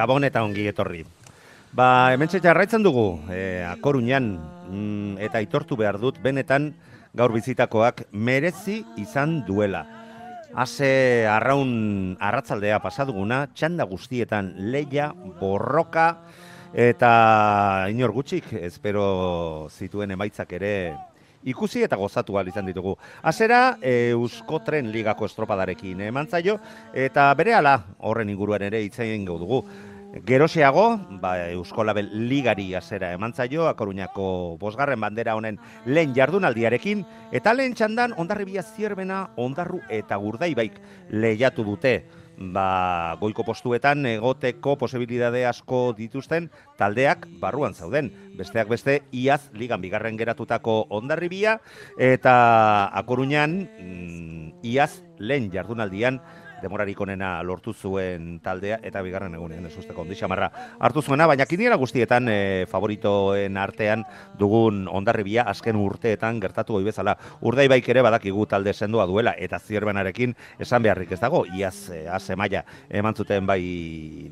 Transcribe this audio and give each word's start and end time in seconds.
Gabon 0.00 0.24
eta 0.24 0.40
ongi 0.40 0.62
etorri. 0.64 1.02
Ba, 1.76 2.14
hemen 2.14 2.30
jarraitzen 2.32 2.80
dugu, 2.80 3.20
e, 3.28 3.60
akorunean, 3.68 4.30
mm, 4.70 5.18
eta 5.20 5.36
aitortu 5.42 5.76
behar 5.76 5.98
dut, 6.00 6.16
benetan 6.24 6.70
gaur 7.12 7.34
bizitakoak 7.34 8.06
merezi 8.12 8.78
izan 8.96 9.42
duela. 9.44 9.84
Haze 10.56 11.26
arraun 11.28 12.16
arratzaldea 12.16 12.80
pasaduguna, 12.80 13.42
txanda 13.52 13.84
guztietan 13.84 14.54
leia, 14.72 15.10
borroka, 15.38 16.08
eta 16.72 17.12
inor 17.92 18.16
gutxik, 18.16 18.54
espero 18.64 19.68
zituen 19.68 20.16
emaitzak 20.16 20.56
ere 20.56 20.74
ikusi 21.44 21.84
eta 21.84 21.96
gozatu 21.96 22.36
ahal 22.36 22.48
izan 22.48 22.66
ditugu. 22.66 22.96
Azera, 23.22 23.76
e, 23.82 24.10
Eusko 24.16 24.60
Tren 24.64 24.90
Ligako 24.92 25.28
estropadarekin 25.28 26.00
eman 26.08 26.28
zaio, 26.28 26.58
eta 26.92 27.32
bere 27.34 27.54
horren 27.98 28.28
inguruan 28.28 28.62
ere 28.62 28.82
itzaien 28.82 29.24
dugu. 29.24 29.64
Geroseago, 30.26 30.98
ba, 31.20 31.50
Eusko 31.50 31.84
Label 31.84 32.08
Ligari 32.28 32.74
azera 32.74 33.12
eman 33.14 33.32
zaio, 33.32 33.68
Akoruñako 33.70 34.56
bosgarren 34.58 35.00
bandera 35.00 35.36
honen 35.38 35.60
lehen 35.86 36.14
jardunaldiarekin, 36.16 37.04
eta 37.30 37.54
lehen 37.54 37.76
txandan 37.78 38.16
ondarribia 38.18 38.64
zierbena, 38.64 39.28
ondarru 39.36 39.78
eta 39.88 40.18
gurdaibaik 40.18 40.80
lehiatu 41.14 41.62
dute 41.64 41.94
ba, 42.40 43.16
goiko 43.20 43.44
postuetan 43.44 44.06
egoteko 44.08 44.74
posibilidade 44.80 45.44
asko 45.46 45.92
dituzten 45.96 46.48
taldeak 46.80 47.26
barruan 47.40 47.76
zauden. 47.76 48.10
Besteak 48.38 48.68
beste, 48.72 49.02
iaz 49.12 49.42
ligan 49.52 49.82
bigarren 49.84 50.18
geratutako 50.18 50.86
ondarribia, 50.88 51.58
eta 52.00 52.90
akoruñan 52.96 53.60
mm, 53.78 54.64
iaz 54.64 55.04
lehen 55.18 55.50
jardunaldian 55.52 56.20
demorarik 56.62 57.00
onena 57.00 57.42
lortu 57.42 57.72
zuen 57.72 58.38
taldea 58.44 58.80
eta 58.82 59.02
bigarren 59.02 59.34
egunean 59.34 59.66
ez 59.66 59.76
usteko 59.78 60.02
ondi 60.02 60.16
xamarra 60.18 60.50
hartu 60.78 61.02
zuena, 61.02 61.26
baina 61.26 61.46
kiniera 61.46 61.76
guztietan 61.80 62.28
e, 62.28 62.66
favoritoen 62.70 63.56
artean 63.60 64.04
dugun 64.38 64.86
ondarribia 64.88 65.44
azken 65.50 65.76
urteetan 65.76 66.40
gertatu 66.40 66.78
goi 66.78 66.84
bezala. 66.84 67.16
Urdai 67.46 67.68
baik 67.68 67.88
ere 67.92 68.02
badakigu 68.06 68.46
talde 68.50 68.72
sendoa 68.72 69.06
duela 69.06 69.34
eta 69.38 69.58
zierbenarekin 69.58 70.34
esan 70.58 70.82
beharrik 70.82 71.12
ez 71.12 71.20
dago, 71.20 71.44
iaz 71.56 71.90
e, 71.90 72.06
az 72.08 72.24
emaia 72.30 72.64
eman 72.88 73.14
zuten 73.14 73.46
bai 73.46 73.60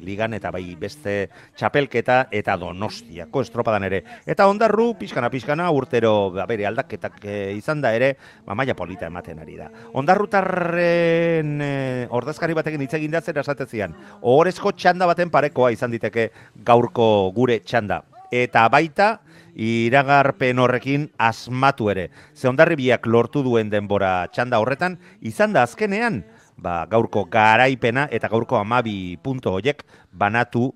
ligan 0.03 0.35
eta 0.35 0.51
bai 0.55 0.77
beste 0.79 1.17
txapelketa 1.57 2.29
eta 2.33 2.57
donostiako 2.61 3.43
estropadan 3.45 3.89
ere. 3.89 4.03
Eta 4.27 4.49
ondarru, 4.49 4.93
pixkana 4.99 5.31
pixkana, 5.31 5.71
urtero 5.75 6.31
bere 6.49 6.67
aldaketak 6.69 7.21
e, 7.25 7.39
izan 7.59 7.83
da 7.85 7.93
ere, 7.97 8.15
ba, 8.47 8.57
maia 8.59 8.77
polita 8.79 9.09
ematen 9.09 9.41
ari 9.43 9.59
da. 9.59 9.69
Ondarrutarren 9.99 11.55
e, 11.63 11.73
ordezkari 12.19 12.57
batekin 12.59 12.85
hitz 12.85 12.95
egin 12.99 13.15
da 13.15 13.23
zer 13.23 13.39
esatezian. 13.41 13.95
Ohorezko 14.23 14.73
txanda 14.77 15.07
baten 15.11 15.31
parekoa 15.31 15.73
izan 15.75 15.95
diteke 15.95 16.31
gaurko 16.65 17.31
gure 17.37 17.61
txanda. 17.65 18.03
Eta 18.31 18.67
baita 18.69 19.19
iragarpen 19.59 20.59
horrekin 20.61 21.09
asmatu 21.19 21.89
ere. 21.91 22.11
Ze 22.35 22.49
biak 22.77 23.07
lortu 23.07 23.43
duen 23.43 23.71
denbora 23.71 24.29
txanda 24.29 24.59
horretan 24.59 24.99
izan 25.21 25.53
da 25.53 25.63
azkenean 25.63 26.25
ba, 26.59 26.87
gaurko 26.91 27.25
garaipena 27.31 28.09
eta 28.11 28.29
gaurko 28.29 28.59
amabi 28.59 29.17
punto 29.23 29.55
hoiek 29.55 29.85
banatu 30.13 30.73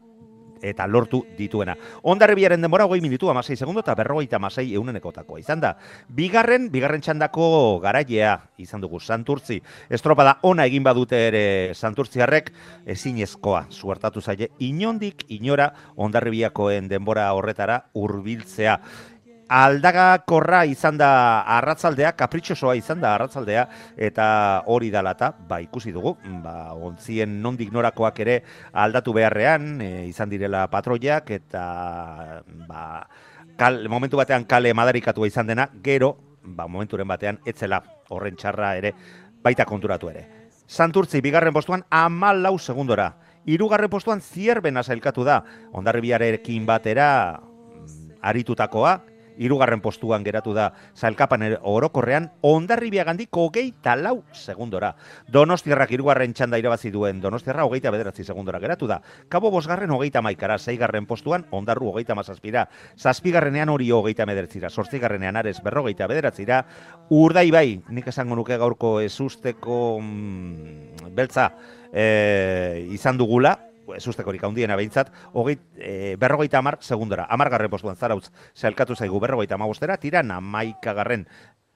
eta 0.63 0.87
lortu 0.87 1.25
dituena. 1.37 1.77
Ondarribiaren 2.09 2.63
denbora 2.63 2.87
goi 2.89 3.01
minutu 3.03 3.31
amasei 3.31 3.57
segundo 3.57 3.83
eta 3.83 3.95
berrogeita 3.99 4.39
amasei 4.39 4.73
eunenekotakoa. 4.75 5.41
Izan 5.43 5.61
da, 5.61 5.75
bigarren, 6.09 6.71
bigarren 6.73 7.03
txandako 7.03 7.81
garailea 7.83 8.39
izan 8.63 8.81
dugu 8.81 9.01
Santurtzi. 9.01 9.61
Estropada 9.91 10.39
ona 10.43 10.67
egin 10.71 10.87
badute 10.87 11.27
ere 11.29 11.45
Santurtziarrek 11.75 12.53
ezinezkoa 12.87 13.67
suertatu 13.71 14.23
zaie 14.23 14.53
inondik 14.61 15.27
inora 15.29 15.73
Ondarribiakoen 15.97 16.89
denbora 16.89 17.33
horretara 17.35 17.83
hurbiltzea 17.95 18.79
aldagakorra 19.53 20.63
izan 20.65 20.97
da 20.97 21.11
arratzaldea, 21.59 22.15
kapritxosoa 22.17 22.75
izan 22.79 23.03
da 23.03 23.13
arratzaldea, 23.17 23.67
eta 24.01 24.27
hori 24.73 24.89
dalata, 24.93 25.33
ba, 25.49 25.59
ikusi 25.61 25.93
dugu, 25.93 26.15
ba, 26.45 26.73
ontzien 26.73 27.35
nondik 27.45 27.73
norakoak 27.75 28.23
ere 28.25 28.39
aldatu 28.73 29.13
beharrean, 29.17 29.75
e, 29.85 29.91
izan 30.09 30.33
direla 30.33 30.65
patroiak, 30.73 31.35
eta 31.37 31.65
ba, 32.69 32.85
kal, 33.61 33.83
momentu 33.93 34.21
batean 34.23 34.49
kale 34.49 34.73
madarikatua 34.73 35.29
izan 35.29 35.53
dena, 35.53 35.69
gero, 35.85 36.15
ba, 36.43 36.67
momenturen 36.67 37.09
batean, 37.09 37.43
etzela 37.45 37.83
horren 38.09 38.41
txarra 38.41 38.75
ere, 38.81 38.95
baita 39.45 39.69
konturatu 39.69 40.09
ere. 40.15 40.27
Santurtzi, 40.65 41.21
bigarren 41.21 41.53
postuan, 41.53 41.85
amal 41.93 42.41
lau 42.41 42.57
segundora. 42.57 43.11
Irugarren 43.45 43.91
postuan, 43.93 44.23
zierben 44.23 44.79
azailkatu 44.81 45.27
da. 45.27 45.43
Ondarribiarekin 45.77 46.65
batera, 46.65 47.09
mm, 47.43 48.23
aritutakoa, 48.23 49.01
irugarren 49.39 49.81
postuan 49.81 50.25
geratu 50.25 50.55
da 50.55 50.73
zailkapan 50.97 51.59
orokorrean, 51.63 52.31
ondarribia 52.43 53.05
gandik 53.05 53.31
hogeita 53.33 53.97
lau 53.97 54.23
segundora. 54.33 54.93
Donostiarrak 55.33 55.93
irugarren 55.93 56.35
txanda 56.35 56.59
irabazi 56.61 56.91
duen 56.91 57.21
Donostiarra 57.21 57.65
hogeita 57.65 57.91
bederatzi 57.91 58.25
segundora 58.25 58.61
geratu 58.61 58.87
da. 58.91 59.01
Kabo 59.29 59.51
bosgarren 59.51 59.91
hogeita 59.91 60.23
maikara, 60.23 60.59
zeigarren 60.59 61.07
postuan, 61.07 61.47
ondarru 61.51 61.91
hogeita 61.93 62.15
mazazpira. 62.19 62.67
Zazpigarrenean 62.99 63.73
hori 63.73 63.91
hogeita 63.91 64.27
medertzira, 64.27 64.71
sortzigarrenean 64.71 65.37
ares 65.37 65.59
berrogeita 65.63 66.09
bederatzira. 66.11 66.63
Urdai 67.11 67.51
bai, 67.51 67.67
nik 67.89 68.09
esango 68.09 68.37
nuke 68.39 68.57
gaurko 68.59 68.99
ezusteko 69.01 69.99
mm, 70.01 71.13
beltza 71.15 71.51
e, 71.93 72.89
izan 72.93 73.19
dugula, 73.21 73.57
ez 73.97 74.07
ustekorik 74.09 74.45
handiena 74.45 74.77
behintzat, 74.79 75.11
hogei, 75.33 75.59
e, 75.77 76.17
berrogeita 76.21 76.59
amar 76.59 76.79
segundora, 76.81 77.27
amar 77.31 77.51
garren 77.51 77.71
postuan 77.71 77.97
zarautz, 77.97 78.31
zelkatu 78.55 78.95
zaigu 78.97 79.21
berrogeita 79.21 79.59
amagostera, 79.59 79.97
tiran 79.99 80.31
amaika 80.31 80.95
garren 80.95 81.27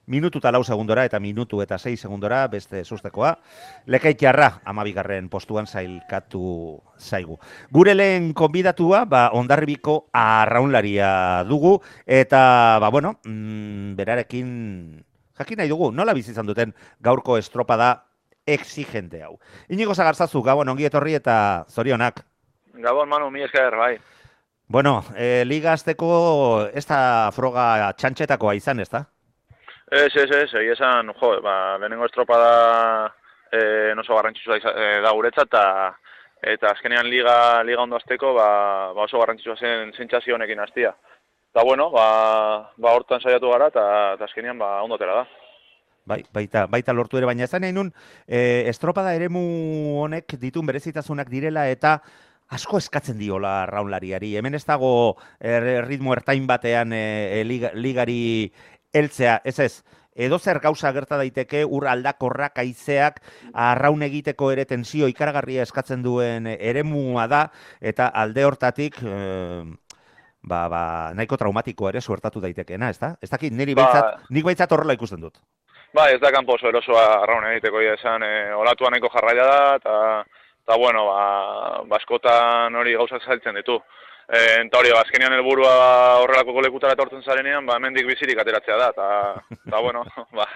minutu 0.07 0.39
eta 0.39 0.51
lau 0.55 0.63
segundora 0.63 1.03
eta 1.05 1.19
minutu 1.19 1.59
eta 1.61 1.77
sei 1.77 1.97
segundora 1.97 2.47
beste 2.47 2.83
sustekoa. 2.85 3.35
Lekaitxarra 3.85 4.61
amabigarren 4.65 5.27
postuan 5.29 5.67
zailkatu 5.67 6.79
zaigu. 6.97 7.37
Gure 7.71 7.93
lehen 7.93 8.31
konbidatua, 8.33 9.03
ba, 9.05 9.27
ondarribiko 9.35 10.07
arraunlaria 10.15 11.43
dugu, 11.47 11.77
eta, 12.05 12.79
ba, 12.79 12.89
bueno, 12.89 13.19
mm, 13.25 13.95
berarekin 13.99 15.03
jakin 15.37 15.59
nahi 15.61 15.69
dugu, 15.69 15.91
nola 15.91 16.15
bizizan 16.17 16.47
duten 16.47 16.73
gaurko 17.03 17.37
estropada 17.37 18.06
exigente 18.47 19.21
hau. 19.23 19.37
Inigo 19.69 19.95
zagartzazu, 19.95 20.41
gabon, 20.43 20.69
ongi 20.73 20.87
etorri 20.87 21.17
eta 21.19 21.65
zorionak. 21.69 22.23
Gabon, 22.73 23.09
Manu, 23.09 23.29
mi 23.31 23.43
esker, 23.43 23.75
bai. 23.75 23.97
Bueno, 24.67 25.03
eh, 25.15 25.43
liga 25.45 25.71
azteko 25.73 26.67
ez 26.75 26.85
da 26.87 27.29
froga 27.35 27.93
txantxetakoa 27.99 28.55
izan, 28.57 28.81
ez 28.83 28.89
da? 28.91 29.05
Ez, 29.87 30.11
ez, 30.15 30.27
ez, 30.27 30.49
egi 30.59 30.73
esan, 30.73 31.13
jo, 31.21 31.29
ba, 31.43 31.77
lehenengo 31.79 32.05
estropada 32.09 32.49
eh, 33.51 33.93
noso 33.95 34.17
garrantzitsua 34.17 34.57
eh, 34.59 34.99
da 35.05 35.13
guretzat, 35.15 35.47
eta 35.47 35.95
eta 36.53 36.69
azkenean 36.73 37.07
liga, 37.09 37.63
liga 37.63 37.81
ondo 37.81 37.95
azteko, 37.95 38.33
ba, 38.35 38.49
ba 38.93 39.05
oso 39.07 39.21
garrantzitsua 39.21 39.55
zen 39.55 39.93
zentzazio 39.95 40.35
honekin 40.35 40.59
hastia. 40.59 40.91
Eta 41.55 41.63
bueno, 41.63 41.89
ba, 41.89 42.07
ba 42.77 42.93
hortan 42.93 43.23
saiatu 43.23 43.49
gara, 43.49 43.71
eta 43.71 44.27
azkenean 44.27 44.59
ba, 44.59 44.81
ondo 44.83 44.97
da. 44.99 45.23
Bai, 46.07 46.21
baita, 46.33 46.65
baita 46.71 46.93
lortu 46.95 47.19
ere, 47.19 47.27
baina 47.27 47.43
ez 47.43 47.51
nahi 47.59 47.73
nun, 47.75 47.91
e, 48.27 48.63
estropada 48.71 49.11
eremu 49.17 49.41
honek 50.05 50.37
ditun 50.39 50.65
berezitasunak 50.69 51.27
direla 51.29 51.65
eta 51.67 51.97
asko 52.55 52.79
eskatzen 52.79 53.19
diola 53.19 53.65
raunlariari. 53.67 54.37
Hemen 54.39 54.55
ez 54.55 54.63
dago 54.65 55.17
er, 55.39 55.67
ritmo 55.83 56.15
ertain 56.15 56.47
batean 56.47 56.95
e, 56.95 57.43
ligari 57.43 58.53
heltzea, 58.95 59.41
ez 59.43 59.59
ez, 59.59 59.73
edo 60.17 60.39
zer 60.39 60.59
gauza 60.63 60.91
gerta 60.95 61.19
daiteke 61.19 61.63
ur 61.65 61.85
aldakorrak 61.87 62.57
aizeak 62.63 63.19
arraun 63.53 64.01
egiteko 64.07 64.49
ere 64.55 64.65
tensio 64.65 65.09
ikaragarria 65.11 65.67
eskatzen 65.67 66.01
duen 66.05 66.47
eremua 66.55 67.27
da 67.29 67.43
eta 67.79 68.07
alde 68.23 68.47
hortatik 68.47 68.97
eh, 69.03 69.61
ba, 70.47 70.65
ba, 70.71 70.81
nahiko 71.13 71.37
traumatiko 71.37 71.89
ere 71.91 72.01
suertatu 72.01 72.41
daitekeena, 72.41 72.89
ez 72.89 72.99
da? 73.01 73.13
Ez 73.21 73.29
dakit, 73.29 73.53
niri 73.53 73.75
Ba- 73.75 73.83
behintzat, 73.83 74.29
nik 74.31 74.45
behintzat 74.47 74.73
horrela 74.73 74.95
ikusten 74.97 75.21
dut. 75.21 75.39
Bai, 75.95 76.13
ez 76.15 76.21
da 76.21 76.31
kanpo 76.31 76.55
oso 76.57 76.67
erosoa 76.69 77.05
arraun 77.23 77.45
egiteko 77.51 77.81
ia 77.81 77.95
esan, 77.97 78.23
e, 78.23 78.53
olatua 78.53 78.91
nahiko 78.91 79.09
jarraia 79.13 79.45
da, 79.47 79.61
eta, 79.79 79.93
eta 80.65 80.77
bueno, 80.77 81.05
ba, 81.07 81.21
baskotan 81.89 82.75
hori 82.75 82.93
gauzak 82.99 83.23
zailtzen 83.23 83.55
ditu. 83.55 83.79
E, 84.27 84.41
eta 84.65 84.81
hori, 84.81 84.91
ba, 84.91 85.01
azkenean 85.05 85.33
helburua 85.37 85.73
horrelako 86.23 86.57
kolekutara 86.57 86.97
etortzen 86.97 87.23
zarenean, 87.23 87.65
ba, 87.65 87.79
mendik 87.79 88.07
bizirik 88.09 88.39
ateratzea 88.43 88.77
da, 88.77 88.89
eta, 88.91 89.59
eta 89.61 89.79
bueno, 89.85 90.03
ba, 90.37 90.49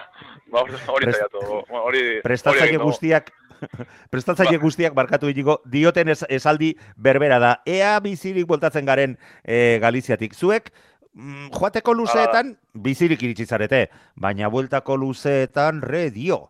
ba 0.52 0.66
hori- 0.92 1.14
zaiatu, 1.14 1.62
hori, 1.80 2.04
Prestatzaile 2.26 2.82
guztiak 2.82 3.32
Prestatzaile 4.12 4.58
guztiak 4.58 4.94
barkatu 4.94 5.28
inigo, 5.30 5.60
dioten 5.70 6.10
esaldi 6.12 6.72
berbera 6.96 7.38
da. 7.38 7.52
Ea 7.66 7.94
bizirik 8.02 8.46
bueltatzen 8.50 8.86
garen 8.88 9.14
e, 9.44 9.78
Galiziatik. 9.82 10.34
Zuek, 10.34 10.72
joateko 11.14 11.94
luzeetan, 11.94 12.56
bizirik 12.74 13.22
iritsi 13.22 13.46
zarete, 13.46 13.88
baina 14.16 14.48
bueltako 14.48 14.96
luzeetan 14.96 15.82
re 15.82 16.10
dio. 16.10 16.48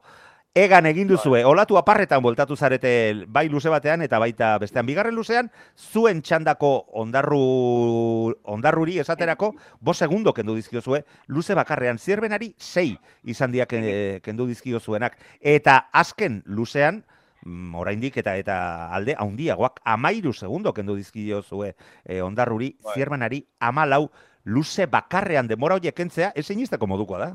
Egan 0.54 0.84
egin 0.84 1.08
duzue, 1.08 1.38
olatu 1.48 1.78
aparretan 1.80 2.20
bueltatu 2.20 2.58
zarete 2.60 2.90
bai 3.26 3.46
luze 3.48 3.70
batean 3.72 4.02
eta 4.04 4.18
baita 4.20 4.50
bestean. 4.60 4.84
Bigarren 4.84 5.14
luzean, 5.16 5.48
zuen 5.80 6.20
txandako 6.20 6.92
ondarru, 7.00 8.34
ondarruri 8.44 8.98
esaterako, 9.00 9.54
bo 9.80 9.94
segundo 9.94 10.34
kendu 10.36 10.54
dizkiozue, 10.54 11.06
luze 11.26 11.56
bakarrean 11.56 11.96
zierbenari 11.98 12.50
sei 12.58 12.98
izan 13.24 13.52
diak 13.52 13.72
eh, 13.72 14.20
kendu 14.22 14.44
dizkiozuenak. 14.46 15.16
Eta 15.40 15.86
azken 15.90 16.42
luzean, 16.44 17.00
mm, 17.46 17.72
oraindik 17.74 18.18
eta 18.20 18.36
eta 18.36 18.58
alde 18.92 19.16
haundiagoak 19.16 19.80
amairu 19.84 20.34
segundo 20.34 20.74
kendu 20.74 20.98
dizkiozue 21.00 21.72
eh, 22.04 22.20
ondarruri, 22.20 22.76
Bai. 22.84 22.92
zierbenari 22.98 23.46
amalau 23.58 24.10
luze 24.44 24.86
bakarrean 24.86 25.48
demora 25.48 25.76
horiek 25.78 25.94
kentzea, 25.94 26.32
ez 26.34 26.48
inizteko 26.50 26.86
modukoa 26.86 27.18
da. 27.18 27.30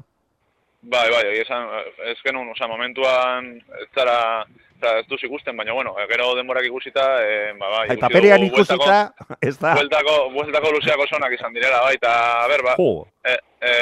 Bai, 0.88 1.09
bai, 1.09 1.24
egia 1.31 1.44
esan, 1.44 1.68
ez 2.12 2.18
genuen, 2.24 2.50
osea, 2.54 2.68
momentuan 2.69 3.48
ez 3.81 3.88
zara, 3.95 4.45
zara 4.80 5.00
ez 5.01 5.07
duz 5.09 5.18
ikusten, 5.25 5.57
baina, 5.57 5.74
bueno, 5.74 5.95
gero 6.12 6.27
denborak 6.38 6.68
ikusita, 6.69 7.04
e, 7.25 7.54
ba, 7.59 7.69
bai, 7.74 7.86
ikusi 7.98 7.98
dugu 8.45 8.62
bueltako- 8.62 8.86
ikusita, 8.86 9.38
ez 9.42 9.57
da. 9.59 9.74
Bueltako, 9.74 10.15
bueltako 10.36 10.71
luzeak 10.75 11.00
osonak 11.07 11.33
izan 11.33 11.54
direla, 11.54 11.81
bai, 11.81 11.95
eta, 11.98 12.13
a 12.44 12.48
ber, 12.48 12.63
ba, 12.63 12.75
Jo, 12.77 13.07
e, 13.25 13.33
e, 13.60 13.74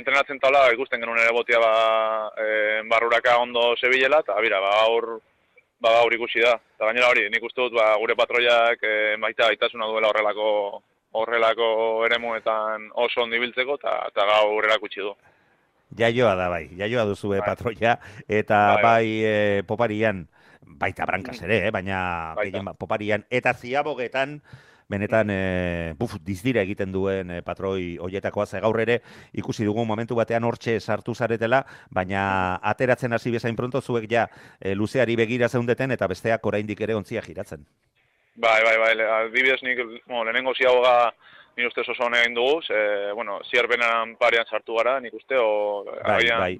entrenatzen 0.00 0.40
taula, 0.42 0.66
ikusten 0.74 1.00
genuen 1.00 1.22
ere 1.22 1.32
botia, 1.32 1.60
ba, 1.62 1.72
e, 2.36 2.82
barruraka 2.90 3.38
ondo 3.38 3.74
zebilela, 3.80 4.20
eta, 4.26 4.36
bira, 4.40 4.60
ba, 4.60 4.74
gaur, 4.82 5.20
ba, 5.80 5.94
gaur 6.00 6.12
ikusi 6.18 6.40
da. 6.44 6.58
Eta 6.76 6.90
gainera 6.90 7.08
hori, 7.14 7.28
nik 7.30 7.42
uste 7.46 7.62
dut, 7.62 7.72
ba, 7.78 7.94
gure 8.02 8.16
patroiak 8.18 8.82
e, 8.82 9.16
baita 9.22 9.46
gaitasuna 9.46 9.86
duela 9.86 10.10
horrelako 10.10 10.82
horrelako 11.12 12.04
eremuetan 12.06 12.90
oso 12.94 13.22
ondo 13.22 13.36
ibiltzeko, 13.36 13.74
eta, 13.80 13.96
eta 14.08 14.26
gaur 14.26 14.64
erakutsi 14.64 15.00
du. 15.00 15.14
jaioa 15.96 16.34
da 16.38 16.48
bai, 16.48 16.68
jaioa 16.78 17.04
duzue 17.04 17.40
Bai. 17.40 17.46
patroia, 17.48 17.98
eta 18.28 18.58
Bai, 18.76 18.82
bai, 18.82 19.06
e, 19.24 19.62
poparian, 19.66 20.28
baita 20.62 21.04
brankas 21.06 21.40
ere, 21.42 21.66
eh, 21.66 21.70
baina 21.74 22.34
gehien 22.42 22.64
ba- 22.64 22.74
poparian, 22.74 23.24
eta 23.30 23.54
ziabogetan, 23.54 24.40
benetan, 24.90 25.30
e, 25.30 25.94
buf, 25.98 26.16
dizdira 26.22 26.62
egiten 26.62 26.92
duen 26.92 27.30
e, 27.30 27.42
patroi 27.42 27.96
hoietakoa, 27.98 28.46
ze 28.46 28.60
gaur 28.60 28.78
ere 28.80 29.00
ikusi 29.32 29.64
dugu 29.64 29.84
momentu 29.84 30.14
batean 30.14 30.44
hortxe 30.44 30.78
sartu 30.80 31.14
zaretela, 31.14 31.64
baina 31.90 32.60
ateratzen 32.62 33.12
hasi 33.12 33.30
bezain 33.30 33.56
pronto 33.56 33.80
zuek 33.80 34.06
ja 34.10 34.28
e, 34.60 34.74
luzeari 34.74 35.16
begira 35.16 35.48
zeundeten 35.48 35.90
eta 35.90 36.06
besteak 36.06 36.46
oraindik 36.46 36.80
ere 36.80 36.94
ontzia 36.94 37.22
giratzen. 37.22 37.66
Bai, 38.40 38.62
bai, 38.64 38.76
bai, 38.80 38.92
adibidez 39.18 39.60
nik, 39.62 39.80
bueno, 40.06 40.24
lehenengo 40.24 40.54
ziagoga 40.54 41.12
nire 41.56 41.68
ustez 41.68 41.86
oso 41.92 42.06
honen 42.06 42.22
egin 42.22 42.36
dugu, 42.38 42.62
ze, 42.62 43.12
bueno, 43.12 43.40
zierbenan 43.50 44.14
parean 44.16 44.46
sartu 44.48 44.78
gara, 44.78 44.98
nik 45.00 45.14
uste, 45.14 45.36
o, 45.36 45.84
Bai, 45.84 46.14
agian 46.16 46.40
bai, 46.40 46.54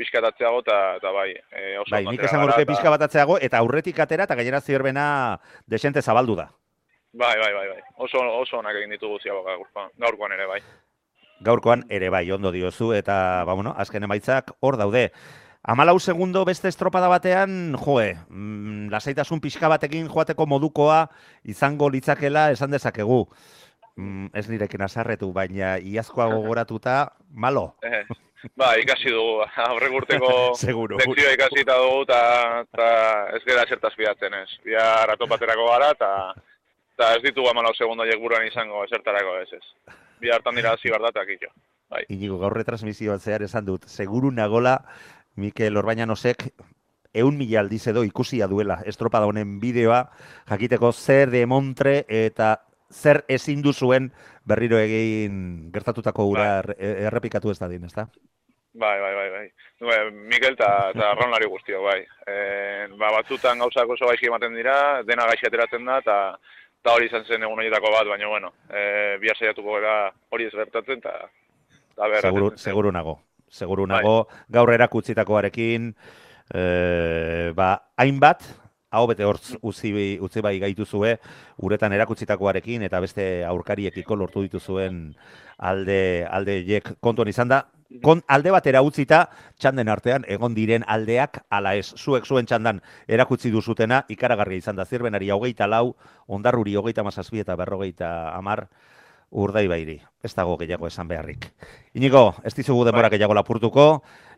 pixkatatzeago, 0.00 0.62
eta, 0.64 0.78
eta 1.02 1.12
bai, 1.12 1.28
e, 1.34 1.76
oso 1.82 1.92
bai, 1.92 2.04
nik 2.08 2.24
esango 2.24 2.46
gara, 2.46 2.56
nuke 2.56 2.68
pixka 2.70 2.94
bat 2.94 3.04
atzeago, 3.08 3.36
eta 3.48 3.60
aurretik 3.60 4.00
atera, 4.00 4.24
eta 4.24 4.38
gainera 4.38 4.62
zierbena 4.62 5.04
desente 5.66 6.02
zabaldu 6.02 6.38
da. 6.38 6.48
Bai, 7.12 7.34
bai, 7.42 7.52
bai, 7.52 7.66
bai, 7.74 7.82
oso, 8.06 8.24
oso 8.38 8.62
onak 8.62 8.80
egin 8.80 8.96
ditugu 8.96 9.20
ziagoga 9.20 9.58
gaurkoan, 9.58 9.92
gaurkoan 10.00 10.38
ere, 10.38 10.48
bai. 10.48 10.62
gaurkoan 11.42 11.84
ere 11.90 12.08
bai 12.14 12.30
ondo 12.30 12.52
diozu 12.54 12.92
eta 12.94 13.44
ba, 13.44 13.54
bueno, 13.54 13.74
azken 13.76 14.06
emaitzak 14.06 14.54
hor 14.60 14.78
daude. 14.80 15.10
Amalau 15.62 16.00
segundo 16.00 16.44
beste 16.44 16.66
estropada 16.66 17.06
batean, 17.06 17.76
joe, 17.78 18.16
mm, 18.28 18.90
lasaitasun 18.90 19.38
pixka 19.38 19.68
batekin 19.70 20.08
joateko 20.10 20.42
modukoa 20.50 21.06
izango 21.46 21.86
litzakela 21.86 22.50
esan 22.50 22.74
dezakegu. 22.74 23.28
Mm, 23.94 24.32
ez 24.34 24.48
nirekin 24.50 24.82
azarretu, 24.82 25.30
baina 25.32 25.76
iazkoa 25.78 26.26
gogoratuta, 26.34 27.12
malo, 27.30 27.76
Eh, 27.86 28.02
ba, 28.58 28.72
ikasi 28.82 29.14
dugu, 29.14 29.46
aurrek 29.68 29.94
urteko 30.00 30.32
lekzioa 30.98 31.36
ikasi 31.38 31.62
eta 31.62 31.78
dugu, 31.78 32.02
eta 32.10 32.90
ez 33.38 33.42
gara 33.46 33.66
zertaz 33.68 33.94
fidatzen 33.94 34.34
ez. 34.42 34.50
Bihar 34.66 35.14
atopaterako 35.14 35.70
gara, 35.70 35.94
eta 35.94 37.14
ez 37.14 37.22
ditugu 37.22 37.54
amalau 37.54 37.74
segundo 37.78 38.02
buruan 38.18 38.48
izango 38.50 38.82
esertarako 38.82 39.38
ez 39.46 39.52
ez. 39.52 39.66
Bihar 40.18 40.40
hartan 40.42 40.58
dira 40.58 40.74
hasi 40.74 40.90
bardatak. 40.90 41.36
Bai. 41.92 42.06
Inigo, 42.08 42.38
gaur 42.40 42.54
retransmisioan 42.56 43.20
zehar 43.20 43.42
esan 43.42 43.66
dut, 43.66 43.84
seguru 43.86 44.30
nagola, 44.32 44.80
Mikel 45.36 45.76
Orbaianosek 45.76 46.48
eun 47.14 47.36
mila 47.36 47.60
aldiz 47.60 47.86
edo 47.92 48.04
ikusia 48.04 48.46
duela 48.48 48.78
estropada 48.88 49.26
honen 49.28 49.58
bideoa, 49.60 50.06
jakiteko 50.48 50.92
zer 50.92 51.30
demontre 51.30 52.04
eta 52.08 52.54
zer 52.92 53.24
ezin 53.28 53.62
duzuen 53.62 54.10
berriro 54.44 54.78
egin 54.78 55.70
gertatutako 55.72 56.24
ura 56.32 56.46
erre- 56.60 56.76
errepikatu 57.06 57.50
ez 57.50 57.58
dadin, 57.58 57.84
ezta? 57.84 58.06
Bai, 58.72 59.00
bai, 59.00 59.14
bai, 59.14 59.28
bai. 59.30 59.46
Bai, 59.84 59.98
Mikel 60.12 60.54
eta 60.56 60.70
arraunlari 61.10 61.48
guztio, 61.48 61.82
bai. 61.84 62.00
E, 62.26 62.36
ba, 62.96 63.10
batzutan 63.18 63.58
gauzak 63.60 63.88
oso 63.92 64.08
gaizki 64.08 64.30
ematen 64.30 64.54
dira, 64.56 65.02
dena 65.04 65.26
gaixi 65.28 65.46
ateratzen 65.48 65.84
da, 65.84 65.98
eta 66.00 66.16
eta 66.82 66.94
hori 66.96 67.06
izan 67.06 67.24
zen 67.28 67.44
egun 67.44 67.60
horietako 67.60 67.92
bat, 67.92 68.08
baina, 68.08 68.26
bueno, 68.26 68.54
e, 68.72 69.18
bihar 69.22 69.36
saiatuko 69.36 69.76
gara 69.76 69.96
hori 70.30 70.48
ez 70.48 70.54
gertatzen, 70.56 70.98
eta 70.98 71.28
Seguru, 72.22 72.52
seguru 72.56 72.90
nago. 72.90 73.18
Seguru 73.52 73.86
Bai. 73.86 74.00
nago, 74.00 74.28
gaur 74.48 74.72
erakutsitakoarekin, 74.72 75.92
e, 76.54 77.52
ba, 77.54 77.74
hainbat, 78.00 78.46
hau 78.92 79.06
bete 79.08 79.24
hortz 79.28 79.52
utzi, 79.60 79.92
utzi 80.20 80.40
bai 80.44 80.56
gaituzue, 80.60 81.18
uretan 81.60 81.92
erakutsitakoarekin, 81.92 82.86
eta 82.88 83.00
beste 83.04 83.26
aurkariekiko 83.48 84.16
lortu 84.16 84.46
dituzuen 84.46 85.04
alde, 85.58 86.00
alde 86.28 86.58
jek 86.68 86.94
kontuan 87.04 87.28
izan 87.28 87.52
da, 87.52 87.62
kon, 88.04 88.22
alde 88.28 88.52
batera 88.54 88.80
utzita, 88.84 89.26
txanden 89.60 89.92
artean, 89.92 90.24
egon 90.28 90.56
diren 90.56 90.84
aldeak, 90.88 91.42
ala 91.52 91.74
ez, 91.76 91.90
zuek 91.96 92.24
zuen 92.24 92.48
txandan 92.48 92.80
erakutsi 93.08 93.52
duzutena, 93.52 94.02
ikaragarria 94.12 94.64
izan 94.64 94.80
da, 94.80 94.88
zirbenari 94.88 95.28
hogeita 95.30 95.68
lau, 95.68 95.92
ondarruri 96.28 96.76
hogeita 96.80 97.04
mazazpi 97.04 97.44
eta 97.44 97.56
berrogeita 97.60 98.32
amar, 98.32 98.66
urdai 99.32 99.66
bairi. 99.68 99.96
Ez 100.22 100.34
dago 100.36 100.56
gehiago 100.60 100.86
esan 100.86 101.08
beharrik. 101.08 101.48
Inigo, 101.98 102.34
ez 102.44 102.52
dizugu 102.54 102.84
denbora 102.84 103.08
Bai. 103.08 103.16
gehiago 103.16 103.34
lapurtuko, 103.34 103.86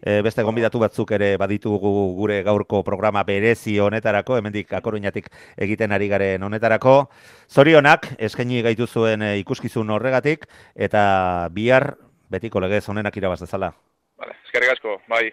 e, 0.00 0.20
beste 0.22 0.42
gonbidatu 0.46 0.78
batzuk 0.80 1.10
ere 1.16 1.36
baditugu 1.36 1.92
gure 2.16 2.42
gaurko 2.46 2.82
programa 2.86 3.24
berezi 3.24 3.78
honetarako, 3.82 4.38
hemendik 4.38 4.72
akoruñatik 4.72 5.28
egiten 5.56 5.92
ari 5.92 6.08
garen 6.08 6.42
honetarako. 6.42 7.10
Zorionak, 7.50 8.14
eskaini 8.18 8.62
gaitu 8.62 8.86
zuen 8.86 9.22
e, 9.22 9.36
ikuskizun 9.42 9.90
horregatik, 9.90 10.46
eta 10.74 11.48
bihar 11.52 11.94
betiko 12.30 12.60
legez 12.60 12.86
honenak 12.88 13.16
irabaz 13.16 13.40
dezala. 13.44 13.74
Vale, 14.16 14.38
eskerrik 14.46 14.76
asko, 14.78 15.00
bai. 15.08 15.26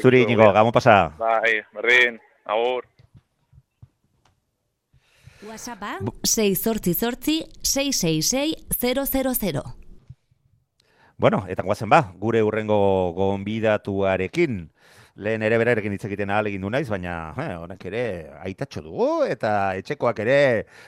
Zuri, 0.00 0.22
Inigo, 0.22 0.44
dugu, 0.44 0.54
gamo 0.54 0.72
pasa. 0.72 1.10
Bai, 1.18 1.60
berdin, 1.74 2.20
agur. 2.44 2.84
WhatsAppa 5.46 5.98
688 6.22 7.46
666 7.62 8.66
000. 9.40 9.62
Bueno, 11.16 11.44
eta 11.48 11.62
guazen 11.62 11.88
ba, 11.88 12.12
gure 12.18 12.42
urrengo 12.42 13.12
gonbidatuarekin. 13.16 14.66
Lehen 15.16 15.42
ere 15.46 15.56
berarekin 15.56 15.94
hitz 15.96 16.04
egiten 16.04 16.28
ahal 16.28 16.50
egin 16.50 16.66
du 16.66 16.68
naiz, 16.68 16.90
baina 16.92 17.32
eh, 17.40 17.54
honek 17.56 17.86
ere 17.88 18.02
aitatxo 18.44 18.82
dugu 18.84 19.24
eta 19.24 19.74
etxekoak 19.80 20.18
ere 20.26 20.38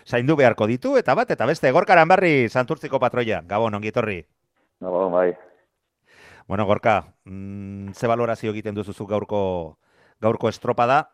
zaindu 0.04 0.36
beharko 0.36 0.66
ditu, 0.68 0.98
eta 1.00 1.14
bat, 1.16 1.30
eta 1.32 1.46
beste, 1.48 1.70
gorkaran 1.72 2.08
barri 2.10 2.50
santurtziko 2.50 3.00
patroia. 3.00 3.40
Gabon, 3.48 3.78
ongi 3.78 3.88
etorri. 3.88 4.18
Nago, 4.84 5.08
bai. 5.14 5.30
Bueno, 6.48 6.66
gorka, 6.66 7.14
mm, 7.24 7.94
ze 7.96 8.06
balorazio 8.06 8.52
egiten 8.52 8.76
duzuzu 8.76 9.06
gaurko, 9.06 9.40
gaurko 10.20 10.48
estropada, 10.52 11.06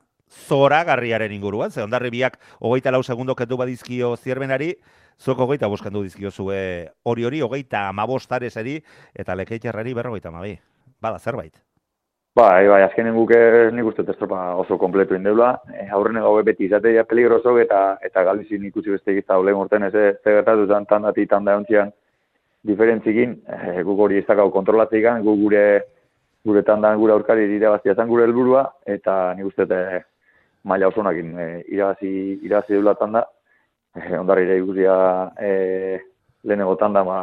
zora 0.49 0.83
garriaren 0.85 1.33
inguruan, 1.33 1.71
ze 1.71 1.83
ondarri 1.83 2.11
biak 2.11 2.39
hogeita 2.61 2.91
lau 2.91 3.03
segundo 3.03 3.35
kendu 3.35 3.57
badizkio 3.57 4.17
zierbenari, 4.17 4.75
zuek 5.19 5.39
hogeita 5.39 5.69
boskendu 5.69 6.03
dizkio 6.03 6.31
zue 6.31 6.89
hori 7.03 7.25
hori, 7.25 7.41
hogeita 7.41 7.89
amabostarezeri, 7.89 8.81
eta 9.15 9.35
lekeitzerrari 9.35 9.95
berrogeita 9.95 10.29
amabi. 10.29 10.59
bada 11.01 11.19
zerbait. 11.19 11.53
Bai, 12.35 12.67
bai, 12.67 12.81
azkenen 12.83 13.15
guke 13.15 13.37
nik 13.71 13.87
uste 13.87 14.03
dut 14.03 14.15
estropa 14.15 14.39
oso 14.59 14.79
kompletu 14.79 15.15
indeula. 15.15 15.53
E, 15.71 15.85
aurrene 15.93 16.23
gaue 16.25 16.43
beti 16.43 16.65
izatea 16.67 17.05
peligroso 17.05 17.53
eta 17.63 17.99
eta 18.03 18.25
galizin 18.27 18.65
ikusi 18.65 18.91
beste 18.91 19.13
egizta 19.13 19.37
olen 19.39 19.61
urten 19.61 19.85
ez 19.87 19.95
ez 19.95 20.17
gertatu 20.25 20.67
zan 20.67 20.87
tandati 20.87 21.27
tanda 21.31 21.55
ontzian 21.61 21.93
diferentzikin, 22.67 23.37
e, 23.47 23.83
guk 23.87 24.01
hori 24.01 24.19
ez 24.19 24.27
dakau 24.27 24.49
kontrolatzeik 24.51 25.07
guk 25.23 25.39
gure 25.45 25.65
gure 26.45 26.63
tandan 26.63 26.99
gure 26.99 27.13
aurkari 27.13 27.47
irabazia 27.57 27.95
zan 27.95 28.09
gure 28.09 28.25
helburua 28.25 28.65
eta 28.97 29.35
nik 29.37 29.53
uste 29.53 29.69
maila 30.65 30.89
oso 30.89 31.03
nakin 31.03 31.35
e, 31.39 31.49
irabazi, 31.69 32.41
irabazi 32.43 32.77
deula 32.77 32.95
tanda. 33.01 33.27
E, 33.95 34.17
ondarri 34.19 34.49
ere 34.49 34.59
ikusia 34.59 34.97
e, 35.39 35.53
lehenego 36.45 36.77
tanda, 36.77 37.05
ma, 37.05 37.19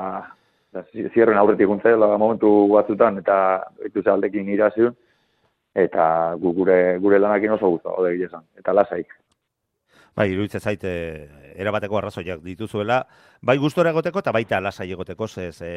zierren 1.13 1.37
aurretik 1.37 1.67
guntzela 1.67 2.17
momentu 2.17 2.67
batzutan 2.71 3.19
eta 3.19 3.37
itu 3.85 4.03
aldekin 4.07 4.49
iraziun 4.49 4.95
eta 5.75 6.35
gu 6.39 6.53
gure 6.53 6.97
gure 6.99 7.19
lanakin 7.19 7.57
oso 7.57 7.69
gustu 7.69 7.89
ode 7.89 8.15
esan 8.23 8.43
eta 8.57 8.73
lasai 8.73 9.03
Bai, 10.11 10.27
iruditzen 10.33 10.59
zaite 10.59 10.89
erabateko 11.55 11.95
arrazoiak 11.97 12.41
dituzuela, 12.43 12.97
bai 13.41 13.55
gustora 13.57 13.93
egoteko 13.93 14.19
eta 14.19 14.33
baita 14.35 14.59
lasai 14.59 14.89
egoteko 14.91 15.27
ez 15.39 15.61
e, 15.63 15.69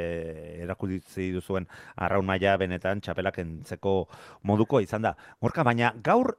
erakuditzi 0.65 1.31
duzuen 1.31 1.69
arraun 1.97 2.27
maila 2.27 2.57
benetan 2.59 3.01
txapelak 3.01 3.39
entzeko 3.39 4.09
moduko 4.43 4.81
izan 4.81 5.03
da. 5.03 5.15
Gorka, 5.41 5.63
baina 5.63 5.93
gaur 6.03 6.35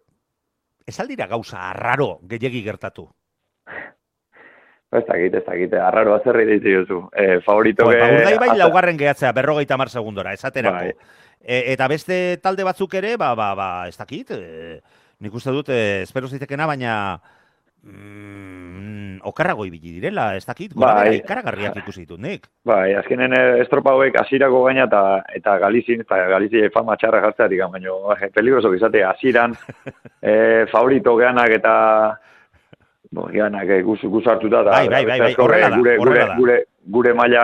esaldira 0.88 1.28
gauza 1.28 1.70
arraro 1.70 2.20
gehiegi 2.30 2.64
gertatu. 2.64 3.10
Ez 4.96 5.04
dakit, 5.08 5.34
ez 5.34 5.44
dakit, 5.44 5.74
arraro 5.82 6.14
azerri 6.16 6.46
ditu 6.48 6.72
duzu. 6.80 7.00
E, 7.12 7.40
favorito 7.44 7.88
Bai, 7.90 7.98
ge... 8.00 8.38
bai, 8.40 8.52
laugarren 8.56 8.98
gehatzea, 8.98 9.34
berrogeita 9.36 9.78
mar 9.78 9.90
segundora, 9.92 10.34
esaterako. 10.38 10.86
Bai. 10.86 10.94
E, 11.42 11.74
eta 11.74 11.90
beste 11.92 12.20
talde 12.42 12.64
batzuk 12.64 12.94
ere, 13.02 13.16
ba, 13.20 13.34
ba, 13.36 13.50
ba, 13.58 13.70
ez 13.90 13.98
dakit, 13.98 14.32
e, 14.32 14.80
nik 15.20 15.36
uste 15.36 15.52
dut, 15.52 15.74
e, 15.74 16.04
espero 16.06 16.30
zitekena, 16.32 16.70
baina 16.70 16.94
mm, 17.86 19.22
okarrago 19.26 19.66
ibili 19.66 19.96
direla, 20.00 20.36
ez 20.36 20.46
dakit, 20.46 20.74
gora 20.74 20.96
Bai. 21.04 21.16
ikaragarriak 21.22 21.78
ikusi 21.84 22.04
ditut 22.06 22.20
nik. 22.22 22.50
Bai, 22.66 22.94
azkenen 23.00 23.34
eh, 23.38 23.62
estropa 23.64 23.96
hauek 23.96 24.20
hasierako 24.22 24.64
gaina 24.68 24.86
eta 24.90 25.02
eta 25.38 25.58
Galizin, 25.64 26.04
eta 26.06 26.20
Galizi 26.34 26.68
fama 26.74 26.98
txarra 26.98 27.24
jartzeatik, 27.26 27.64
baina 27.72 27.98
eh, 28.20 28.30
peligroso 28.34 28.74
izate 28.74 29.04
hasieran 29.12 29.56
eh, 30.22 30.66
favorito 30.72 31.16
geanak 31.22 31.58
eta 31.62 31.76
bo, 33.16 33.28
geanak 33.32 33.70
eh, 33.70 33.82
guz, 33.82 34.00
guz 34.04 34.24
da. 34.26 34.64
Bai, 34.64 34.88
bai, 34.90 35.06
bai, 35.06 35.20
bai, 35.20 35.34
horrela 35.38 35.70
da, 35.70 35.78
gure, 35.78 35.98
gure, 35.98 36.20
da. 36.20 36.36
gure, 36.36 36.58
gure 36.98 37.14
maila, 37.14 37.44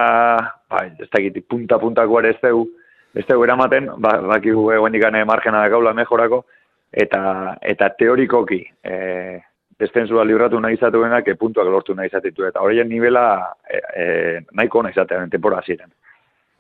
bai, 0.70 0.88
ez 1.00 1.10
dakit, 1.10 1.42
punta-puntako 1.48 2.20
ere 2.20 2.34
ez 2.36 2.40
dugu, 2.42 2.68
ez 3.16 3.26
dugu 3.28 3.46
eramaten, 3.48 3.90
ba, 3.98 4.18
bakigu 4.36 4.72
eguendik 4.76 5.06
margena 5.26 5.68
gaula 5.70 5.94
mejorako, 5.94 6.44
eta, 6.92 7.56
eta 7.62 7.90
teorikoki, 7.98 8.62
eh, 8.84 9.40
destensua 9.82 10.24
libratu 10.28 10.60
nahi 10.62 10.78
izatuenak 10.78 11.28
e, 11.28 11.36
puntuak 11.40 11.68
lortu 11.68 11.96
nahi 11.98 12.12
izatitu. 12.12 12.46
Eta 12.48 12.62
horien 12.62 12.90
nivela 12.90 13.26
e, 13.66 13.82
e, 13.82 14.06
nahiko 14.54 14.80
ona 14.80 14.94
izatean, 14.94 15.30
tempora 15.34 15.62
ziren. 15.66 15.90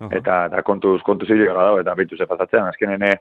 Eta, 0.10 0.48
eta 0.50 0.64
kontuz, 0.66 1.02
kontuz 1.06 1.30
gara 1.30 1.68
dago, 1.68 1.82
eta 1.84 1.94
bitu 1.96 2.18
ze 2.18 2.26
pasatzean, 2.26 2.72
azkenen 2.72 3.04
e, 3.06 3.12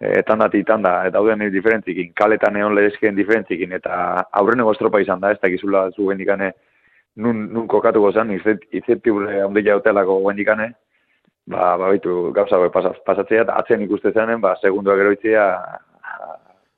e, 0.00 0.22
tandati 0.22 0.62
tanda, 0.64 1.02
eta 1.04 1.18
dauden 1.18 1.44
diferentzikin, 1.52 2.14
kaletan 2.16 2.56
egon 2.56 2.74
lehizkien 2.74 3.16
diferentzikin, 3.16 3.74
eta 3.76 4.22
aurreneko 4.40 4.72
estropa 4.72 5.00
izan 5.00 5.20
da, 5.20 5.34
ez 5.34 5.40
dakizula 5.42 5.90
zu 5.90 6.08
gendikane, 6.08 6.52
nun, 7.16 7.46
nun 7.52 7.68
kokatu 7.68 8.00
gozan, 8.00 8.32
izertibre 8.32 9.42
handia 9.44 9.76
hotelako 9.76 10.22
gendikane, 10.28 10.70
ba, 11.52 11.74
ba 11.76 11.92
bitu, 11.92 12.32
gauza 12.32 12.62
pasaz- 12.72 13.02
pasatzea, 13.04 13.44
eta 13.44 13.60
atzen 13.60 13.84
ikuste 13.84 14.12
zenen, 14.12 14.40
ba, 14.40 14.56
segunduak 14.62 15.04
eroitzea, 15.04 15.46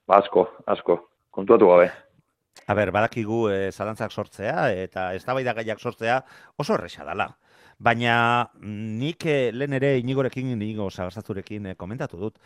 ba, 0.09 0.19
asko, 0.19 0.49
asko, 0.67 1.01
kontuatu 1.31 1.71
gabe. 1.71 1.91
A 2.69 2.75
ber, 2.77 2.91
badakigu 2.93 3.47
e, 3.49 3.59
zalantzak 3.73 4.13
sortzea 4.13 4.69
eta 4.77 5.09
eztabaida 5.17 5.55
gaiak 5.57 5.81
sortzea 5.81 6.21
oso 6.61 6.77
erresa 6.77 7.07
dela. 7.09 7.31
Baina 7.79 8.51
mm, 8.61 8.99
nik 9.01 9.25
eh, 9.25 9.51
lehen 9.55 9.77
ere 9.79 9.95
inigorekin, 10.03 10.53
inigo 10.53 10.91
sagarzazurekin 10.91 11.73
eh, 11.73 11.75
komentatu 11.81 12.19
dut, 12.21 12.39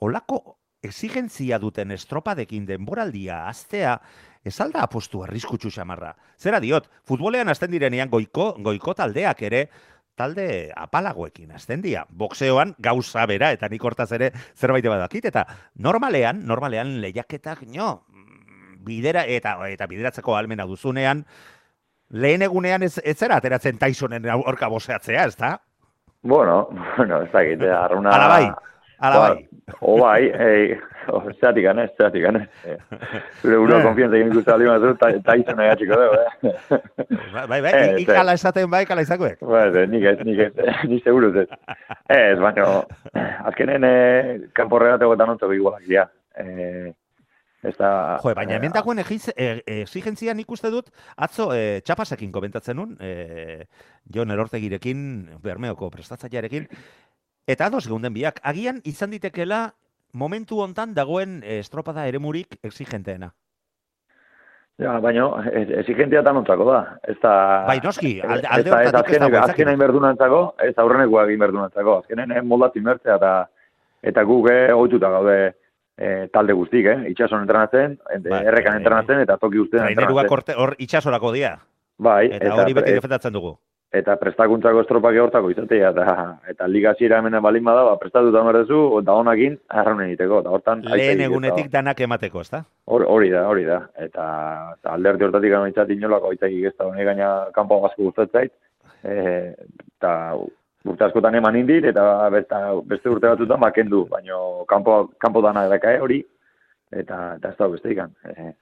olako 0.00 0.56
exigentzia 0.82 1.58
duten 1.62 1.92
estropadekin 1.94 2.64
denboraldia 2.66 3.44
aztea, 3.50 3.98
ez 4.42 4.56
alda 4.64 4.86
apostu 4.86 5.22
arriskutsu 5.22 5.70
xamarra. 5.70 6.14
Zera 6.38 6.58
diot, 6.62 6.88
futbolean 7.06 7.52
azten 7.52 7.70
direnean 7.74 8.10
goiko, 8.10 8.52
goiko 8.62 8.94
taldeak 8.98 9.42
ere, 9.46 9.66
talde 10.18 10.46
apalagoekin 10.76 11.52
azten 11.56 11.82
dira. 11.84 12.06
Boxeoan 12.08 12.74
gauza 12.82 13.24
bera, 13.30 13.52
eta 13.54 13.68
nik 13.70 13.84
hortaz 13.84 14.10
ere 14.16 14.32
zerbait 14.56 14.86
badakit, 14.86 15.28
eta 15.30 15.44
normalean, 15.76 16.42
normalean 16.46 17.00
lehiaketak, 17.04 17.64
no, 17.76 17.92
bidera 18.84 19.24
eta 19.26 19.56
eta 19.70 19.86
bideratzeko 19.86 20.36
almena 20.36 20.66
duzunean 20.66 21.24
lehen 22.12 22.42
egunean 22.42 22.82
ez, 22.82 22.98
ez 23.04 23.16
zera 23.16 23.40
ateratzen 23.40 23.78
Tysonen 23.80 24.28
aurka 24.30 24.68
boseatzea, 24.68 25.24
ezta? 25.32 25.56
Bueno, 26.22 26.68
bueno, 26.96 27.22
ez 27.22 27.32
dakit, 27.32 27.62
eh, 27.66 27.72
arrauna... 27.74 28.10
Ala 28.14 28.28
bai, 28.28 28.50
ala 28.98 29.18
bai. 29.18 29.48
O 29.80 29.96
bai, 29.98 30.26
ei, 30.26 30.76
zeatik 31.40 31.64
ganez, 31.64 31.88
zeatik 31.96 32.22
ganez. 32.26 32.44
Eh, 32.66 32.76
Zure 33.40 33.58
burua 33.62 33.80
konfianza 33.82 34.18
egin 34.18 34.32
ikusten 34.34 34.54
aldi 34.54 34.68
mazu, 34.68 34.92
ta, 35.00 35.10
ta 35.24 35.36
izan 35.38 35.62
egatxiko 35.64 35.98
dugu, 35.98 36.20
eh? 36.20 36.80
Bai, 37.32 37.46
bai, 37.48 37.60
bai, 37.64 37.72
Eh, 37.72 38.00
ikala 38.04 38.36
esaten 38.38 38.70
bai, 38.70 38.84
kala 38.86 39.06
izakuek. 39.06 39.40
Ba, 39.40 39.66
ez, 39.70 39.86
nik 39.90 40.06
ez, 40.12 40.16
nik 40.26 40.42
ez, 40.46 40.52
ni 40.90 41.00
seguruz 41.06 41.32
ez. 41.44 41.48
Ez, 42.12 42.38
baina, 42.42 42.68
azkenen 43.50 43.86
eh, 43.88 44.40
kanpo 44.58 44.82
regategoetan 44.82 45.34
ontzok 45.36 45.56
igualak 45.56 45.86
dira. 45.88 46.10
Eh, 46.38 46.92
ez 47.62 47.76
da... 47.78 48.18
Jo, 48.22 48.32
baina 48.34 48.56
hemen 48.56 48.72
dagoen 48.74 48.98
egiz, 49.02 49.28
e, 49.36 49.62
exigentzia 49.82 50.34
nik 50.34 50.50
uste 50.50 50.70
dut, 50.74 50.90
atzo 51.16 51.50
e, 51.54 51.80
txapasekin 51.86 52.32
komentatzen 52.34 52.76
nun, 52.76 52.96
e, 53.00 53.66
Jon 54.14 54.30
Elortegirekin, 54.34 55.38
Bermeoko 55.42 55.90
prestatzailearekin, 55.94 56.66
eta 57.46 57.70
ados 57.70 57.86
geunden 57.86 58.14
biak, 58.14 58.40
agian 58.42 58.80
izan 58.84 59.14
ditekela 59.14 59.68
momentu 60.12 60.58
hontan 60.60 60.94
dagoen 60.94 61.40
e, 61.44 61.60
estropada 61.62 62.08
eremurik 62.10 62.58
exigenteena. 62.62 63.32
Ja, 64.80 64.96
baina, 65.04 65.26
ez, 65.52 65.68
exigentia 65.82 66.22
tanontzako 66.26 66.64
da. 66.66 66.78
Ez 67.06 67.18
da... 67.22 67.32
Bai, 67.68 67.78
noski, 67.84 68.16
alde- 68.24 68.48
ez 68.48 68.52
alde 68.56 68.70
ez 68.72 68.86
hortatik 68.88 69.18
ez 69.22 69.40
azkenen- 69.42 69.78
berdunantzako, 69.78 70.40
ez 70.64 70.72
aurrenekoak 70.80 71.28
egin 71.28 71.42
berdunantzako. 71.44 71.98
Azkenen 72.02 72.32
eh, 72.32 72.42
moldatu 72.42 72.80
inbertzea 72.80 73.18
eta 73.20 73.34
eta 74.02 74.24
guk 74.26 74.48
eh, 74.50 74.72
gaude 74.72 75.36
eh, 75.98 76.28
talde 76.32 76.52
guztik, 76.52 76.86
eh? 76.86 77.10
Itxason 77.10 77.42
entrenatzen, 77.42 77.98
eh, 78.10 78.18
Bai, 78.28 78.44
errekan 78.46 78.72
bai. 78.74 78.80
entrenatzen 78.80 79.20
eta 79.20 79.36
toki 79.36 79.58
guztien 79.58 79.82
Traineruak 79.82 80.24
entrenatzen. 80.24 80.56
hor 80.58 80.74
itxasorako 80.78 81.32
dia, 81.32 81.58
Bai, 81.98 82.26
eta 82.32 82.54
hori 82.62 82.72
beti 82.74 82.90
eh, 82.90 82.94
defendatzen 82.94 83.32
dugu. 83.32 83.58
eta 83.92 84.16
prestakuntzako 84.16 84.80
estropak 84.80 85.14
hortako 85.20 85.50
izatea 85.50 85.90
eta 85.90 86.38
eta 86.48 86.66
liga 86.66 86.94
zira 86.98 87.18
hemen 87.18 87.36
balin 87.42 87.62
bada, 87.64 87.82
ba, 87.84 87.98
prestatuta 88.00 88.42
merdezu, 88.42 89.00
eta 89.02 89.12
honakin 89.12 89.58
arraunen 89.68 90.06
egiteko. 90.08 90.40
Eta 90.40 90.48
hortan, 90.50 90.80
Lehen 90.80 90.92
aitzaki 90.94 91.12
eta- 91.20 91.24
egunetik 91.30 91.68
danak 91.70 92.00
emateko, 92.00 92.40
ezta? 92.40 92.64
Hor, 92.86 93.04
hori 93.06 93.28
da, 93.30 93.46
hori 93.48 93.64
da. 93.64 93.82
Eta, 93.98 94.24
eta 94.78 94.94
alderdi 94.94 95.24
hortatik 95.24 95.50
ganoitzat 95.52 95.90
inolako 95.90 96.30
aitzaki 96.30 96.64
ez 96.66 96.72
da, 96.78 96.86
honek 96.86 97.04
gaina 97.04 97.28
kanpo 97.52 97.84
asko 97.86 98.02
gustatzait. 98.08 98.52
E, 99.04 99.52
eta 99.98 100.34
urte 100.84 101.04
askotan 101.04 101.34
eman 101.34 101.56
indit, 101.56 101.84
eta 101.84 102.28
beste, 102.30 102.56
beste 102.90 103.08
urte 103.08 103.28
batzutan 103.28 103.60
makendu, 103.60 104.06
baina 104.10 104.34
kanpo, 104.68 105.08
kanpo 105.18 105.42
dana 105.42 105.68
dakae 105.68 106.00
hori, 106.00 106.22
eta, 106.92 107.34
eta 107.36 107.48
ez 107.48 107.56
da 107.58 107.68
beste 107.68 107.90
ikan. 107.92 108.10
E, 108.24 108.52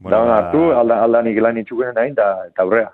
Bueno, 0.00 0.18
da 0.18 0.24
ba- 0.24 0.34
hartu, 0.38 0.60
alda, 0.78 1.02
aldanik 1.02 1.40
lan 1.42 1.56
itxuken 1.58 1.94
nahi, 1.94 2.12
eta, 2.12 2.26
eta 2.46 2.62
aurrea. 2.62 2.92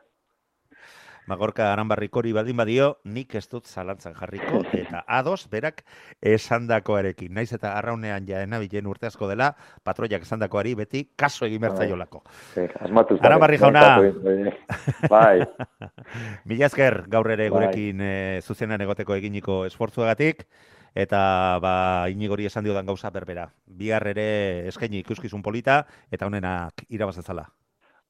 Magorka 1.27 1.71
aranbarrikori 1.73 2.35
baldin 2.37 2.59
badio, 2.59 2.89
nik 3.09 3.35
ez 3.39 3.47
dut 3.49 3.65
zalantzan 3.65 4.13
jarriko, 4.19 4.61
eta 4.77 5.01
ados 5.09 5.47
berak 5.49 5.81
esandakoarekin. 6.21 7.33
Naiz 7.33 7.49
eta 7.57 7.73
arraunean 7.79 8.29
ja 8.29 8.43
enabilen 8.45 8.91
urte 8.91 9.09
asko 9.09 9.31
dela, 9.31 9.55
patroiak 9.85 10.27
esandakoari 10.29 10.75
beti 10.83 11.05
kaso 11.17 11.49
egin 11.49 11.65
bertzaiolako. 11.65 12.23
E, 12.61 12.67
asmatu. 12.85 13.17
Arabarri 13.25 13.59
jauna. 13.63 13.87
Bai, 15.09 15.41
Mila 16.51 16.69
esker 16.69 17.05
gaur 17.09 17.33
ere 17.33 17.49
Bai. 17.49 17.57
gurekin 17.57 18.05
e, 18.05 18.15
zuzenan 18.45 18.85
egoteko 18.85 19.17
eginiko 19.17 19.63
esfortzuagatik, 19.71 20.45
eta 20.95 21.59
ba, 21.65 21.75
inigori 22.13 22.53
esan 22.53 22.69
diodan 22.69 22.87
gauza 22.87 23.09
berbera. 23.11 23.49
Bihar 23.65 24.07
ere 24.13 24.69
eskaini 24.69 25.01
ikuskizun 25.01 25.43
polita, 25.43 25.87
eta 26.13 26.29
honenak 26.29 26.85
irabazazala. 26.89 27.49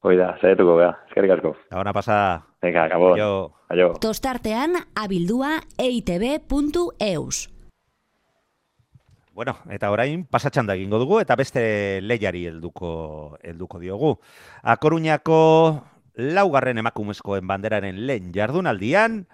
Hoi 0.05 0.15
da, 0.19 0.35
zaituko 0.41 0.75
beha, 0.77 0.91
eskerrik 1.09 1.31
asko. 1.37 1.55
Gabona 1.71 1.93
pasa, 1.93 2.17
Venga, 2.61 2.87
gabon. 2.91 3.17
jo. 3.17 3.31
Aio. 3.73 3.93
Tostartean 3.97 4.75
abildua 4.93 5.55
eitb.eus. 5.81 7.49
Bueno, 9.33 9.57
eta 9.73 9.89
orain 9.91 10.23
pasatxan 10.31 10.69
da 10.69 10.75
egingo 10.77 10.99
dugu 11.01 11.17
eta 11.19 11.35
beste 11.35 11.99
lehiari 12.05 12.45
helduko 12.47 13.37
helduko 13.43 13.81
diogu. 13.81 14.13
A 14.63 14.77
Coruñako 14.77 15.81
laugarren 16.15 16.77
emakumezkoen 16.77 17.47
banderaren 17.47 18.05
lehen 18.07 18.31
jardunaldian, 18.31 19.25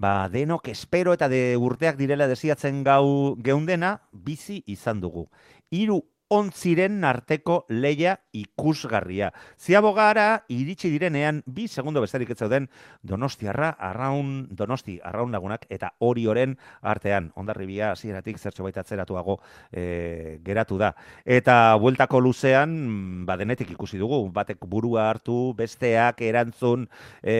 ba, 0.00 0.30
denok 0.32 0.70
espero 0.72 1.12
eta 1.12 1.28
de 1.28 1.58
urteak 1.60 1.98
direla 2.00 2.30
desiatzen 2.30 2.80
gau 2.86 3.36
geundena, 3.44 3.98
bizi 4.12 4.62
izan 4.66 5.02
dugu. 5.02 5.26
Hiru 5.68 6.04
ontziren 6.30 7.02
arteko 7.04 7.64
leia 7.68 8.14
ikusgarria. 8.32 9.32
Ziabogara 9.58 10.44
iritsi 10.54 10.90
direnean 10.92 11.40
bi 11.46 11.66
segundo 11.66 12.00
besterik 12.04 12.30
ez 12.30 12.38
zeuden 12.38 12.68
Donostiarra 13.02 13.72
arraun 13.90 14.46
Donosti 14.54 15.00
arraun 15.02 15.34
lagunak 15.34 15.66
eta 15.68 15.90
Orioren 15.98 16.54
artean 16.82 17.32
Hondarribia 17.34 17.90
hasieratik 17.90 18.38
zertxo 18.38 18.62
baita 18.62 18.84
atzeratuago 18.84 19.40
e, 19.72 20.38
geratu 20.46 20.78
da. 20.78 20.92
Eta 21.24 21.74
bueltako 21.82 22.22
luzean 22.22 22.78
mm, 22.78 23.26
ba 23.26 23.36
denetik 23.40 23.74
ikusi 23.74 23.98
dugu, 23.98 24.22
batek 24.30 24.62
burua 24.70 25.08
hartu, 25.10 25.52
besteak 25.58 26.22
erantzun 26.22 26.86
e, 27.22 27.34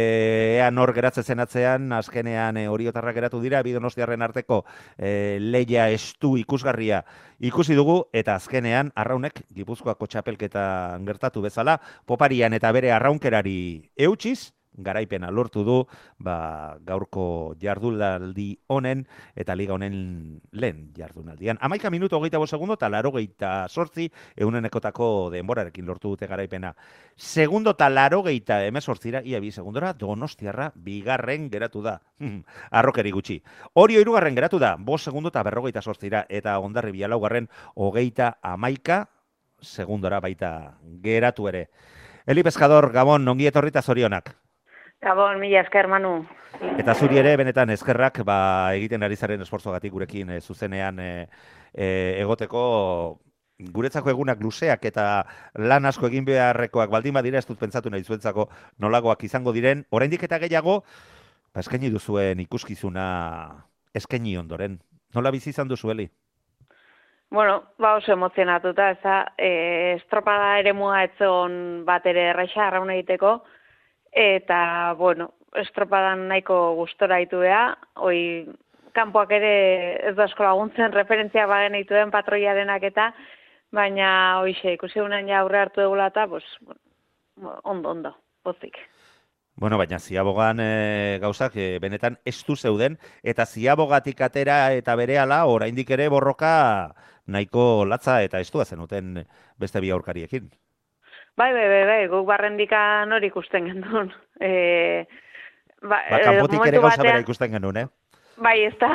ea 0.59 0.71
nor 0.75 0.91
geratzen 0.99 1.25
zen 1.25 1.47
atzean, 1.47 1.93
azkenean 1.95 2.59
e, 2.59 2.67
Oriotarra 2.69 3.15
geratu 3.15 3.39
dira 3.41 3.63
bi 3.63 3.79
Donostiarren 3.79 4.27
arteko 4.27 4.65
e, 4.99 5.39
leia 5.39 5.87
estu 5.95 6.35
ikusgarria 6.43 7.05
ikusi 7.41 7.75
dugu 7.75 8.03
eta 8.13 8.35
azkenean 8.37 8.80
arraunek 8.95 9.43
Gipuzkoako 9.53 10.07
txapelketan 10.07 11.05
gertatu 11.05 11.43
bezala 11.45 11.77
poparian 12.07 12.57
eta 12.57 12.73
bere 12.73 12.93
arraunkerari 12.97 13.59
eutxiz 14.09 14.53
garaipena 14.75 15.31
lortu 15.31 15.65
du 15.65 15.77
ba, 16.19 16.79
gaurko 16.87 17.55
jardunaldi 17.61 18.59
honen 18.69 19.07
eta 19.37 19.55
liga 19.55 19.75
honen 19.75 20.41
lehen 20.53 20.91
jardunaldian. 20.97 21.59
Amaika 21.61 21.91
minuto 21.91 22.19
hogeita 22.19 22.39
bo 22.39 22.47
segundo 22.47 22.75
eta 22.75 22.89
laro 22.89 23.13
geita 23.13 23.69
sortzi 23.69 24.11
eunenekotako 24.37 25.31
denborarekin 25.33 25.87
lortu 25.87 26.15
dute 26.15 26.27
garaipena. 26.27 26.75
Segundo 27.17 27.75
eta 27.77 27.89
laro 27.91 28.23
geita 28.23 28.65
emezortzira, 28.65 29.23
ia 29.25 29.41
bi 29.41 29.51
segundora, 29.53 29.93
donostiarra 29.93 30.73
bigarren 30.75 31.51
geratu 31.51 31.83
da. 31.83 32.01
Arrokeri 32.71 33.11
gutxi. 33.11 33.41
Orio 33.75 34.01
irugarren 34.01 34.35
geratu 34.35 34.59
da, 34.59 34.77
bo 34.79 34.99
segundo 34.99 35.29
eta 35.29 35.43
berrogeita 35.43 35.83
sortzira 35.83 36.27
eta 36.29 36.59
ondarri 36.59 36.93
bialaugarren 36.93 37.49
hogeita 37.75 38.39
amaika 38.43 39.07
segundora 39.61 40.21
baita 40.21 40.79
geratu 41.03 41.49
ere. 41.49 41.69
Eli 42.27 42.43
Pescador, 42.43 42.93
Gabon, 42.93 43.27
ongi 43.29 43.47
etorrita 43.49 43.83
zorionak. 43.83 44.37
Gabon, 45.01 45.41
mila 45.41 45.63
esker, 45.65 45.89
Manu. 45.89 46.27
Eta 46.77 46.93
zuri 46.93 47.17
ere, 47.17 47.33
benetan 47.41 47.71
eskerrak, 47.73 48.21
ba, 48.27 48.37
egiten 48.77 49.03
ari 49.03 49.17
zaren 49.17 49.41
esfortzogatik 49.41 49.93
gurekin 49.95 50.35
e, 50.35 50.41
zuzenean 50.41 50.99
e, 51.01 51.11
e, 51.73 51.87
egoteko 52.21 52.65
guretzako 53.73 54.11
egunak 54.13 54.41
luzeak 54.41 54.85
eta 54.89 55.05
lan 55.61 55.89
asko 55.89 56.09
egin 56.09 56.25
beharrekoak 56.25 56.93
baldin 56.93 57.17
badira 57.17 57.41
ez 57.41 57.47
dut 57.49 57.59
pentsatu 57.61 57.91
nahi 57.93 58.05
zuentzako 58.05 58.49
nolagoak 58.81 59.25
izango 59.25 59.53
diren, 59.57 59.85
oraindik 59.91 60.25
eta 60.29 60.39
gehiago, 60.43 60.83
ba, 61.55 61.63
eskaini 61.65 61.91
duzuen 61.93 62.41
ikuskizuna 62.45 63.07
eskaini 63.97 64.37
ondoren. 64.37 64.79
Nola 65.15 65.33
bizi 65.33 65.51
izan 65.51 65.69
duzueli? 65.69 66.11
Bueno, 67.31 67.63
ba 67.79 67.95
oso 67.97 68.13
emozionatuta, 68.13 68.91
ez 68.91 69.01
da, 69.01 69.17
e, 69.39 69.95
estropada 69.95 70.59
ere 70.61 70.75
mua 70.77 71.05
etzon 71.07 71.87
bat 71.87 72.05
ere 72.11 72.29
erraixa 72.35 72.67
arraun 72.67 72.91
egiteko, 72.91 73.39
eta, 74.13 74.95
bueno, 74.99 75.33
estropadan 75.57 76.29
nahiko 76.29 76.75
gustora 76.79 77.19
ditu 77.23 77.43
beha, 77.43 77.77
hoi, 77.95 78.47
kanpoak 78.95 79.33
ere 79.39 79.55
ez 80.11 80.15
da 80.19 80.27
eskola 80.27 80.53
laguntzen 80.55 80.93
referentzia 80.93 81.47
bagen 81.47 81.79
ditu 81.79 81.95
den 81.95 82.11
patroiarenak 82.11 82.87
eta, 82.91 83.11
baina 83.73 84.41
hoixe, 84.43 84.75
ikusi 84.75 85.03
unen 85.03 85.29
ja 85.31 85.41
aurre 85.41 85.61
hartu 85.65 85.85
egula 85.85 86.11
eta, 86.11 86.27
pues, 86.29 86.45
ondo, 87.63 87.91
ondo, 87.91 88.17
pozik. 88.43 88.79
Bueno, 89.61 89.77
baina 89.77 89.99
ziabogan 89.99 90.61
e, 90.63 91.19
gauzak 91.21 91.57
e, 91.57 91.79
benetan 91.83 92.17
estu 92.25 92.57
zeuden, 92.57 92.97
eta 93.23 93.45
ziabogatik 93.47 94.21
atera 94.25 94.73
eta 94.73 94.95
berehala 94.97 95.45
oraindik 95.53 95.91
ere 95.91 96.09
borroka 96.09 96.95
nahiko 97.27 97.85
latza 97.85 98.23
eta 98.25 98.41
estua 98.41 98.65
zenuten 98.65 99.21
beste 99.59 99.83
bi 99.85 99.91
aurkariekin. 99.91 100.49
Bai, 101.41 101.53
bai, 101.57 101.69
bai, 101.73 101.85
bai, 101.89 102.01
guk 102.13 102.27
barrendikan 102.29 103.13
hori 103.17 103.33
ikusten 103.33 103.71
gendun. 103.71 104.13
E, 104.41 105.05
ba, 105.85 105.99
ba, 106.09 106.19
kanpotik 106.25 106.63
ere 106.71 106.81
gauza 106.81 107.05
bera 107.05 107.21
ikusten 107.21 107.53
genuen, 107.53 107.79
eh? 107.83 107.89
Bai, 108.41 108.55
ez 108.65 108.73
da. 108.81 108.89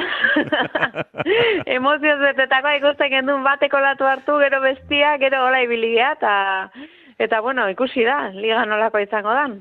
Emozioz 1.78 2.18
betetako 2.24 2.74
ikusten 2.80 3.14
gendun 3.14 3.46
bateko 3.46 3.82
latu 3.82 4.10
hartu, 4.10 4.40
gero 4.42 4.62
bestia, 4.64 5.16
gero 5.22 5.44
hola 5.46 5.62
ibilia, 5.62 6.16
eta, 6.18 6.34
eta 7.22 7.42
bueno, 7.46 7.68
ikusi 7.70 8.06
da, 8.10 8.18
liga 8.34 8.66
nolako 8.66 9.02
izango 9.06 9.38
dan. 9.38 9.60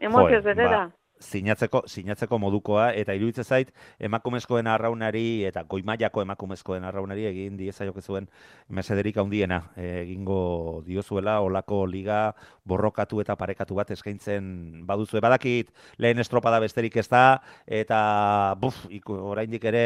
Emozioz 0.00 0.40
beteta. 0.44 0.86
Ba 0.86 1.03
sinatzeko 1.24 1.82
sinatzeko 1.88 2.38
modukoa 2.38 2.90
eta 2.96 3.14
iruditzen 3.16 3.44
zait 3.44 3.72
emakumezkoen 3.98 4.68
arraunari 4.70 5.44
eta 5.48 5.64
goimaiako 5.70 6.24
emakumezkoen 6.24 6.84
arraunari 6.84 7.26
egin 7.30 7.56
diezaiok 7.60 8.00
zuen 8.02 8.28
mesederik 8.68 9.18
handiena 9.22 9.60
egingo 9.76 10.82
diozuela 10.86 11.38
olako 11.40 11.84
liga 11.86 12.20
borrokatu 12.64 13.20
eta 13.24 13.36
parekatu 13.36 13.74
bat 13.74 13.90
eskaintzen 13.90 14.86
baduzue. 14.86 15.20
Badakit 15.24 15.72
lehen 15.98 16.18
estropada 16.22 16.60
besterik 16.60 16.96
ez 16.96 17.08
da 17.08 17.40
eta 17.66 18.54
buf 18.60 18.84
oraindik 19.08 19.64
ere 19.72 19.84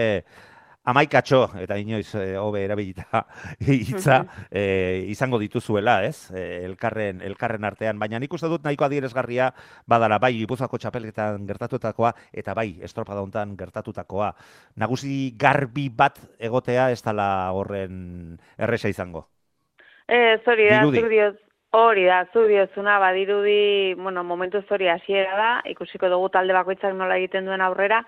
amaikatxo, 0.89 1.41
eta 1.61 1.77
inoiz 1.81 2.15
e, 2.17 2.37
hobe 2.41 2.63
erabilita 2.65 3.25
hitza 3.61 4.23
e, 4.51 5.05
izango 5.13 5.39
dituzuela, 5.39 5.99
ez? 6.07 6.31
E, 6.33 6.65
elkarren, 6.65 7.21
elkarren 7.25 7.65
artean, 7.69 7.99
baina 7.99 8.21
nik 8.21 8.33
uste 8.33 8.49
dut 8.49 8.65
nahiko 8.65 8.87
adieresgarria 8.87 9.51
badala 9.87 10.21
bai 10.23 10.33
Gipuzkoako 10.39 10.79
txapelketan 10.79 11.45
gertatutakoa 11.49 12.15
eta 12.33 12.55
bai 12.55 12.71
estropada 12.85 13.25
hontan 13.25 13.57
gertatutakoa. 13.59 14.31
Nagusi 14.77 15.35
garbi 15.37 15.89
bat 15.91 16.21
egotea 16.39 16.91
ez 16.95 17.03
dala 17.03 17.51
horren 17.53 18.39
erresa 18.57 18.89
izango. 18.89 19.27
Eh, 20.09 20.39
hori 20.47 20.71
da, 20.71 20.81
zurioz, 20.89 21.35
hori 21.77 22.07
da, 22.09 22.23
zuriozuna, 22.33 22.97
badirudi, 22.99 23.93
bueno, 23.95 24.25
momentu 24.25 24.63
zori 24.69 24.89
hasiera 24.89 25.37
da, 25.37 25.51
ikusiko 25.69 26.09
dugu 26.09 26.31
talde 26.33 26.57
bakoitzak 26.57 26.95
nola 26.97 27.19
egiten 27.21 27.45
duen 27.45 27.61
aurrera, 27.61 28.01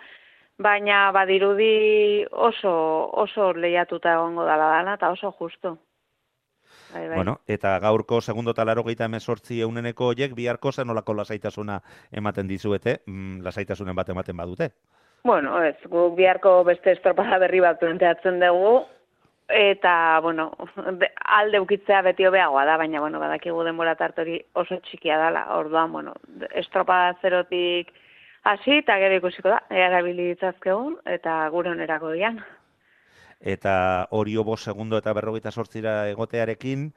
baina 0.61 1.11
badirudi 1.16 2.27
oso 2.31 2.73
oso 3.25 3.53
lehiatuta 3.53 4.12
egongo 4.18 4.44
dala 4.44 4.68
dana 4.77 4.99
eta 4.99 5.11
oso 5.11 5.33
justo. 5.33 5.79
Bai, 6.92 7.07
bai. 7.09 7.16
Bueno, 7.16 7.37
eta 7.46 7.79
gaurko 7.79 8.20
segundo 8.20 8.53
talaro 8.55 8.83
geita 8.85 9.07
emezortzi 9.07 9.61
euneneko 9.62 10.11
oiek, 10.12 10.35
biharko 10.35 10.73
zen 10.73 10.90
olako 10.90 11.14
lasaitasuna 11.14 11.81
ematen 12.12 12.49
dizuete, 12.51 13.01
mm, 13.07 13.42
lasaitasunen 13.46 13.94
bat 13.96 14.09
ematen 14.09 14.37
badute? 14.37 14.73
Bueno, 15.25 15.62
ez, 15.62 15.77
gu 15.87 16.09
biharko 16.16 16.64
beste 16.64 16.92
estropada 16.96 17.38
berri 17.38 17.61
bat 17.61 17.79
planteatzen 17.79 18.40
dugu, 18.42 18.81
eta, 19.49 19.92
bueno, 20.23 20.51
alde 21.38 21.61
ukitzea 21.61 22.03
beti 22.03 22.27
hobeagoa 22.27 22.64
da, 22.66 22.77
baina, 22.81 23.01
bueno, 23.01 23.20
badakigu 23.23 23.62
denbora 23.66 23.94
tartori 23.99 24.40
oso 24.55 24.81
txikia 24.87 25.18
dala, 25.18 25.46
orduan, 25.59 25.92
bueno, 25.92 26.14
estropada 26.51 27.14
zerotik, 27.23 27.92
hasi 28.44 28.79
eta 28.81 28.96
gero 29.03 29.18
ikusiko 29.20 29.53
da, 29.53 29.61
erabili 29.70 30.31
ditzazkegun 30.33 30.96
eta 31.07 31.42
gure 31.53 31.70
onerako 31.70 32.12
dian. 32.16 32.40
Eta 33.40 34.07
hori 34.11 34.37
obo 34.37 34.57
segundo 34.57 34.98
eta 35.00 35.12
berrogeita 35.16 35.50
sortzira 35.50 36.09
egotearekin, 36.11 36.90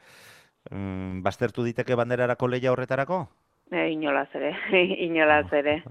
mm, 0.71 1.21
baztertu 1.23 1.63
diteke 1.63 1.95
banderarako 1.95 2.47
leia 2.47 2.71
horretarako? 2.71 3.27
E, 3.71 3.89
inolaz 3.91 4.29
ere, 4.35 4.55
inolaz 5.07 5.47
ere. 5.53 5.81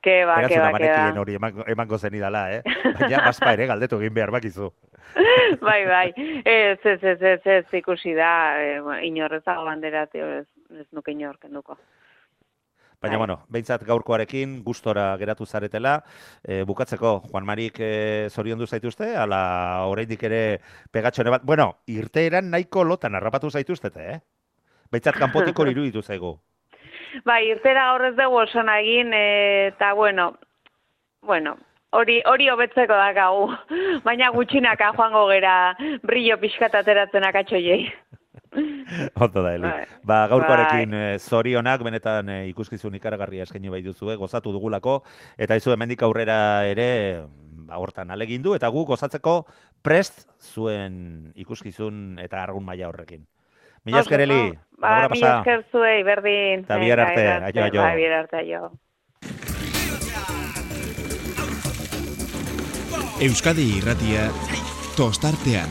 Ke 0.00 0.22
ba, 0.24 0.38
ke 0.48 0.56
ba, 0.56 0.70
ke 0.80 0.88
ba. 0.88 1.20
hori 1.20 1.36
emango 1.68 1.98
zen 1.98 2.14
idala, 2.16 2.46
eh? 2.54 2.62
Baina, 2.96 3.20
bazpa 3.26 3.52
ere 3.52 3.66
galdetu 3.68 3.98
egin 4.00 4.14
behar 4.16 4.32
bakizu. 4.32 4.70
bai, 5.68 5.84
bai. 5.84 6.06
Ez, 6.16 6.78
ez, 6.84 7.02
ez, 7.04 7.20
ez, 7.20 7.40
ez, 7.44 7.66
ikusi 7.76 8.14
da, 8.16 8.32
eh, 8.62 8.80
inorrezago 9.04 9.66
banderat, 9.68 10.14
ez, 10.16 10.46
ez 10.80 10.86
nuke 10.96 11.12
inorkenduko. 11.12 11.76
Baina, 13.00 13.16
bai. 13.16 13.20
bueno, 13.22 13.36
behintzat 13.48 13.84
gaurkoarekin 13.88 14.58
gustora 14.64 15.16
geratu 15.16 15.46
zaretela. 15.46 16.02
E, 16.44 16.62
bukatzeko, 16.68 17.14
Juan 17.30 17.46
Marik 17.48 17.80
e, 17.80 18.28
zorion 18.28 18.60
du 18.60 18.66
zaituzte, 18.66 19.14
ala 19.16 19.86
oraindik 19.88 20.22
ere 20.28 20.60
pegatxone 20.92 21.32
bat. 21.32 21.46
Bueno, 21.48 21.70
irteeran 21.88 22.50
nahiko 22.52 22.84
lotan 22.84 23.16
harrapatu 23.16 23.50
zaituztete, 23.50 24.10
eh? 24.12 24.20
Behintzat 24.92 25.16
kanpotiko 25.16 25.64
liru 25.64 25.84
ditu 25.88 26.02
zaigu. 26.02 26.34
Bai, 27.24 27.46
irtera 27.48 27.94
horrez 27.94 28.12
dugu 28.18 28.42
oso 28.44 28.62
nagin, 28.62 29.14
eta 29.16 29.94
bueno, 29.94 30.34
bueno, 31.22 31.56
hori 31.96 32.20
hori 32.26 32.48
hobetzeko 32.52 33.00
da 33.00 33.12
gau. 33.16 33.48
Baina 34.06 34.30
gutxinaka 34.36 34.92
joango 34.96 35.26
gera 35.32 35.54
brillo 36.04 36.36
pixkat 36.42 36.76
ateratzen 36.82 37.24
akatxoiei. 37.26 37.86
Oto 39.14 39.42
da, 39.42 39.54
Eli. 39.54 39.66
Bai. 39.66 39.84
Ba, 40.02 40.26
gaurkoarekin 40.30 40.90
bai. 40.90 41.18
zorionak, 41.18 41.82
benetan 41.86 42.28
e, 42.28 42.38
ikuskizun 42.50 42.96
ikaragarria 42.98 43.46
eskaini 43.46 43.70
bai 43.72 43.82
duzu, 43.86 44.10
gozatu 44.18 44.52
dugulako, 44.52 45.00
eta 45.38 45.58
izu 45.58 45.74
hemendik 45.74 46.02
aurrera 46.02 46.66
ere, 46.68 46.88
ba, 47.68 47.78
hortan 47.78 48.10
alegindu, 48.10 48.54
eta 48.58 48.68
gu 48.68 48.84
gozatzeko 48.88 49.44
prest 49.82 50.26
zuen 50.40 51.30
ikuskizun 51.38 52.18
eta 52.22 52.42
argun 52.42 52.66
maila 52.66 52.90
horrekin. 52.90 53.24
Mila 53.84 54.02
esker, 54.04 54.20
Eli. 54.26 54.52
Ba, 54.80 55.08
mila 55.08 55.38
esker 55.38 55.64
zuei, 55.72 56.02
berdin. 56.04 56.66
Eta 56.66 56.76
bihar 56.82 57.00
arte, 57.06 57.26
aio, 57.30 57.64
aio. 57.64 57.82
Ba, 57.82 57.94
bihar 57.96 58.18
arte, 58.24 58.36
aio. 58.44 58.72
Euskadi 63.20 63.66
Irratia 63.76 64.30
tostartean. 64.96 65.68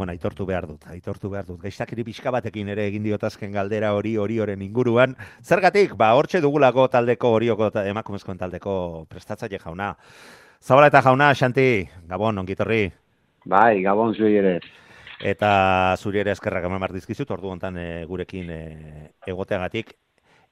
Bueno, 0.00 0.14
aitortu 0.16 0.46
behar 0.48 0.64
dut, 0.64 0.86
aitortu 0.88 1.28
behar 1.28 1.44
dut. 1.44 1.58
Gaiztakiri 1.60 2.00
pixka 2.06 2.30
batekin 2.32 2.70
ere 2.72 2.86
egin 2.88 3.02
diotazken 3.04 3.50
galdera 3.52 3.90
hori 3.92 4.14
hori 4.16 4.38
inguruan. 4.64 5.14
Zergatik, 5.44 5.92
ba, 5.94 6.14
hortxe 6.16 6.40
dugulako 6.40 6.88
taldeko 6.88 7.28
horioko 7.34 7.70
ta- 7.70 7.84
emakumezkoen 7.86 8.38
taldeko 8.38 9.04
prestatzaile 9.10 9.58
jauna. 9.58 9.94
Zabala 10.64 10.86
eta 10.86 11.02
jauna, 11.02 11.34
Xanti, 11.34 11.86
Gabon, 12.08 12.38
ongitorri. 12.38 12.90
Bai, 13.44 13.82
gabon 13.82 14.14
zuei 14.14 14.36
ere. 14.36 14.60
Eta 15.20 15.94
zuri 15.98 16.20
ere 16.20 16.32
eskerrak 16.32 16.64
eman 16.64 16.80
behar 16.80 16.96
dizkizut, 16.96 17.30
ordu 17.30 17.50
hontan 17.50 17.76
e, 17.76 18.06
gurekin 18.06 18.48
e, 18.50 19.12
egoteagatik. 19.26 19.92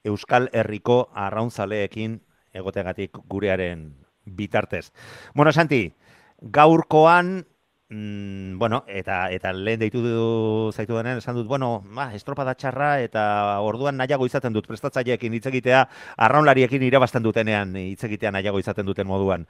Euskal 0.05 0.51
Herriko 0.53 1.09
arrauntzaleekin 1.15 2.19
egoteagatik 2.53 3.17
gurearen 3.27 3.95
bitartez. 4.25 4.91
Bueno, 5.33 5.51
Santi, 5.51 5.91
gaurkoan, 6.39 7.47
mm, 7.89 8.57
bueno, 8.57 8.83
eta, 8.87 9.29
eta 9.31 9.51
lehen 9.53 9.79
deitu 9.81 10.01
du, 10.03 10.71
zaitu 10.71 10.95
denen, 10.97 11.17
esan 11.17 11.35
dut, 11.35 11.47
bueno, 11.47 11.83
ba, 11.95 12.09
estropada 12.15 12.55
txarra, 12.55 12.99
eta 13.01 13.23
orduan 13.65 13.97
nahiago 13.97 14.25
izaten 14.29 14.53
dut 14.53 14.67
prestatzaileekin 14.67 15.33
hitz 15.33 15.45
egitea, 15.51 15.83
arraunlariekin 16.17 16.83
irabazten 16.87 17.23
dutenean 17.23 17.75
hitz 17.75 18.03
egitea 18.07 18.31
nahiago 18.31 18.59
izaten 18.59 18.85
duten 18.85 19.07
moduan. 19.07 19.45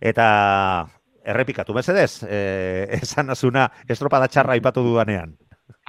Eta 0.00 0.28
errepikatu, 1.26 1.74
mesedez, 1.74 2.22
e, 2.22 2.38
esan 3.02 3.30
azuna 3.30 3.68
estropada 3.88 4.28
txarra 4.28 4.56
aipatu 4.58 4.84
dudanean. 4.86 5.36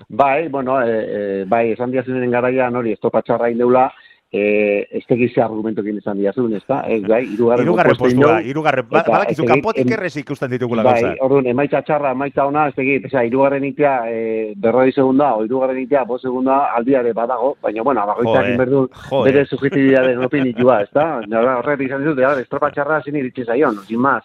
Bai, 0.09 0.47
bueno, 0.49 0.81
e, 0.81 0.91
e, 0.91 1.45
bai, 1.49 1.71
esan 1.73 1.91
diazunen 1.91 2.31
garaian 2.31 2.75
hori 2.75 2.93
estopatxarra 2.93 3.49
indeula, 3.49 3.87
e, 4.31 4.87
ez 4.91 5.03
tegize 5.07 5.41
argumentokin 5.41 5.97
esan 6.01 6.17
diazun, 6.19 6.53
ez 6.57 6.63
da? 6.67 6.81
Ez, 6.87 7.01
bai, 7.07 7.23
irugarren, 7.33 7.63
Hirugarren 7.65 7.95
puesto 7.95 8.05
postua, 8.05 8.39
indeu, 8.39 8.49
hirugarren, 8.51 8.87
ba, 8.89 9.01
eta 9.01 9.13
badakizu, 9.13 9.43
egit, 9.43 9.51
kanpotik 9.53 9.85
em- 9.85 9.93
errez 9.97 10.13
ikusten 10.21 10.51
ditugula 10.51 10.83
Bai, 10.83 10.95
gauzak. 11.01 11.23
orduan, 11.23 11.47
emaitza 11.53 11.81
txarra, 11.87 12.11
emaitza 12.17 12.45
ona, 12.47 12.67
ez 12.67 12.75
tegit, 12.75 13.07
eza, 13.07 13.23
irugarren 13.27 13.63
itea, 13.69 13.95
e, 14.11 14.53
berroi 14.57 14.91
segunda, 14.91 15.33
o 15.35 15.45
irugarren 15.45 15.79
itea, 15.85 16.03
bo 16.03 16.19
segunda, 16.19 16.59
aldiare 16.75 17.13
badago, 17.13 17.55
baina, 17.61 17.83
bueno, 17.83 18.03
eh. 18.17 18.51
inberdu 18.51 18.89
Jo, 19.09 19.23
bere 19.23 19.41
eh. 19.41 19.45
subjetibidaden 19.45 20.23
opinitua, 20.23 20.81
ez 20.81 20.91
da? 20.93 21.07
Horret 21.57 21.81
izan 21.81 22.03
dut, 22.03 22.19
estropa 22.19 22.71
txarra 22.71 23.01
zin 23.03 23.15
iritsi 23.15 23.45
zaion, 23.45 23.79
sin 23.87 23.99
más. 23.99 24.23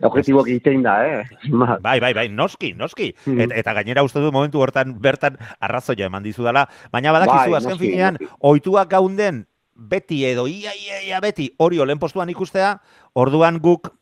Objektiboak 0.00 0.48
egitein 0.48 0.82
da, 0.82 0.94
eh? 1.06 1.24
Más. 1.50 1.80
Bai, 1.82 1.98
bai, 2.00 2.12
bai, 2.14 2.28
noski, 2.28 2.72
noski. 2.74 3.12
Mhm. 3.26 3.40
Et, 3.40 3.54
eta 3.62 3.74
gainera 3.80 4.04
uste 4.06 4.20
du 4.20 4.32
momentu 4.32 4.62
hortan 4.62 4.94
bertan 5.02 5.38
arrazoia 5.60 6.06
eman 6.06 6.22
dizudala, 6.22 6.68
baina 6.92 7.12
badakizu 7.12 7.50
Bai, 7.50 7.60
azken 7.60 7.76
noski, 7.76 7.90
finean 7.90 8.18
noski. 8.20 8.34
ohituak 8.40 8.90
gaunden 8.90 9.46
beti 9.78 10.24
edo 10.26 10.48
ia 10.50 10.74
ia 10.74 11.02
ia 11.06 11.20
beti 11.22 11.52
hori 11.58 11.78
olen 11.78 11.98
postuan 11.98 12.30
ikustea, 12.30 12.80
orduan 13.14 13.60
guk 13.62 13.92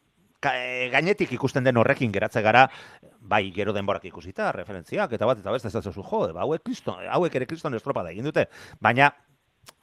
e, 0.52 0.88
gainetik 0.92 1.32
ikusten 1.36 1.64
den 1.64 1.76
horrekin 1.76 2.12
geratze 2.12 2.42
gara, 2.42 2.66
bai, 3.20 3.50
gero 3.52 3.74
denborak 3.76 4.04
ikusita, 4.08 4.50
referentziak, 4.52 5.12
eta 5.12 5.26
bat, 5.28 5.40
eta 5.42 5.52
beste 5.52 5.68
ez 5.68 5.84
zu 5.84 6.02
jo, 6.02 6.20
ba, 6.32 6.44
hauek, 6.44 6.62
kriston, 6.64 7.02
hauek 7.10 7.34
ere 7.34 7.46
kriston 7.46 7.74
estropada 7.74 8.12
egin 8.14 8.24
dute, 8.24 8.46
baina 8.80 9.10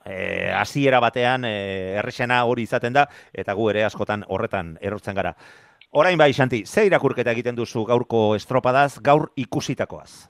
eh, 0.06 0.52
hasiera 0.56 1.00
batean 1.04 1.46
eh, 1.46 2.00
errexena 2.00 2.44
hori 2.46 2.64
izaten 2.64 2.94
da, 2.94 3.08
eta 3.34 3.54
gu 3.54 3.70
ere 3.74 3.86
askotan 3.86 4.26
horretan 4.28 4.78
erortzen 4.82 5.16
gara. 5.16 5.36
Orain 5.96 6.18
bai, 6.18 6.32
Xanti, 6.34 6.64
ze 6.66 6.88
irakurketa 6.88 7.30
egiten 7.36 7.54
duzu 7.54 7.84
gaurko 7.86 8.32
estropadaz, 8.34 8.96
gaur 9.06 9.28
ikusitakoaz? 9.38 10.26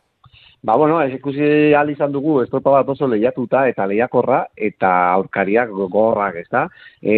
Ba, 0.59 0.75
bueno, 0.75 0.97
ez 0.99 1.13
ikusi 1.15 1.45
ahal 1.71 1.93
izan 1.93 2.11
dugu 2.11 2.41
estropa 2.41 2.73
bat 2.73 2.89
oso 2.91 3.07
lehiatuta 3.07 3.61
eta 3.71 3.85
lehiakorra 3.87 4.41
eta 4.67 4.89
aurkariak 5.13 5.71
gogorrak, 5.71 6.41
ez 6.41 6.49
da? 6.51 6.65
E, 6.99 7.15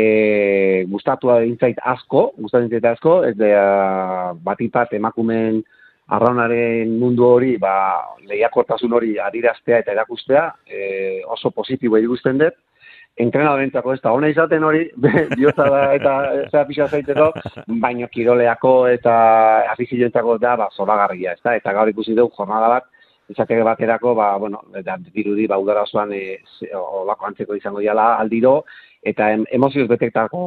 gustatu 0.92 1.34
intzait 1.48 1.82
asko, 1.94 2.28
gustatu 2.38 2.68
intzait 2.68 2.86
asko, 2.92 3.16
ez 3.26 3.34
da 3.40 3.66
batipat 4.46 4.94
emakumen 4.94 5.64
arraunaren 6.14 6.94
mundu 7.02 7.26
hori, 7.26 7.56
ba, 7.58 7.74
lehiakortasun 8.30 8.94
hori 8.94 9.16
adiraztea 9.26 9.82
eta 9.82 9.98
erakustea, 9.98 10.46
e, 10.70 10.86
oso 11.34 11.50
positibo 11.50 11.98
ikusten 11.98 12.46
dut, 12.46 12.62
entrenadorentzako 13.16 13.94
ez 13.94 14.02
da 14.04 14.12
ona 14.16 14.30
izaten 14.32 14.64
hori, 14.64 14.90
bihotza 15.38 15.68
da 15.72 15.84
eta 15.96 16.16
zera 16.50 16.66
pixa 16.68 16.88
zaiteko, 16.88 17.30
baino 17.82 18.10
kiroleako 18.12 18.74
eta 18.92 19.16
afizioentzako 19.72 20.38
da, 20.44 20.56
ba, 20.60 20.70
zoragarria, 20.76 21.36
ez 21.36 21.44
da? 21.44 21.56
Eta 21.56 21.74
gaur 21.78 21.92
ikusi 21.92 22.16
dugu 22.18 22.36
jornada 22.36 22.70
bat, 22.74 22.90
izateke 23.32 23.64
baterako, 23.66 24.14
ba, 24.18 24.34
bueno, 24.42 24.62
eta 24.76 24.98
dirudi, 25.06 25.48
ba, 25.48 25.60
udara 25.62 25.86
osoan 25.88 26.12
e, 26.14 26.38
olako 26.76 27.32
antzeko 27.32 27.56
izango 27.56 27.82
diala 27.82 28.14
aldiro, 28.20 28.60
eta 29.06 29.32
em, 29.34 29.48
emozioz 29.56 29.88
betektako 29.90 30.44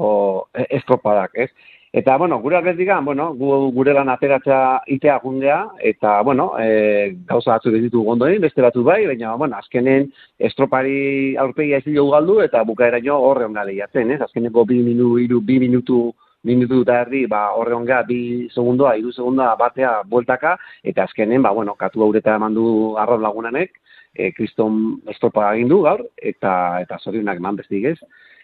e, 0.52 0.68
estropadak, 0.78 1.34
ez? 1.46 1.50
Eta, 1.98 2.16
bueno, 2.16 2.38
gure 2.38 2.56
atletikan, 2.56 3.04
bueno, 3.04 3.32
gu, 3.34 3.72
gure 3.74 3.92
lan 3.96 4.10
ateratzea 4.12 4.82
itea 4.94 5.16
jundea, 5.22 5.56
eta, 5.82 6.20
bueno, 6.22 6.52
e, 6.60 7.16
gauza 7.26 7.56
batzuk 7.56 7.74
ez 7.74 7.80
ditu 7.82 8.04
gondoin, 8.06 8.38
beste 8.44 8.62
batzu 8.62 8.84
bai, 8.86 9.00
baina, 9.08 9.32
bueno, 9.40 9.56
azkenen 9.58 10.06
estropari 10.50 11.34
aurpegia 11.42 11.80
ez 11.80 11.86
dugu 11.88 12.12
galdu, 12.12 12.36
eta 12.44 12.62
bukaeraino 12.68 13.16
horre 13.30 13.48
onga 13.48 13.64
lehiatzen, 13.66 14.12
ez? 14.14 14.20
Azkeneko 14.28 14.62
bi, 14.68 14.78
minu, 14.84 15.16
iru, 15.24 15.40
bi 15.42 15.58
minutu 15.64 16.12
minutu 16.46 16.84
eta 16.84 17.00
erdi, 17.02 17.24
ba, 17.26 17.48
horre 17.58 17.74
onga, 17.74 18.04
bi 18.06 18.20
segundoa, 18.54 18.94
hiru 19.00 19.10
segunda 19.16 19.50
batea 19.58 19.96
bueltaka, 20.06 20.54
eta 20.86 21.08
azkenen, 21.08 21.42
ba, 21.42 21.50
bueno, 21.56 21.74
katu 21.74 22.06
haureta 22.06 22.38
eman 22.38 22.54
du 22.54 22.68
arroz 23.00 23.18
lagunanek, 23.24 23.74
e, 24.14 24.30
kriston 24.38 25.00
estropa 25.10 25.50
egin 25.56 25.74
du 25.74 25.82
gaur, 25.88 26.06
eta, 26.16 26.52
eta 26.84 27.02
zorionak 27.02 27.42
eman 27.42 27.58
bestik 27.58 27.90
ez. 27.90 27.98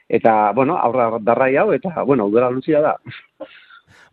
Eta, 0.09 0.53
bueno, 0.53 0.77
aurra 0.77 1.19
darrai 1.21 1.57
hau, 1.57 1.73
eta, 1.73 2.03
bueno, 2.05 2.27
udara 2.27 2.51
luzia 2.51 2.81
da. 2.85 2.97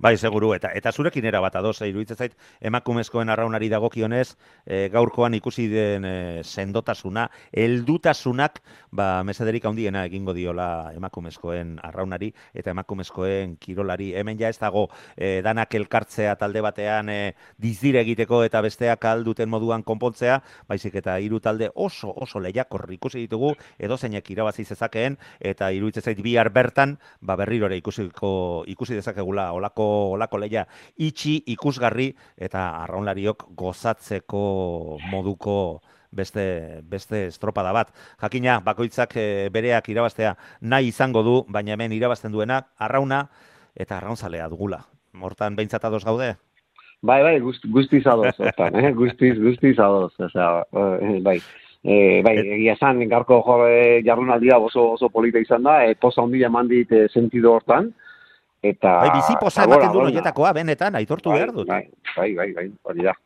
Bai, 0.02 0.16
seguru, 0.18 0.48
eta 0.56 0.72
eta 0.74 0.90
zurekin 0.90 1.28
era 1.30 1.40
bat 1.44 1.54
ados, 1.60 1.76
eh, 1.84 1.88
iruditzen 1.92 2.18
zait, 2.18 2.32
emakumezkoen 2.66 3.30
arraunari 3.30 3.68
dagokionez, 3.70 4.36
e, 4.66 4.88
gaurkoan 4.90 5.36
ikusi 5.38 5.68
den 5.70 6.06
e, 6.10 6.14
sendotasuna, 6.42 7.28
heldutasunak, 7.54 8.64
ba, 8.90 9.22
mesederik 9.22 9.68
handiena 9.70 10.02
egingo 10.10 10.34
diola 10.34 10.90
emakumezkoen 10.98 11.76
arraunari, 11.86 12.32
eta 12.52 12.74
emakumezkoen 12.74 13.60
kirolari. 13.62 14.16
Hemen 14.18 14.40
ja 14.40 14.50
ez 14.50 14.58
dago, 14.58 14.88
e, 15.16 15.44
danak 15.46 15.78
elkartzea 15.78 16.34
talde 16.36 16.66
batean 16.66 17.14
e, 17.14 17.20
dizdire 17.62 18.02
egiteko 18.02 18.42
eta 18.48 18.64
besteak 18.66 19.06
alduten 19.06 19.54
moduan 19.54 19.86
konpontzea, 19.86 20.40
baizik 20.68 20.98
eta 21.04 21.20
hiru 21.22 21.40
talde 21.40 21.70
oso, 21.76 22.10
oso 22.10 22.42
lehiakor 22.42 22.88
ikusi 22.98 23.28
ditugu, 23.28 23.54
edo 23.78 24.00
zeinek 24.02 24.34
irabazi 24.34 24.66
zezakeen, 24.66 25.20
eta 25.40 25.70
iruditzen 25.70 26.10
zait 26.10 26.26
bihar 26.26 26.50
bertan, 26.50 26.98
ba, 27.22 27.38
berrirore 27.38 27.78
ikusiko, 27.78 28.66
ikusi 28.66 28.98
dezakegula 28.98 29.52
olako, 29.54 29.91
olako 30.16 30.42
leia 30.42 30.66
itxi, 30.98 31.38
ikusgarri, 31.54 32.12
eta 32.38 32.68
arraunlariok 32.84 33.48
gozatzeko 33.58 34.44
moduko 35.12 35.58
beste, 36.12 36.82
beste 36.84 37.26
estropada 37.28 37.72
bat. 37.76 37.92
Jakina, 38.22 38.60
bakoitzak 38.64 39.16
eh, 39.18 39.50
bereak 39.54 39.90
irabaztea 39.90 40.36
nahi 40.62 40.92
izango 40.92 41.24
du, 41.24 41.36
baina 41.50 41.76
hemen 41.76 41.96
irabazten 41.96 42.32
duena 42.32 42.62
arrauna 42.78 43.26
eta 43.76 43.98
arraunzalea 43.98 44.50
dugula. 44.52 44.84
Hortan 45.22 45.56
behintzat 45.56 45.86
ados 45.86 46.04
gaude? 46.06 46.36
Bai, 47.02 47.24
bai, 47.26 47.40
gust, 47.42 47.66
guztiz 47.74 48.06
adoz, 48.06 48.36
hortan, 48.38 48.76
eh? 48.78 48.92
guztiz, 48.94 49.34
guztiz 49.42 49.78
adoz, 49.80 50.14
osea, 50.22 50.52
eh, 50.78 51.18
bai. 51.26 51.40
E, 51.82 52.22
bai, 52.22 52.36
egia 52.38 52.76
esan, 52.76 53.02
e, 53.02 53.08
jardunaldia 54.06 54.60
oso, 54.62 54.92
oso 54.94 55.10
polita 55.10 55.40
izan 55.42 55.64
da, 55.66 55.80
e, 55.84 55.96
poza 55.96 56.22
handia 56.22 56.46
eman 56.46 56.68
dit 56.70 56.92
e, 56.92 57.08
sentido 57.10 57.56
hortan, 57.56 57.90
eta... 58.62 58.94
Bai, 59.02 59.10
bizi 59.18 59.36
gora, 59.42 59.66
ematen 59.66 59.92
du 59.92 60.06
noietakoa, 60.06 60.54
benetan, 60.54 60.96
aitortu 61.02 61.34
Bai, 61.34 61.40
behar 61.40 61.54
dut. 61.58 61.68
Bai, 61.68 61.84
bai, 62.16 62.32
bai, 62.38 62.54
bai, 62.54 62.72
hori 62.84 63.10
da. 63.10 63.18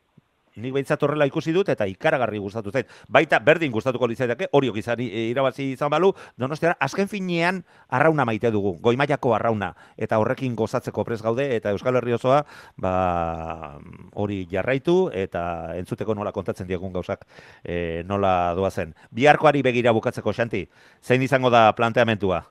Nik 0.56 0.72
behintzat 0.72 1.02
horrela 1.04 1.26
ikusi 1.28 1.52
dut 1.52 1.68
eta 1.68 1.84
ikaragarri 1.88 2.38
gustatu 2.40 2.72
zait. 2.72 2.88
Baita 3.12 3.38
berdin 3.44 3.72
gustatuko 3.72 4.08
litzaidake, 4.08 4.48
horiok 4.56 4.78
izan 4.80 5.02
irabazi 5.04 5.72
izan 5.74 5.92
balu, 5.92 6.14
Donostiara 6.40 6.78
azken 6.80 7.10
finean 7.12 7.60
arrauna 7.92 8.24
maite 8.24 8.50
dugu, 8.54 8.72
goimaiako 8.80 9.34
arrauna 9.36 9.74
eta 10.00 10.16
horrekin 10.22 10.56
gozatzeko 10.56 11.04
pres 11.04 11.20
gaude 11.22 11.50
eta 11.58 11.74
Euskal 11.76 12.00
Herri 12.00 12.16
osoa 12.16 12.42
ba 12.80 13.76
hori 14.14 14.46
jarraitu 14.50 15.10
eta 15.12 15.76
entzuteko 15.76 16.16
nola 16.16 16.32
kontatzen 16.32 16.66
diegun 16.66 16.92
gauzak 16.96 17.28
e, 17.62 18.02
nola 18.08 18.54
doazen. 18.56 18.96
Biharkoari 19.12 19.60
begira 19.62 19.92
bukatzeko 19.92 20.32
Xanti, 20.32 20.66
zein 21.04 21.22
izango 21.22 21.52
da 21.52 21.68
planteamentua? 21.76 22.46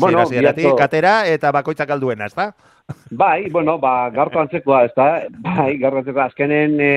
Bueno, 0.00 0.20
hasieratik 0.20 0.64
biharko- 0.64 0.82
atera 0.82 1.26
eta 1.30 1.52
bakoitzak 1.52 1.90
alduena, 1.90 2.26
ezta? 2.26 2.54
Bai, 3.10 3.50
bueno, 3.50 3.78
ba, 3.78 4.10
garko 4.10 4.40
antzekoa, 4.40 4.84
ez 4.86 4.92
da, 4.96 5.06
bai, 5.42 5.76
garko 5.78 5.98
antzekoa, 6.02 6.26
azkenen 6.30 6.76
e, 6.80 6.90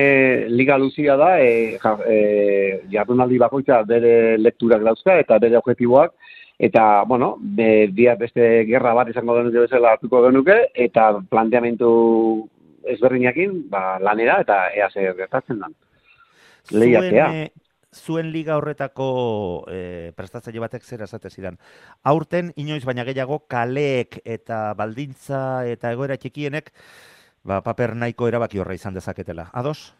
liga 0.48 0.76
luzia 0.78 1.16
da, 1.18 1.32
e, 1.42 1.78
ja, 1.82 1.96
e, 2.06 2.80
jardunaldi 2.92 3.38
bakoitza 3.38 3.82
bere 3.88 4.38
lekturak 4.38 4.82
dauzka 4.86 5.18
eta 5.18 5.38
bere 5.42 5.58
objektiboak, 5.58 6.14
eta, 6.58 7.02
bueno, 7.10 7.36
be, 7.40 7.88
dia 7.94 8.14
beste 8.20 8.64
gerra 8.68 8.94
bat 8.94 9.10
izango 9.10 9.34
genuke 9.38 9.64
bezala 9.66 9.94
hartuko 9.96 10.22
genuke, 10.28 10.58
eta 10.74 11.12
planteamentu 11.30 11.90
ezberdinakin, 12.94 13.64
ba, 13.70 13.98
lanera, 13.98 14.40
eta 14.44 14.68
ea 14.76 14.90
zer 14.90 15.16
gertatzen 15.18 15.58
dan. 15.58 15.74
Lehiatzea. 16.70 17.30
Zuen, 17.90 18.28
liga 18.30 18.54
horretako 18.54 19.06
e, 19.66 20.12
prestatzaile 20.14 20.62
batek 20.62 20.84
zer 20.86 21.02
esate 21.02 21.30
zidan. 21.30 21.56
Aurten 22.06 22.52
inoiz 22.54 22.84
baina 22.86 23.02
gehiago 23.08 23.40
kaleek 23.50 24.20
eta 24.24 24.60
baldintza 24.78 25.40
eta 25.66 25.90
egoera 25.96 26.16
txikienek 26.16 26.70
ba, 27.42 27.58
paper 27.66 27.96
nahiko 27.98 28.28
erabaki 28.30 28.62
horra 28.62 28.78
izan 28.78 28.94
dezaketela. 28.94 29.48
Ados? 29.52 29.90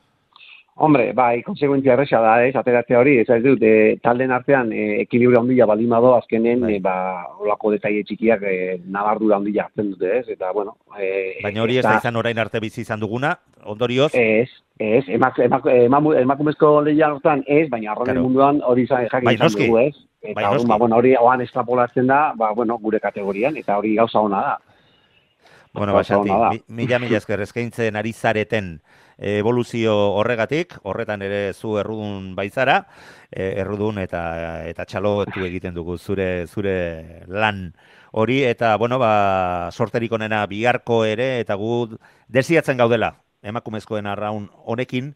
Hombre, 0.81 1.11
bai, 1.13 1.43
konsekuentzia 1.45 1.93
erresa 1.93 2.23
da, 2.25 2.39
ez, 2.49 2.55
ateratzea 2.57 2.99
hori, 3.03 3.19
ez 3.21 3.27
ez 3.29 3.43
dut, 3.45 3.61
e, 3.61 3.99
talden 4.01 4.31
artean 4.33 4.71
e, 4.73 5.03
ekilibrio 5.03 5.43
handia 5.43 5.67
baldin 5.69 5.91
bado, 5.93 6.15
azkenen, 6.17 6.63
Bai. 6.65 6.79
e, 6.79 6.81
ba, 6.81 6.95
olako 7.45 7.75
detaile 7.75 8.01
txikiak 8.09 8.47
e, 8.49 8.55
nabardura 8.89 9.37
handia 9.37 9.67
hartzen 9.67 9.91
dute, 9.93 10.15
ez, 10.23 10.29
eta, 10.33 10.53
bueno... 10.57 10.79
E, 10.97 11.35
Baina 11.45 11.61
hori 11.67 11.77
ez 11.77 11.85
da 11.85 11.99
izan 12.01 12.17
orain 12.17 12.39
arte 12.41 12.63
bizi 12.65 12.81
izan 12.81 13.01
duguna, 13.05 13.35
ondorioz, 13.69 14.09
Ez, 14.17 14.49
ez, 14.81 15.03
emak, 15.19 15.39
emak, 15.45 15.69
emamu- 15.75 16.15
emakumezko 16.23 16.71
lehian 16.87 17.19
hortan 17.19 17.45
ez, 17.47 17.67
baina 17.69 17.93
arronen 17.93 18.15
Claro. 18.15 18.25
munduan 18.31 18.63
hori 18.65 18.87
izan 18.89 19.05
jakin 19.05 19.29
Bai, 19.29 19.35
izan 19.37 19.51
noski. 19.51 19.67
dugu, 19.69 19.79
ez? 19.85 19.95
Eta 20.23 20.33
Bai, 20.41 20.45
orduan, 20.49 20.69
ba, 20.73 20.79
bueno, 20.81 20.97
hori 20.97 21.13
oan 21.21 21.45
estrapolatzen 21.45 22.07
da, 22.09 22.23
ba, 22.41 22.55
bueno, 22.57 22.79
gure 22.81 23.01
kategorian, 23.05 23.57
eta 23.61 23.77
hori 23.77 23.95
gauza 24.01 24.21
ona 24.25 24.41
da. 24.49 24.57
Bueno, 25.75 26.01
mi- 26.51 26.63
mila 26.69 26.99
mila 26.99 27.19
esker 27.21 27.41
eskaintzen 27.45 27.95
ari 27.97 28.13
zareten 28.13 28.81
eh, 28.81 29.00
evoluzio 29.21 29.95
horregatik, 30.17 30.75
horretan 30.83 31.23
ere 31.23 31.53
zu 31.53 31.77
errudun 31.79 32.35
baizara, 32.35 32.87
eh, 33.31 33.55
errudun 33.61 33.99
eta 34.01 34.67
eta 34.67 34.87
txalotu 34.89 35.45
egiten 35.45 35.75
dugu 35.75 35.99
zure 35.99 36.47
zure 36.47 37.25
lan 37.29 37.75
hori 38.13 38.43
eta 38.45 38.77
bueno, 38.77 38.99
ba 38.99 39.71
sorterik 39.71 40.13
onena 40.13 40.47
biharko 40.47 41.05
ere 41.05 41.39
eta 41.41 41.55
gu 41.55 41.99
desiatzen 42.29 42.77
gaudela 42.81 43.15
emakumezkoen 43.43 44.07
arraun 44.07 44.49
honekin 44.65 45.15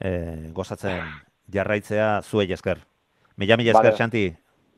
eh, 0.00 0.50
gozatzen 0.52 1.02
jarraitzea 1.52 2.22
zuei 2.22 2.52
esker. 2.52 2.82
Mila 3.36 3.56
mila 3.56 3.70
esker, 3.72 3.92
Vale. 3.92 3.96
Xanti, 3.96 4.36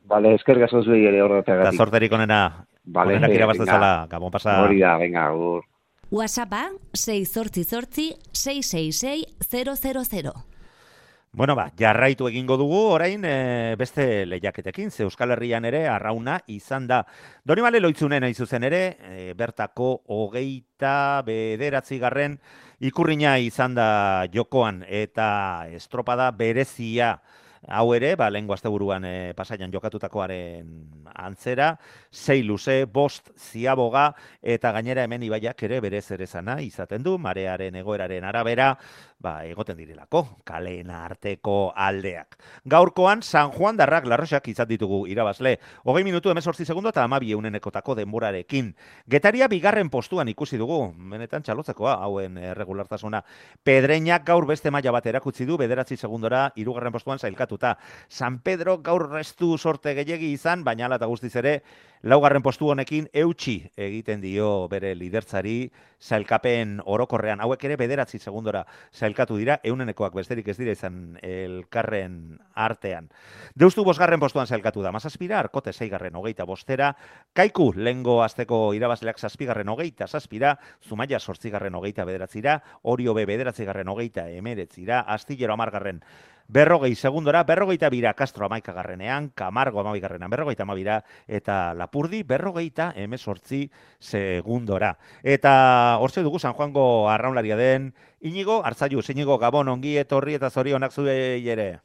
Bale, 0.09 0.33
esker 0.35 0.59
gazo 0.59 0.81
zuei 0.83 1.05
ere 1.05 1.17
eta 1.17 1.25
horretagatik. 1.25 1.77
sorterik 1.77 2.11
onena, 2.11 2.65
Vale, 2.85 3.15
onenak 3.15 3.35
irabaz 3.35 3.57
dezala, 3.57 4.07
gabon 4.09 4.31
pasa. 4.31 4.61
Hori 4.63 4.79
da, 4.79 4.97
venga, 4.97 5.29
gur. 5.31 5.63
WhatsAppa 6.11 6.71
688 6.93 8.17
666 8.31 10.11
000. 10.11 10.33
Bueno, 11.31 11.55
ba, 11.55 11.71
jarraitu 11.77 12.25
egingo 12.27 12.55
dugu 12.57 12.79
orain 12.95 13.21
e, 13.23 13.75
beste 13.77 14.25
lehiaketekin, 14.25 14.89
ze 14.89 15.03
Euskal 15.05 15.29
Herrian 15.35 15.65
ere 15.69 15.83
arrauna 15.87 16.39
izan 16.49 16.87
da. 16.89 17.03
Donibale 17.45 17.79
loitzunen 17.79 18.25
hain 18.25 18.33
zuzen 18.33 18.65
ere, 18.65 18.81
e, 18.97 19.33
bertako 19.37 19.91
hogeita 20.09 21.21
bederatzi 21.27 21.99
garren 22.01 22.39
ikurrina 22.81 23.37
izan 23.37 23.77
da 23.77 24.25
jokoan 24.33 24.81
eta 24.87 25.67
estropada 25.69 26.31
berezia 26.31 27.19
hau 27.67 27.93
ere, 27.93 28.15
ba, 28.15 28.29
lehen 28.29 28.49
asteburuan 28.51 29.05
e, 29.05 29.33
pasaian 29.35 29.71
jokatutakoaren 29.71 30.69
antzera, 31.13 31.73
sei 32.11 32.43
luze, 32.43 32.85
bost 32.85 33.31
ziaboga, 33.35 34.13
eta 34.41 34.71
gainera 34.71 35.03
hemen 35.03 35.23
ibaiak 35.23 35.63
ere 35.67 35.81
bere 35.81 36.01
zerezana 36.01 36.59
izaten 36.61 37.03
du, 37.03 37.17
marearen 37.17 37.75
egoeraren 37.75 38.23
arabera, 38.23 38.71
ba, 39.19 39.43
egoten 39.43 39.75
direlako, 39.77 40.21
kaleen 40.47 40.89
arteko 40.95 41.73
aldeak. 41.75 42.37
Gaurkoan, 42.71 43.21
San 43.23 43.51
Juan 43.51 43.77
darrak 43.77 44.07
larrosak 44.07 44.47
izan 44.47 44.69
ditugu 44.69 45.01
irabazle. 45.11 45.57
Hogei 45.83 46.05
minutu 46.07 46.31
emezortzi 46.31 46.65
segundo 46.65 46.93
eta 46.93 47.03
amabi 47.03 47.33
eunenekotako 47.35 47.97
denborarekin. 47.99 48.71
Getaria 49.11 49.49
bigarren 49.51 49.89
postuan 49.91 50.31
ikusi 50.31 50.57
dugu, 50.57 50.79
benetan 51.11 51.43
txalotzekoa, 51.43 51.97
hauen 52.05 52.37
erregulartasuna. 52.37 53.21
Pedreinak 53.63 54.23
gaur 54.25 54.47
beste 54.47 54.71
maila 54.71 54.95
bat 54.95 55.11
erakutsi 55.11 55.45
du, 55.45 55.59
bederatzi 55.59 55.97
segundora, 55.97 56.47
irugarren 56.55 56.95
postuan 56.95 57.19
zailkatuta. 57.19 57.75
San 58.07 58.39
Pedro 58.39 58.77
gaur 58.77 59.09
restu 59.11 59.57
sorte 59.57 59.93
gehiegi 59.99 60.31
izan, 60.31 60.63
baina 60.63 60.87
ala 60.87 60.95
eta 60.95 61.11
guztiz 61.11 61.35
ere, 61.35 61.59
laugarren 62.03 62.43
postu 62.43 62.69
honekin 62.71 63.09
eutxi 63.13 63.57
egiten 63.77 64.21
dio 64.21 64.67
bere 64.71 64.93
lidertzari 64.95 65.69
sailkapen 65.99 66.79
orokorrean. 66.85 67.41
Hauek 67.43 67.65
ere 67.67 67.75
bederatzi 67.79 68.19
segundora 68.19 68.63
sailkatu 68.93 69.37
dira, 69.37 69.59
eunenekoak 69.63 70.15
besterik 70.15 70.47
ez 70.47 70.57
dira 70.57 70.71
izan 70.71 71.17
elkarren 71.23 72.39
artean. 72.55 73.09
Deustu 73.59 73.83
bosgarren 73.83 74.19
postuan 74.19 74.47
sailkatu 74.47 74.81
da, 74.85 74.93
mazazpira, 74.95 75.39
arkote 75.39 75.73
zeigarren 75.73 76.15
hogeita 76.15 76.47
bostera, 76.47 76.93
kaiku 77.33 77.73
lengo 77.75 78.21
azteko 78.23 78.73
irabazleak 78.77 79.19
zazpigarren 79.19 79.69
hogeita 79.69 80.07
zazpira, 80.07 80.55
zumaia 80.87 81.19
sortzigarren 81.19 81.75
hogeita 81.75 82.05
bederatzira, 82.07 82.61
orio 82.83 83.13
be 83.13 83.25
bederatzigarren 83.27 83.87
hogeita 83.91 84.29
emeretzira, 84.31 85.01
astillero 85.01 85.53
amargarren 85.53 86.03
berrogei 86.49 86.95
segundora, 86.95 87.43
berrogeita 87.45 87.89
bira 87.89 88.13
Castro 88.15 88.47
amaikagarrenean, 88.47 89.29
Camargo 89.29 89.79
amabigarrenean 89.79 90.29
berrogeita 90.29 90.63
amabira, 90.65 91.03
eta 91.27 91.73
Lapurdi 91.77 92.23
berrogeita 92.23 92.91
emezortzi 92.97 93.69
segundora. 93.99 94.97
Eta 95.23 95.97
hortze 96.01 96.25
dugu 96.25 96.39
San 96.39 96.53
Juango 96.53 97.07
arraunlaria 97.09 97.55
den, 97.55 97.93
Inigo, 98.19 98.65
hartzaiu, 98.65 99.01
Inigo, 99.07 99.37
Gabon, 99.37 99.69
ongi 99.69 99.95
etorri 99.97 100.33
eta 100.35 100.49
zorionak 100.49 100.91
zuei 100.91 101.47
ere. 101.47 101.79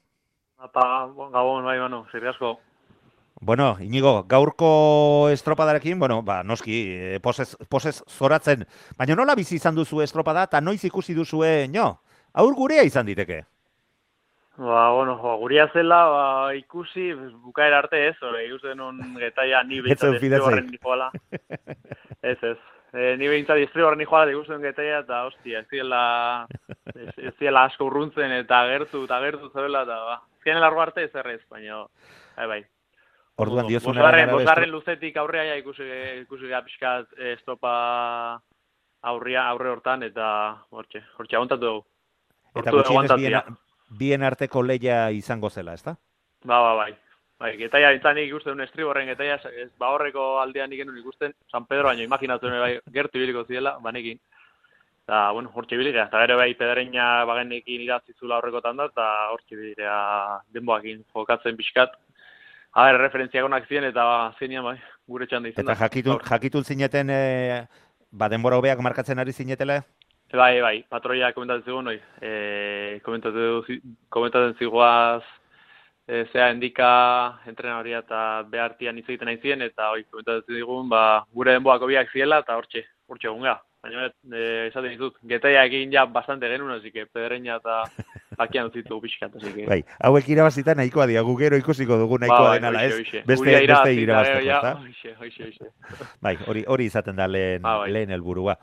Apa, 0.58 1.12
gabon, 1.30 1.64
bai, 1.64 1.78
manu, 1.78 2.06
zirri 2.10 2.28
asko. 2.28 2.58
Bueno, 3.40 3.76
Inigo, 3.80 4.24
gaurko 4.24 5.28
estropadarekin, 5.28 5.98
bueno, 5.98 6.22
ba, 6.22 6.42
noski, 6.42 6.86
eh, 6.88 7.20
posez, 7.20 7.56
posez 7.68 8.02
zoratzen, 8.08 8.64
baina 8.96 9.14
nola 9.14 9.34
bizi 9.34 9.56
izan 9.56 9.74
duzu 9.74 10.00
estropada, 10.00 10.46
eta 10.48 10.62
noiz 10.62 10.80
ikusi 10.84 11.12
duzue, 11.12 11.68
no, 11.68 12.00
aur 12.32 12.54
gurea 12.54 12.82
izan 12.88 13.04
diteke. 13.06 13.44
Ba, 14.56 14.90
bueno, 14.90 15.16
ba, 15.20 15.34
guria 15.34 15.68
zela, 15.72 16.04
ba, 16.06 16.54
ikusi, 16.54 17.12
bukaera 17.42 17.80
arte 17.82 18.06
ez, 18.08 18.14
hori, 18.22 18.44
ikusten 18.46 18.80
un 18.80 19.00
getaia 19.18 19.64
ni 19.66 19.80
behintzat 19.82 20.20
fidatzen. 20.20 20.30
estriborren 20.30 20.70
nijoala. 20.70 21.10
Ez, 22.22 22.38
ez. 22.38 22.58
E, 22.94 23.16
ni 23.18 23.26
behintzat 23.26 23.58
estriborren 23.64 23.98
nijoala 23.98 24.30
ikusten 24.30 24.62
getaia, 24.62 25.00
eta 25.02 25.24
hostia, 25.26 25.64
ez 25.64 25.66
ziela, 25.68 26.02
ez, 26.94 27.34
ziela 27.40 27.64
asko 27.66 27.88
urruntzen, 27.90 28.30
eta 28.44 28.60
agertu, 28.68 29.02
eta 29.08 29.18
agertu 29.18 29.50
zebela, 29.50 29.82
eta 29.82 29.98
ba. 30.06 30.20
Zien 30.44 30.62
largo 30.62 30.84
arte 30.86 31.02
ez 31.08 31.10
errez, 31.18 31.40
baina, 31.50 31.82
bai, 32.36 32.46
bai. 32.46 32.60
Orduan 33.42 33.66
diozunaren 33.66 34.04
Bosgarren, 34.06 34.32
bosgarren 34.36 34.70
luzetik 34.70 35.16
aurrea 35.18 35.56
ikusi, 35.58 35.88
ikusi 36.20 36.46
gara 36.46 36.62
pixkat 36.62 37.10
eh, 37.18 37.32
estopa 37.34 37.74
aurria, 39.02 39.48
aurre 39.50 39.74
hortan, 39.74 40.06
eta 40.06 40.28
hortxe, 40.70 41.02
hortxe, 41.18 41.34
aguantatu 41.34 41.66
dugu. 41.66 41.86
Eta 42.54 42.70
gutxienez 42.70 43.18
bien. 43.18 43.56
Bien 43.98 44.22
arteko 44.22 44.62
leia 44.62 45.10
izango 45.10 45.50
zela, 45.50 45.74
ezta? 45.74 45.96
Ba, 46.44 46.60
ba, 46.60 46.74
bai. 46.74 46.92
Bai, 47.40 47.56
getaia 47.58 47.90
nik 47.90 48.28
ikusten 48.28 48.54
un 48.54 48.62
estriborren 48.62 49.08
getaia, 49.10 49.40
ez, 49.58 49.70
ba 49.78 49.90
horreko 49.90 50.38
aldean 50.40 50.70
nik 50.70 50.78
genuen 50.80 51.00
ikusten, 51.00 51.34
San 51.50 51.66
Pedro 51.66 51.90
baino 51.90 52.02
imaginatu 52.02 52.48
bai, 52.48 52.78
gertu 52.92 53.18
ibiliko 53.18 53.44
ziela, 53.44 53.78
banekin. 53.82 54.20
Eta, 55.04 55.32
bueno, 55.36 55.50
hortxe 55.52 55.74
ibilik, 55.76 55.96
eta 56.00 56.20
gero 56.22 56.38
bai 56.38 56.54
pedereina 56.56 57.24
bagenekin 57.28 57.82
idatzizula 57.84 58.38
horrekotan 58.38 58.78
da, 58.80 58.86
eta 58.88 59.08
hortxe 59.34 59.58
ibilia 59.58 59.96
denboakin 60.54 61.02
jokatzen 61.12 61.58
pixkat. 61.58 61.98
A 62.72 62.86
ber, 62.86 63.00
referentziak 63.02 63.44
onak 63.44 63.68
ziren, 63.68 63.90
eta 63.90 64.06
ba, 64.08 64.16
zenean 64.38 64.64
bai, 64.64 64.78
gure 65.06 65.26
txanda 65.26 65.50
izan 65.50 65.66
Eta 65.66 65.76
jakitun, 65.82 66.22
jakitun 66.30 66.64
zineten, 66.64 67.10
e, 67.10 67.66
ba, 68.10 68.30
denbora 68.32 68.56
hobeak 68.62 68.80
markatzen 68.80 69.20
ari 69.20 69.36
zinetela? 69.36 69.82
Bai, 70.34 70.60
bai, 70.60 70.78
patroia 70.90 71.28
komentatzen 71.30 71.68
zigun, 71.68 71.88
oi. 71.92 71.98
E, 72.18 72.98
komentatzen, 73.06 73.82
komentatzen 74.10 74.56
ziguaz, 74.58 75.22
e, 76.08 76.24
zea 76.32 76.48
endika 76.50 76.88
entrenadoria 77.46 78.00
eta 78.02 78.22
behartian 78.50 78.98
hitz 78.98 79.06
egiten 79.06 79.30
nahi 79.30 79.38
ziren, 79.38 79.62
eta 79.62 79.92
hoi, 79.92 80.02
komentatzen 80.10 80.58
zigun, 80.58 80.88
ba, 80.90 81.04
gure 81.38 81.54
denboako 81.54 81.86
biak 81.92 82.10
ziela, 82.10 82.40
eta 82.42 82.58
hortxe, 82.58 82.82
hortxe 83.06 83.30
egun 83.30 83.46
gara. 83.46 83.62
Baina, 83.84 84.08
e, 84.32 84.42
esaten 84.72 84.90
dizut, 84.96 85.22
getaia 85.30 85.62
egin 85.70 85.94
ja 85.94 86.02
bastante 86.18 86.50
genuen, 86.50 86.80
así 86.80 86.90
que 86.90 87.06
pedereina 87.06 87.60
eta 87.62 87.84
bakian 88.38 88.68
utzitu 88.70 89.00
pixkat, 89.02 89.36
así 89.36 89.52
que... 89.54 89.66
Bai, 89.68 89.80
hauek 90.00 90.28
irabazita 90.34 90.74
nahikoa 90.74 91.06
dira, 91.10 91.22
gu 91.26 91.36
gero 91.38 91.58
ikusiko 91.60 91.98
dugu 92.00 92.18
nahikoa 92.22 92.48
bai, 92.48 92.58
denala, 92.58 92.84
ez? 92.84 93.00
Beste, 93.26 93.36
Guria 93.42 93.60
beste 93.60 93.94
irabazteko, 94.02 94.44
ja, 94.46 94.60
hoxe, 94.78 95.14
hoxe, 95.20 95.48
hoxe. 95.50 95.72
Bai, 96.24 96.36
hori 96.46 96.64
hori 96.66 96.86
izaten 96.90 97.16
da 97.16 97.26
lehen, 97.28 97.62
Ba, 97.62 97.78
bai. 97.82 97.90
lehen 97.92 98.14
helburua. 98.14 98.56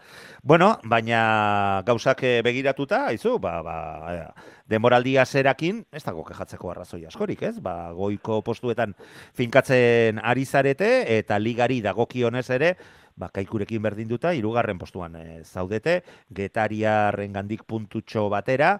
Bueno, 0.43 0.73
baina 0.83 1.83
gauzak 1.85 2.23
eh, 2.23 2.39
begiratuta, 2.45 3.05
aizu, 3.11 3.37
ba, 3.39 3.59
ba, 3.65 3.75
eh, 4.13 4.55
denboraldia 4.71 5.25
zerakin, 5.25 5.83
ez 5.91 6.03
dago 6.05 6.23
kejatzeko 6.25 6.71
arrazoi 6.71 7.03
askorik, 7.05 7.43
ez? 7.43 7.59
Ba, 7.61 7.91
goiko 7.97 8.41
postuetan 8.41 8.95
finkatzen 9.37 10.21
ari 10.23 10.45
zarete, 10.45 10.91
eta 11.17 11.37
ligari 11.39 11.81
dagokionez 11.83 12.47
ere, 12.55 12.75
ba, 13.15 13.29
kaikurekin 13.33 13.83
berdinduta, 13.83 14.33
hirugarren 14.33 14.79
postuan 14.81 15.15
eh, 15.19 15.41
zaudete, 15.43 16.01
getariarren 16.33 17.33
gandik 17.35 17.65
puntutxo 17.69 18.29
batera, 18.33 18.77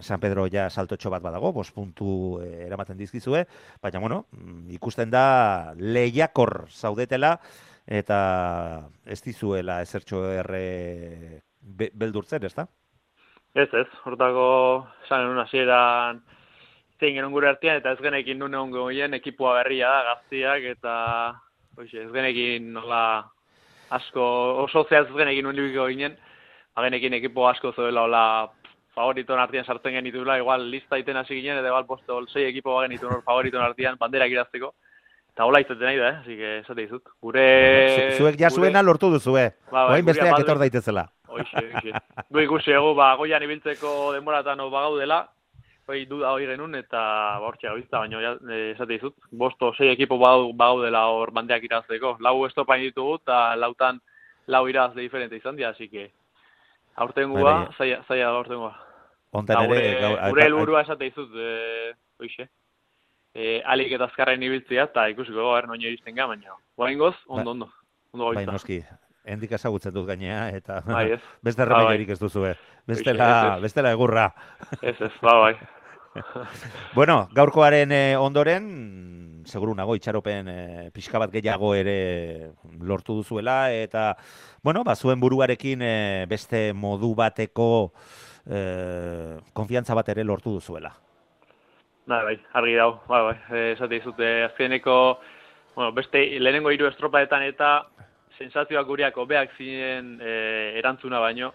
San 0.00 0.20
Pedro 0.20 0.46
ja 0.52 0.68
saltotxo 0.70 1.10
bat 1.10 1.22
badago, 1.22 1.52
bost 1.52 1.74
puntu 1.74 2.38
eh, 2.42 2.66
eramaten 2.66 2.98
dizkizue, 2.98 3.44
baina, 3.82 4.00
bueno, 4.00 4.24
mm, 4.32 4.70
ikusten 4.76 5.10
da 5.10 5.72
lehiakor 5.78 6.66
zaudetela, 6.68 7.36
eta 7.86 8.18
ez 9.06 9.20
dizuela 9.24 9.80
ezertxo 9.82 10.24
erre 10.32 11.40
be, 11.60 11.90
beldurtzen, 11.94 12.44
ezta? 12.46 12.66
Ez, 13.54 13.68
ez, 13.74 13.88
hortako 14.06 14.44
esan 15.04 15.24
genuen 15.24 15.42
hasieran 15.42 16.22
zein 17.00 17.16
genuen 17.16 17.32
gure 17.34 17.48
artean, 17.50 17.80
eta 17.80 17.96
ez 17.96 18.02
genekin 18.04 18.38
nune 18.38 18.58
ongo 18.60 18.86
ginen, 18.90 19.16
ekipua 19.16 19.56
berria 19.62 19.88
da, 19.90 20.14
gaztiak, 20.14 20.66
eta 20.76 20.94
oixe, 21.80 22.04
ez 22.04 22.12
genekin 22.12 22.72
nola 22.76 23.02
asko, 23.96 24.24
oso 24.66 24.84
zehaz 24.88 25.08
ez 25.08 25.16
genekin 25.16 25.48
nuen 25.48 25.90
ginen, 25.96 26.18
ba, 26.76 26.84
genekin 26.84 27.16
ekipo 27.18 27.48
asko 27.48 27.72
zoela, 27.72 28.04
hola, 28.06 28.24
favoriton 29.00 29.40
artean 29.40 29.64
sartzen 29.64 29.96
genitula, 29.96 30.36
igual 30.38 30.68
lista 30.70 30.98
iten 31.00 31.16
hasi 31.16 31.40
ginen, 31.40 31.58
eta 31.58 31.72
igual 31.72 31.86
posto, 31.88 32.20
sei 32.28 32.44
ekipo 32.52 32.76
bagen 32.76 32.92
itun 32.98 33.14
hor 33.16 33.24
favoriton 33.24 33.64
artean, 33.64 33.96
banderak 33.98 34.30
irazteko, 34.30 34.74
eta 35.32 35.46
hola 35.48 35.60
izaten 35.64 35.86
nahi 35.88 35.96
da, 35.96 36.08
eh? 36.10 36.16
Así 36.20 36.36
que, 36.36 36.52
esate 36.60 36.84
dizut. 36.84 37.08
Gure... 37.22 37.44
Zu- 37.96 38.22
Zuek 38.22 38.38
ja 38.38 38.48
gure- 38.50 38.66
zuena 38.68 38.82
lortu 38.84 39.10
duzue. 39.14 39.46
Ba, 39.70 39.86
bai, 39.88 39.96
Oain 39.96 40.04
besteak 40.10 40.38
etor 40.44 40.60
daitezela. 40.60 41.06
Hoxe, 41.30 41.62
hoxe. 41.74 41.92
Gu 42.28 42.42
ikusi 42.44 42.74
egu, 42.76 42.94
ba, 42.98 43.14
goian 43.16 43.42
ibiltzeko 43.46 44.12
denboratan 44.12 44.60
bagaudela, 44.70 45.22
hoi 45.90 46.04
duda 46.06 46.34
hori 46.34 46.46
genuen, 46.50 46.74
eta 46.78 47.00
ba, 47.40 47.46
hortxe 47.48 47.66
gabiltza, 47.70 47.98
baina 48.04 48.20
ja, 48.22 48.34
eh, 48.50 48.72
esate 48.74 48.92
dizut, 48.98 49.16
bosto, 49.30 49.72
sei 49.78 49.88
ekipo 49.94 50.18
bagaudela 50.20 51.06
hor 51.14 51.32
bandeak 51.32 51.64
irazteko. 51.70 52.16
Lau 52.20 52.36
estopain 52.46 52.82
ditugu, 52.84 53.16
eta 53.22 53.56
lautan 53.56 53.98
lau 54.50 54.66
iraz 54.68 54.92
de 54.94 55.02
diferente 55.06 55.36
izan 55.40 55.56
dira, 55.56 55.70
así 55.70 55.88
que 55.88 56.10
aurtengua, 56.96 57.54
Bai, 57.54 57.74
zaila, 57.78 58.02
zaila 58.08 58.24
da 58.26 58.38
aurtengua. 58.42 58.72
Hontan 59.30 59.64
ere... 59.64 59.68
gure, 59.68 59.90
gaur- 60.00 60.22
gure 60.34 60.44
helburua 60.48 60.80
esate 60.82 61.06
dizut, 61.10 61.30
e, 61.36 61.92
hoxe. 62.18 62.48
E, 63.34 63.60
alik 63.62 63.92
eta 63.94 64.08
azkarren 64.10 64.42
ibiltzea, 64.42 64.88
eta 64.90 65.04
ikusiko 65.12 65.44
gober 65.44 65.68
noño 65.70 65.86
iristen 65.86 66.16
ga, 66.16 66.26
baina. 66.26 66.56
Guaingoz, 66.76 67.14
ondo, 67.28 67.52
ondo. 67.52 67.68
Ondo 68.12 68.32
Bai, 68.34 68.46
noski. 68.46 68.80
Hendik 69.30 69.52
ezagutzen 69.54 69.92
dut 69.94 70.08
gainea, 70.08 70.48
eta 70.56 70.80
Bai, 70.86 71.12
ez. 71.14 71.20
beste 71.46 71.62
Ba, 71.62 71.68
bai. 71.68 71.82
remediorik 71.84 72.14
ez 72.16 72.18
duzue. 72.18 72.54
Bestela, 72.90 73.28
ez, 73.28 73.52
ez. 73.58 73.62
bestela 73.68 73.92
egurra. 73.94 74.32
Ez, 74.80 74.96
ez, 74.98 75.12
ba, 75.22 75.36
bai. 75.44 75.54
Bueno, 76.96 77.28
gaurkoaren 77.36 77.92
eh, 77.94 78.16
ondoren, 78.18 79.44
seguru 79.46 79.76
nago 79.78 79.94
itxaropen 79.94 80.48
eh, 80.50 80.88
pixka 80.90 81.20
bat 81.22 81.30
gehiago 81.30 81.70
ere 81.78 82.50
lortu 82.82 83.14
duzuela, 83.20 83.70
eta, 83.70 84.16
bueno, 84.66 84.82
ba, 84.82 84.96
zuen 84.96 85.20
buruarekin 85.22 85.82
eh, 85.86 86.26
beste 86.28 86.72
modu 86.74 87.12
bateko 87.14 87.92
eh, 88.46 89.38
konfiantza 89.52 89.94
bat 89.94 90.08
ere 90.08 90.24
lortu 90.24 90.52
duzuela. 90.56 90.92
Bai, 92.10 92.24
bai, 92.24 92.36
argi 92.58 92.74
dau, 92.74 92.92
bai, 93.06 93.20
bai, 93.22 93.36
eh, 93.54 93.72
esate 93.74 93.94
dizute, 93.94 94.28
azkeneko, 94.48 94.94
bueno, 95.76 95.92
beste 95.92 96.22
lehenengo 96.40 96.72
hiru 96.74 96.88
estropaetan 96.88 97.44
eta 97.46 97.68
sensazioak 98.38 98.86
gureak 98.88 99.18
hobeak 99.20 99.52
ziren 99.58 100.16
eh, 100.20 100.78
erantzuna 100.80 101.20
baino, 101.22 101.52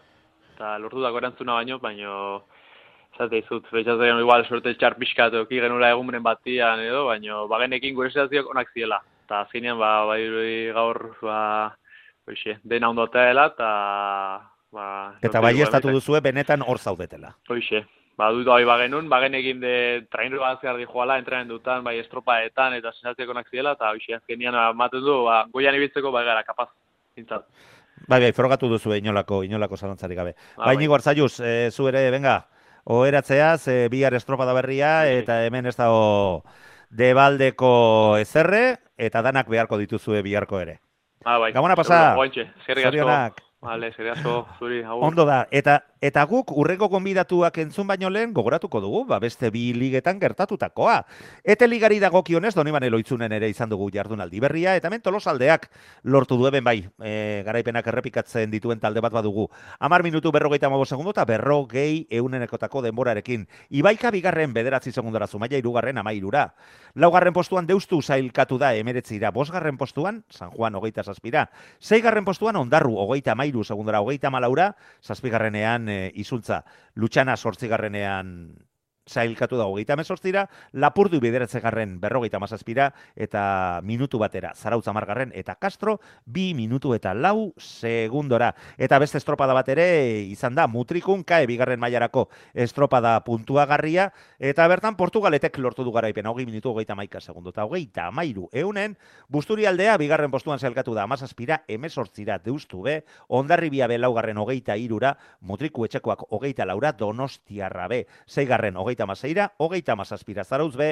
eta 0.54 0.78
lortutako 0.80 1.20
erantzuna 1.20 1.58
baino, 1.58 1.80
baino, 1.84 2.14
esate 3.16 3.42
dizut, 3.42 3.68
betxatzen 3.74 4.22
igual 4.22 4.46
suerte 4.48 4.76
txar 4.80 4.96
pixkat 5.02 5.36
euki 5.42 5.60
genula 5.60 5.92
egunen 5.92 6.24
batian 6.24 6.80
edo, 6.86 7.08
baino, 7.10 7.48
bagenekin 7.52 7.96
gure 7.96 8.14
sensazioak 8.14 8.54
onak 8.56 8.72
ziela. 8.74 9.02
Eta 9.26 9.42
azkenean, 9.42 9.80
ba, 9.82 10.06
bai, 10.06 10.22
gaur, 10.78 11.02
ba, 11.26 11.40
hoxe, 12.30 12.60
dena 12.64 12.90
ondo 12.94 13.10
eta, 13.10 14.52
ba... 14.72 15.18
Eta 15.22 15.42
bai 15.42 15.60
estatu 15.62 15.92
duzue 15.94 16.22
benetan 16.22 16.64
hor 16.66 16.80
zaudetela. 16.80 17.36
Hoxe, 17.50 17.84
ba, 18.18 18.32
dut 18.32 18.48
hori 18.48 18.66
bagenun, 18.68 19.10
bagenekin 19.12 19.60
de 19.62 19.76
trainero 20.12 20.42
bat 20.42 20.62
zehar 20.62 20.78
di 20.80 20.88
joala, 20.90 21.20
entrenen 21.20 21.48
dutan, 21.52 21.84
bai 21.84 21.98
estropaetan, 22.00 22.78
eta 22.80 22.94
sensazioak 22.96 23.36
onak 23.36 23.50
ziela, 23.52 23.76
eta 23.76 23.92
hoxe, 23.92 24.16
azkenian 24.18 24.58
ematen 24.72 25.04
du, 25.06 25.22
ba, 25.28 25.44
goian 25.54 25.76
ibiltzeko, 25.76 26.12
bai 26.16 26.26
gara, 26.28 26.44
kapaz, 26.48 26.70
zintzat. 27.16 27.48
Bai, 28.08 28.20
bai, 28.20 28.32
frogatu 28.36 28.70
duzu 28.70 28.94
inolako, 28.96 29.44
inolako 29.48 29.78
zalantzarik 29.78 30.20
gabe. 30.20 30.36
Ba, 30.56 30.66
bai, 30.66 30.76
bai. 30.76 30.84
Nigo 30.84 30.98
e, 30.98 31.72
zu 31.72 31.88
ere, 31.88 32.10
venga, 32.12 32.48
oheratzea, 32.86 33.58
ze 33.58 33.90
bihar 33.90 34.14
estropada 34.14 34.54
berria, 34.54 35.08
eta 35.10 35.44
hemen 35.46 35.66
ez 35.66 35.76
dago 35.76 36.44
debaldeko 36.90 38.18
ezerre, 38.20 38.78
eta 38.98 39.22
danak 39.22 39.48
beharko 39.50 39.78
dituzue 39.78 40.22
biharko 40.22 40.60
ere. 40.60 40.80
Ba, 41.24 41.40
bai. 41.40 41.52
Gabona 41.52 41.76
pasa. 41.76 42.16
Seguro, 42.66 43.36
Vale, 43.66 43.92
asko, 44.12 44.48
zuri, 44.60 44.84
agur. 44.84 45.04
Ondo 45.04 45.26
da, 45.26 45.48
eta 45.52 45.82
eta 46.06 46.22
guk 46.30 46.52
urrengo 46.54 46.86
konbidatuak 46.92 47.58
entzun 47.64 47.88
baino 47.90 48.12
lehen 48.14 48.34
gogoratuko 48.36 48.78
dugu, 48.84 49.00
ba 49.10 49.18
beste 49.20 49.50
bi 49.50 49.72
ligetan 49.74 50.20
gertatutakoa. 50.22 51.00
Ete 51.44 51.68
ligari 51.68 51.98
dagokionez 52.04 52.54
Donibane 52.54 52.92
Loitzunen 52.94 53.34
ere 53.34 53.50
izan 53.50 53.72
dugu 53.72 53.88
jardunaldi 53.94 54.40
berria 54.44 54.76
eta 54.78 54.92
hemen 54.92 55.02
Tolosaldeak 55.02 55.66
lortu 56.04 56.38
du 56.38 56.46
eben 56.48 56.64
bai, 56.64 56.78
e, 57.02 57.42
garaipenak 57.46 57.88
errepikatzen 57.90 58.52
dituen 58.54 58.80
talde 58.80 59.02
bat 59.02 59.14
badugu. 59.14 59.48
10 59.80 60.04
minutu 60.06 60.32
55 60.36 60.86
segundo 60.86 61.16
eta 61.16 61.26
berrogei 61.26 62.06
eunenekotako 62.12 62.84
denborarekin. 62.86 63.48
Ibaika 63.70 64.12
bigarren 64.12 64.54
bederatzi 64.54 64.92
segundora 64.92 65.28
Zumaia 65.28 65.58
hirugarren 65.58 65.98
amairura. 65.98 66.52
Laugarren 66.94 67.34
postuan 67.34 67.66
deustu 67.66 68.02
zailkatu 68.02 68.60
da 68.60 68.76
emeretzira, 68.76 69.32
bosgarren 69.32 69.78
postuan 69.78 70.24
San 70.30 70.52
Juan 70.52 70.76
hogeita 70.76 71.04
zazpira, 71.04 71.50
seigarren 71.80 72.26
postuan 72.26 72.56
ondarru 72.56 72.96
hogeita 73.00 73.34
amairu 73.34 73.55
segundora 73.64 74.02
hogeita 74.02 74.30
malaura, 74.30 74.74
zazpigarrenean 75.04 75.90
e, 75.90 76.00
izultza, 76.16 76.64
lutxana 76.96 77.38
sortzigarrenean 77.38 78.56
zailkatu 79.06 79.58
da 79.58 79.68
hogeita 79.70 79.94
emezortzira, 79.94 80.48
lapurdu 80.74 81.20
bideratzegarren 81.22 82.00
berrogeita 82.02 82.40
mazazpira, 82.42 82.90
eta 83.16 83.82
minutu 83.86 84.18
batera, 84.20 84.54
zarautza 84.56 84.94
margarren, 84.94 85.32
eta 85.36 85.56
Castro, 85.62 86.00
bi 86.26 86.54
minutu 86.58 86.94
eta 86.96 87.14
lau 87.14 87.54
segundora. 87.58 88.54
Eta 88.78 89.00
beste 89.00 89.20
estropada 89.22 89.54
bat 89.54 89.70
ere 89.70 89.88
izan 90.26 90.56
da, 90.58 90.66
mutrikun, 90.68 91.24
kae 91.24 91.46
bigarren 91.46 91.80
mailarako 91.80 92.28
estropada 92.54 93.20
puntuagarria, 93.26 94.10
eta 94.40 94.68
bertan 94.68 94.98
Portugaletek 94.98 95.60
lortu 95.62 95.86
du 95.86 95.94
garaipena, 95.94 96.32
hogei 96.32 96.48
minutu 96.50 96.74
hogeita 96.74 96.96
maika 96.98 97.22
segundu, 97.22 97.54
eta 97.54 97.66
hogeita 97.66 98.08
amairu 98.10 98.50
eunen, 98.54 98.98
busturi 99.30 99.70
aldea, 99.70 99.98
bigarren 100.02 100.34
postuan 100.34 100.60
zailkatu 100.60 100.96
da, 100.98 101.06
amazazpira, 101.06 101.62
emezortzira 101.68 102.40
deustu 102.42 102.82
be, 102.82 103.04
ondarribia 103.30 103.88
be 103.88 104.00
laugarren 104.02 104.42
hogeita 104.42 104.78
irura, 104.82 105.16
mutriku 105.42 105.86
etxekoak 105.86 106.26
hogeita 106.32 106.66
laura, 106.66 106.92
donostiarra 106.98 107.88
be, 107.92 108.06
zeigarren 108.26 108.78
hogeita 108.82 108.95
maseira, 109.04 109.50
hogeita 109.60 109.98
mazazpira 110.00 110.48
zarauz 110.48 110.78
be, 110.80 110.88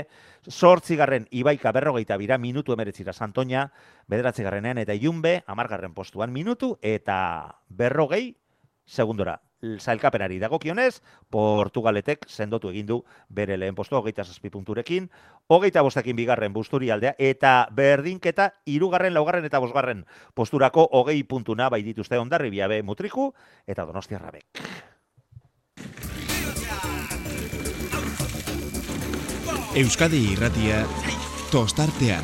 sortzigarren 0.51 1.29
ibaika 1.31 1.71
berrogeita 1.71 2.19
bira, 2.19 2.37
minutu 2.37 2.75
emeretzira 2.75 3.15
Santoña, 3.15 3.69
bederatzigarrenean 4.11 4.83
eta 4.83 4.99
ilunbe, 4.99 5.39
amargarren 5.47 5.95
postuan 5.95 6.35
minutu, 6.35 6.75
eta 6.83 7.63
berrogei 7.71 8.35
segundora. 8.85 9.39
Zailkapenari 9.63 10.41
dagokionez, 10.41 10.99
Portugaletek 11.31 12.25
sendotu 12.27 12.69
egin 12.73 12.89
du 12.89 12.97
bere 13.29 13.55
lehen 13.57 13.75
postua 13.75 14.01
hogeita 14.01 14.25
zazpi 14.27 14.51
punturekin, 14.51 15.07
hogeita 15.47 15.81
bostekin 15.87 16.19
bigarren 16.19 16.53
busturi 16.53 16.91
aldea, 16.91 17.15
eta 17.17 17.69
berdinketa 17.71 18.51
irugarren, 18.65 19.15
laugarren 19.15 19.47
eta 19.47 19.63
bosgarren 19.63 20.03
posturako 20.35 20.89
hogei 20.91 21.21
puntuna 21.23 21.69
bai 21.69 21.83
dituzte 21.83 22.19
ondarribia 22.19 22.67
be 22.67 22.83
mutriku 22.83 23.31
eta 23.65 23.87
donostiarrabek. 23.87 24.72
Euskadi 29.73 30.19
irratia 30.35 30.83
tostartean. 31.49 32.21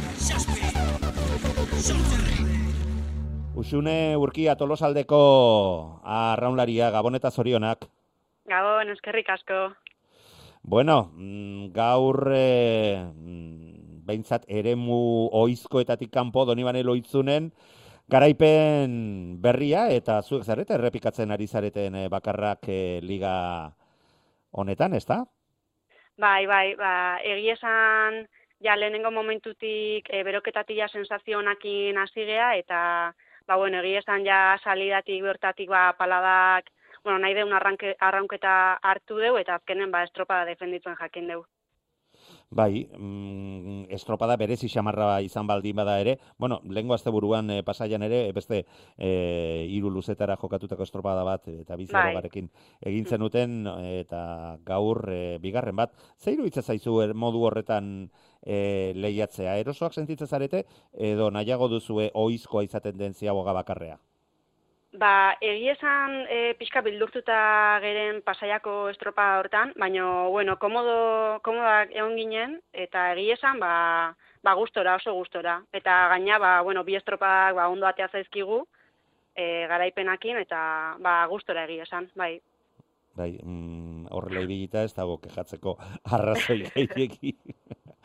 Usune 3.57 3.95
urkia 4.21 4.53
tolosaldeko 4.53 5.21
arraunlaria 6.05 6.91
gabon 6.93 7.17
eta 7.17 7.31
zorionak. 7.33 7.87
Gabon, 8.53 8.93
eskerrik 8.93 9.31
asko. 9.33 9.57
Bueno, 10.61 10.99
mm, 11.17 11.71
gaur 11.73 12.29
e, 12.37 13.01
behintzat 14.05 14.45
eremu 14.45 14.99
oizkoetatik 15.41 16.13
kanpo 16.13 16.45
Donibane 16.45 16.85
Loitzunen 16.85 17.49
garaipen 18.13 19.41
berria 19.41 19.87
eta 19.89 20.21
zuek 20.21 20.45
zarete 20.45 20.77
errepikatzen 20.77 21.33
ari 21.33 21.49
zareten 21.49 21.97
eh, 21.97 22.07
bakarrak 22.13 22.69
eh, 22.69 23.01
liga 23.01 23.73
honetan, 24.53 24.93
ezta? 24.93 25.23
Bai, 26.19 26.45
bai, 26.51 26.75
ba, 26.75 26.91
egia 27.23 27.53
esan 27.55 28.15
ja 28.65 28.73
lehenengo 28.75 29.11
momentutik 29.17 30.09
e, 30.11 30.23
beroketatik 30.27 30.75
ja 30.77 30.87
sensazio 30.91 31.37
onakin 31.39 31.97
hasi 32.01 32.25
gea 32.27 32.49
eta 32.59 32.79
ba 33.47 33.55
bueno, 33.61 33.79
egia 33.79 34.01
esan 34.03 34.25
ja 34.25 34.39
salidatik 34.63 35.23
bertatik 35.23 35.69
ba 35.69 35.83
paladak, 36.01 36.67
bueno, 37.05 37.19
nahi 37.23 37.37
deun 37.37 37.55
arranke, 37.55 37.95
arraunketa 38.09 38.53
hartu 38.91 39.21
deu 39.23 39.37
eta 39.39 39.55
azkenen 39.61 39.95
ba 39.95 40.03
estropada 40.09 40.49
defenditzen 40.51 40.99
jakin 40.99 41.31
deu. 41.31 41.45
Bai, 42.51 42.89
mm, 42.97 43.93
estropada 43.93 44.35
berezi 44.35 44.67
xamarra 44.73 45.21
izan 45.21 45.45
baldin 45.45 45.75
bada 45.77 45.99
ere, 46.01 46.15
bueno, 46.39 46.57
lehengo 46.65 46.95
asteburuan 46.95 47.51
e, 47.53 47.57
pasaian 47.61 48.01
ere, 48.01 48.23
e, 48.29 48.31
beste 48.33 48.63
e, 48.97 49.67
hiru 49.69 49.91
luzetara 49.93 50.35
jokatutako 50.35 50.81
estropada 50.81 51.23
bat, 51.23 51.45
eta 51.47 51.75
Bai. 51.75 51.83
bizarogarekin 51.83 52.49
egin 52.81 53.05
zenuten, 53.05 53.69
eta 54.01 54.57
gaur 54.65 55.05
e, 55.13 55.37
bigarren 55.37 55.77
bat. 55.77 55.93
Zeiru 56.17 56.49
hitza 56.49 56.65
zaizu 56.65 56.97
er, 57.05 57.13
modu 57.13 57.45
horretan 57.45 58.09
e, 58.41 58.93
lehiatzea? 58.97 59.59
Erosoak 59.61 59.93
sentitzen 59.93 60.27
zarete, 60.27 60.65
edo 60.97 61.29
nahiago 61.29 61.69
duzue 61.69 62.09
oizkoa 62.15 62.65
izaten 62.65 62.97
den 62.97 63.13
ziaboga 63.13 63.53
bakarrea? 63.53 63.99
Ba, 64.97 65.37
egi 65.45 65.67
esan 65.69 66.15
e, 66.33 66.55
pixka 66.57 66.81
bildurtuta 66.81 67.35
geren 67.83 68.23
pasaiako 68.25 68.87
estropa 68.89 69.37
hortan, 69.37 69.73
baina, 69.77 70.05
bueno, 70.33 70.55
komodo, 70.57 71.37
komodak 71.45 71.93
egon 71.93 72.15
ginen, 72.17 72.55
eta 72.73 73.11
egi 73.13 73.29
esan, 73.35 73.59
ba, 73.61 74.15
ba 74.41 74.55
gustora, 74.57 74.95
oso 74.97 75.13
gustora. 75.13 75.59
Eta 75.71 76.07
gaina, 76.15 76.39
ba, 76.41 76.61
bueno, 76.65 76.83
bi 76.83 76.97
estropak 76.97 77.53
ba, 77.53 77.69
ondo 77.69 77.85
atea 77.85 78.09
zaizkigu, 78.09 78.63
e, 79.35 79.67
garaipenakin, 79.69 80.41
eta 80.41 80.61
ba, 81.05 81.19
gustora 81.29 81.67
egi 81.69 81.83
esan, 81.85 82.09
bai. 82.17 82.39
Bai, 83.13 83.35
mm, 83.43 84.09
horrela 84.09 84.41
ibilita 84.41 84.81
ez 84.87 84.95
dago 84.97 85.19
kejatzeko 85.21 85.77
arrazoi 86.17 86.63
gehiegi. 86.73 87.35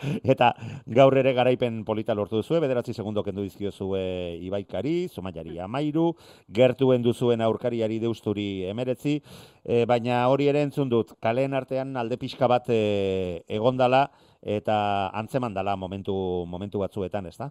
Eta 0.35 0.53
gaur 0.87 1.17
ere 1.19 1.33
garaipen 1.37 1.83
polita 1.85 2.15
lortu 2.15 2.41
duzue, 2.41 2.61
bederatzi 2.61 2.95
segundo 2.95 3.23
kendu 3.25 3.43
dizkiozue 3.43 4.39
Ibaikari, 4.45 5.09
Zomaiari 5.09 5.59
amairu, 5.63 6.13
gertuen 6.49 7.03
duzuen 7.03 7.43
aurkariari 7.45 7.99
deusturi 8.03 8.65
emeretzi, 8.71 9.19
e, 9.65 9.85
baina 9.89 10.25
hori 10.29 10.49
ere 10.53 10.63
entzun 10.67 10.89
dut, 10.93 11.17
kaleen 11.23 11.55
artean 11.55 11.97
alde 11.97 12.19
pixka 12.21 12.49
bat 12.51 12.69
e, 12.69 13.43
egondala 13.49 14.09
eta 14.45 15.11
antzeman 15.17 15.55
dala 15.55 15.77
momentu, 15.77 16.15
momentu 16.47 16.83
batzuetan, 16.85 17.27
ez 17.27 17.39
da? 17.39 17.51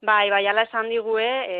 Bai, 0.00 0.30
bai, 0.32 0.46
ala 0.48 0.64
esan 0.64 0.88
digue, 0.88 1.28
e, 1.44 1.56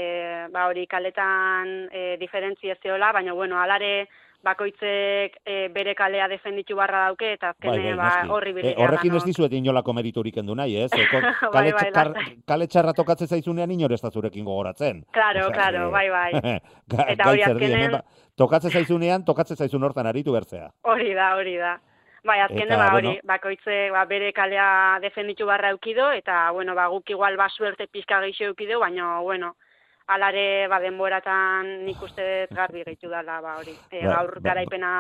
ba 0.53 0.67
hori 0.71 0.87
kaletan 0.89 1.91
e, 1.93 2.17
diferentzia 2.17 2.75
baina 3.13 3.35
bueno, 3.35 3.61
alare 3.61 4.09
bakoitzek 4.43 5.37
e, 5.45 5.69
bere 5.75 5.95
kalea 5.95 6.29
defenditu 6.29 6.77
barra 6.77 7.05
dauke 7.07 7.33
eta 7.35 7.51
azkene 7.51 7.77
Bai, 7.77 7.97
bai, 7.97 8.27
ba 8.27 8.35
horri 8.35 8.51
E, 8.51 8.55
bidea. 8.55 8.75
horrekin 8.79 9.15
ez 9.17 9.25
dizuet 9.25 9.53
inolako 9.53 9.93
meriturik 9.93 10.37
endu 10.37 10.55
nahi, 10.55 10.77
ez? 10.85 10.91
E, 11.01 11.07
ko- 11.11 11.21
Bai, 11.53 11.73
kale, 11.73 11.73
bai, 11.73 11.91
lasai. 11.93 12.37
kale 12.47 12.67
txarra 12.67 12.93
tokatzen 12.93 13.29
zaizunean 13.29 13.71
inor 13.71 13.93
ez 13.93 14.01
da 14.03 14.11
zurekin 14.11 14.45
gogoratzen. 14.45 15.05
Claro, 15.13 15.47
Osea, 15.47 15.53
claro, 15.55 15.87
que- 15.87 15.93
bai, 15.93 16.09
bai. 16.11 16.33
Ga- 16.95 17.07
Eta 17.15 17.31
hori 17.31 17.43
azkenen- 17.43 17.93
ba- 17.93 18.05
tokatzen 18.37 18.71
zaizunean, 18.71 19.25
tokatzen 19.25 19.57
zaizun 19.57 19.83
hortan 19.85 20.07
aritu 20.07 20.33
bertzea. 20.33 20.71
Hori 20.83 21.15
da, 21.15 21.35
hori 21.37 21.57
da. 21.57 21.79
Bai, 22.25 22.39
azkene 22.41 22.67
Eta, 22.69 22.77
ba 22.77 22.91
hori, 22.95 23.07
bueno. 23.09 23.21
bakoitze 23.25 23.91
ba, 23.91 24.05
bere 24.05 24.33
kalea 24.37 24.99
defenditu 25.01 25.47
barra 25.47 25.71
eukido, 25.71 26.11
eta, 26.13 26.51
bueno, 26.53 26.75
ba, 26.75 26.87
guk 26.93 27.09
igual 27.11 27.37
ba 27.37 27.49
suerte 27.49 27.87
pizka 27.89 28.21
gehiago 28.21 28.51
eukido, 28.53 28.79
baina, 28.81 29.21
bueno, 29.21 29.55
alare 30.11 30.67
ba 30.69 30.79
denboratan 30.83 31.85
nik 31.87 32.03
uste 32.03 32.47
garbi 32.51 32.83
gehitu 32.85 33.09
dela, 33.09 33.41
ba 33.41 33.57
hori. 33.61 33.75
E, 33.91 34.03
Ba, 34.05 34.17
gaur 34.17 34.35
ba- 34.41 34.51
garaipena 34.51 34.91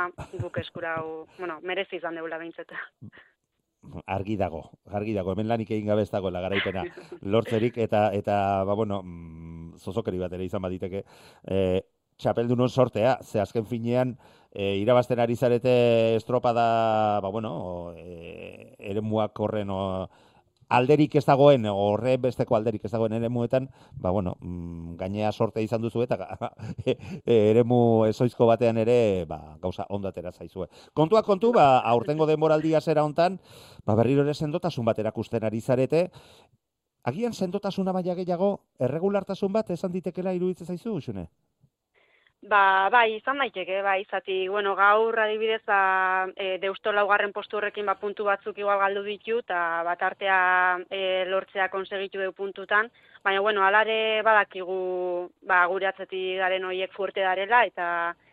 guk 0.40 0.58
eskurau, 0.62 1.26
bueno, 1.38 1.58
merezi 1.62 1.96
izan 2.00 2.14
deula 2.14 2.38
behintzeta. 2.38 2.78
argi 4.12 4.36
dago, 4.36 4.58
argi 4.92 5.14
dago, 5.16 5.32
hemen 5.32 5.48
lanik 5.48 5.70
egin 5.72 5.86
gabe 5.88 6.02
ez 6.04 6.10
dagoela 6.12 6.42
garaipena 6.44 6.82
lortzerik, 7.22 7.78
eta, 7.80 8.10
eta 8.12 8.34
ba, 8.68 8.74
bueno, 8.76 9.00
mm, 9.02 9.78
zozokeri 9.80 10.18
bat 10.20 10.32
ere 10.36 10.44
izan 10.44 10.60
baditeke, 10.62 11.00
e, 11.48 11.80
txapeldunon 12.20 12.68
sortea, 12.68 13.16
ze 13.24 13.40
azken 13.40 13.64
finean, 13.64 14.18
e, 14.52 14.74
irabazten 14.82 15.18
ari 15.24 15.34
zarete 15.36 16.16
estropada, 16.16 17.20
ba, 17.24 17.30
bueno, 17.32 17.94
e, 17.96 18.74
ere 18.78 19.00
muak 19.00 19.40
horren, 19.40 19.70
o, 19.72 19.80
alderik 20.70 21.16
ez 21.18 21.24
dagoen, 21.26 21.66
horre 21.66 22.14
besteko 22.22 22.56
alderik 22.56 22.84
ez 22.86 22.92
dagoen 22.92 23.16
eremuetan, 23.18 23.68
ba, 23.92 24.12
bueno, 24.14 24.36
mm, 24.40 24.94
gainea 25.00 25.32
sorte 25.32 25.62
izan 25.62 25.82
duzu 25.82 26.04
eta 26.06 26.18
e, 26.86 26.96
eremu 27.26 28.06
ezoizko 28.08 28.46
batean 28.46 28.78
ere, 28.78 29.26
ba, 29.28 29.40
gauza 29.62 29.86
ondatera 29.90 30.32
zaizue. 30.32 30.68
Kontuak 30.94 31.26
kontu, 31.26 31.52
ba, 31.56 31.80
aurtengo 31.92 32.26
denboraldia 32.30 32.80
zera 32.80 33.04
hontan, 33.04 33.40
ba, 33.84 33.98
berriro 33.98 34.22
ere 34.22 34.34
sendotasun 34.34 34.86
bat 34.86 34.98
erakusten 35.02 35.44
ari 35.44 35.60
zarete, 35.60 36.08
agian 37.04 37.34
sendotasuna 37.34 37.92
baina 37.92 38.14
gehiago, 38.14 38.52
erregulartasun 38.78 39.52
bat 39.52 39.70
esan 39.74 39.92
ditekela 39.92 40.34
iruditzen 40.36 40.70
zaizu, 40.70 41.00
xune? 41.00 41.28
Ba, 42.42 42.88
bai, 42.88 43.16
izan 43.18 43.36
daiteke, 43.42 43.82
bai, 43.84 44.06
zati, 44.08 44.34
bueno, 44.48 44.72
gaur 44.74 45.18
adibidez, 45.20 45.60
ba, 45.66 46.26
e, 46.40 46.56
deusto 46.62 46.92
laugarren 46.92 47.34
postu 47.36 47.58
horrekin 47.58 47.84
ba, 47.84 47.94
puntu 48.00 48.24
batzuk 48.24 48.56
igual 48.58 48.78
galdu 48.80 49.02
ditu, 49.04 49.40
eta 49.44 49.58
bat 49.84 50.02
artea 50.08 50.38
e, 50.88 51.00
lortzea 51.28 51.66
konsegitu 51.68 52.22
du 52.22 52.32
puntutan, 52.32 52.88
baina, 53.22 53.42
bueno, 53.44 53.62
alare 53.66 54.22
badakigu, 54.24 54.78
ba, 55.52 55.58
gure 55.72 55.90
atzetik 55.90 56.38
garen 56.40 56.64
horiek 56.64 56.96
fuerte 56.96 57.20
darela, 57.20 57.60
eta 57.68 57.90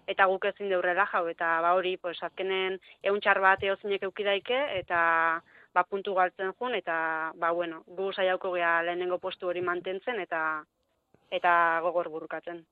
eta 0.07 0.29
guk 0.31 0.47
ezin 0.53 0.71
deurrela 0.71 1.03
jau, 1.11 1.25
eta 1.27 1.49
ba 1.65 1.73
hori, 1.75 1.97
pues, 1.97 2.15
azkenen 2.23 2.79
egun 3.03 3.19
txar 3.19 3.41
bat 3.43 3.67
eozinek 3.69 4.07
eukidaike, 4.07 4.61
eta 4.79 5.01
ba, 5.75 5.83
puntu 5.83 6.15
galtzen 6.15 6.55
jun, 6.55 6.79
eta, 6.79 6.97
ba, 7.35 7.51
bueno, 7.51 7.83
gu 7.99 8.13
saiauko 8.13 8.55
gea 8.55 8.71
lehenengo 8.87 9.19
postu 9.19 9.51
hori 9.51 9.61
mantentzen, 9.61 10.23
eta 10.23 10.41
eta 11.41 11.53
gogor 11.83 12.07
burukatzen. 12.15 12.63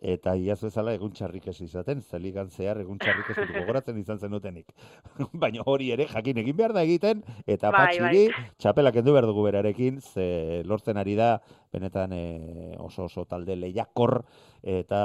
Eta 0.00 0.32
iaz 0.40 0.58
bezala 0.64 0.94
egun 0.96 1.12
txarrik 1.12 1.46
ez 1.52 1.58
izaten, 1.60 2.00
zeligan 2.00 2.48
zehar 2.48 2.80
egun 2.80 2.98
txarrik 2.98 3.30
ez 3.34 3.44
gogoratzen 3.52 3.98
izan 4.00 4.18
zenutenik. 4.18 4.72
Baina 5.42 5.66
hori 5.68 5.90
ere 5.92 6.06
jakin 6.08 6.40
egin 6.40 6.56
behar 6.56 6.72
da 6.72 6.84
egiten, 6.88 7.20
eta 7.46 7.68
Bai, 7.74 7.82
patxiri, 7.84 8.22
bai. 8.32 8.46
txapelak 8.64 8.96
kendu 8.96 9.12
behar 9.12 9.28
dugu 9.28 9.44
berarekin, 9.44 10.00
ze 10.00 10.62
lortzen 10.64 10.96
ari 10.96 11.18
da, 11.20 11.34
benetan 11.72 12.14
eh, 12.16 12.76
oso 12.80 13.04
oso 13.10 13.26
talde 13.28 13.56
lehiakor, 13.60 14.22
eta 14.64 15.02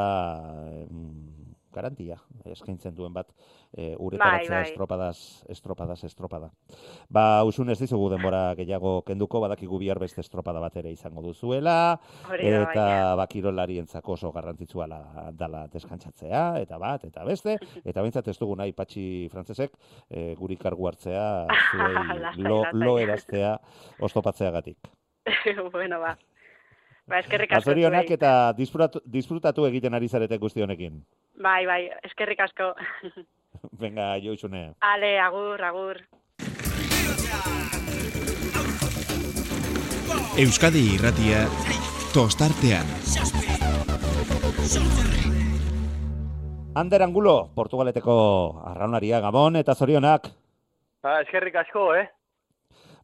mm, 0.88 1.55
garantia 1.76 2.18
eskaintzen 2.50 2.96
duen 2.96 3.14
bat 3.14 3.32
e, 3.72 3.94
uretaratzea 4.00 4.50
Bai, 4.50 4.64
bai. 4.64 4.72
estropadaz, 4.72 5.18
estropadaz, 5.52 6.00
estropada. 6.08 6.50
Ba, 7.10 7.44
usun 7.48 7.70
ez 7.74 7.78
dizugu 7.80 8.10
denbora 8.14 8.56
gehiago 8.58 8.98
kenduko, 9.08 9.42
badakigu 9.44 9.80
bihar 9.82 10.00
beste 10.00 10.24
estropada 10.24 10.62
bat 10.64 10.76
ere 10.82 10.94
izango 10.96 11.24
duzuela, 11.26 11.78
eta 12.40 13.16
ba, 13.20 13.28
kirolarientzako 13.32 14.16
oso 14.16 14.32
garrantzitsua 14.36 14.88
la, 14.90 15.02
dala 15.36 15.66
deskantzatzea, 15.74 16.46
eta 16.64 16.80
bat, 16.82 17.06
eta 17.10 17.26
beste, 17.28 17.58
eta 17.90 18.02
behintzat 18.02 18.32
ez 18.32 18.38
dugu 18.40 18.56
nahi 18.60 18.76
patxi 18.78 19.06
frantzesek 19.34 19.76
e, 20.10 20.34
guri 20.40 20.60
kargu 20.62 20.92
hartzea, 20.92 21.26
zuei 21.72 22.46
lo, 22.46 22.64
lo 22.74 22.98
eraztea 23.00 23.58
oztopatzeagatik. 24.00 24.94
bueno, 25.74 26.00
ba. 26.00 26.16
Ba, 27.06 27.20
eskerrik 27.22 27.52
asko. 27.52 27.70
Azorionak 27.70 28.10
eta 28.16 28.32
disfrutatu, 28.58 29.02
disfrutatu 29.06 29.68
egiten 29.70 29.94
ari 29.94 30.08
zarete 30.10 30.40
guzti 30.42 30.64
honekin. 30.66 31.04
Bai, 31.38 31.66
bai, 31.70 31.82
eskerrik 32.08 32.40
asko. 32.48 32.72
Venga, 33.84 34.16
joixune. 34.24 34.72
Ale, 34.82 35.20
agur, 35.22 35.62
agur. 35.62 36.02
Euskadi 40.42 40.82
irratia 40.96 41.46
tostartean. 42.14 42.90
Ander 46.76 47.06
Angulo, 47.06 47.52
Portugaleteko 47.56 48.16
arraunaria 48.74 49.22
Gabon, 49.24 49.56
eta 49.62 49.78
zorionak. 49.78 50.28
Ba, 51.06 51.22
eskerrik 51.22 51.56
asko, 51.62 51.94
eh? 51.96 52.10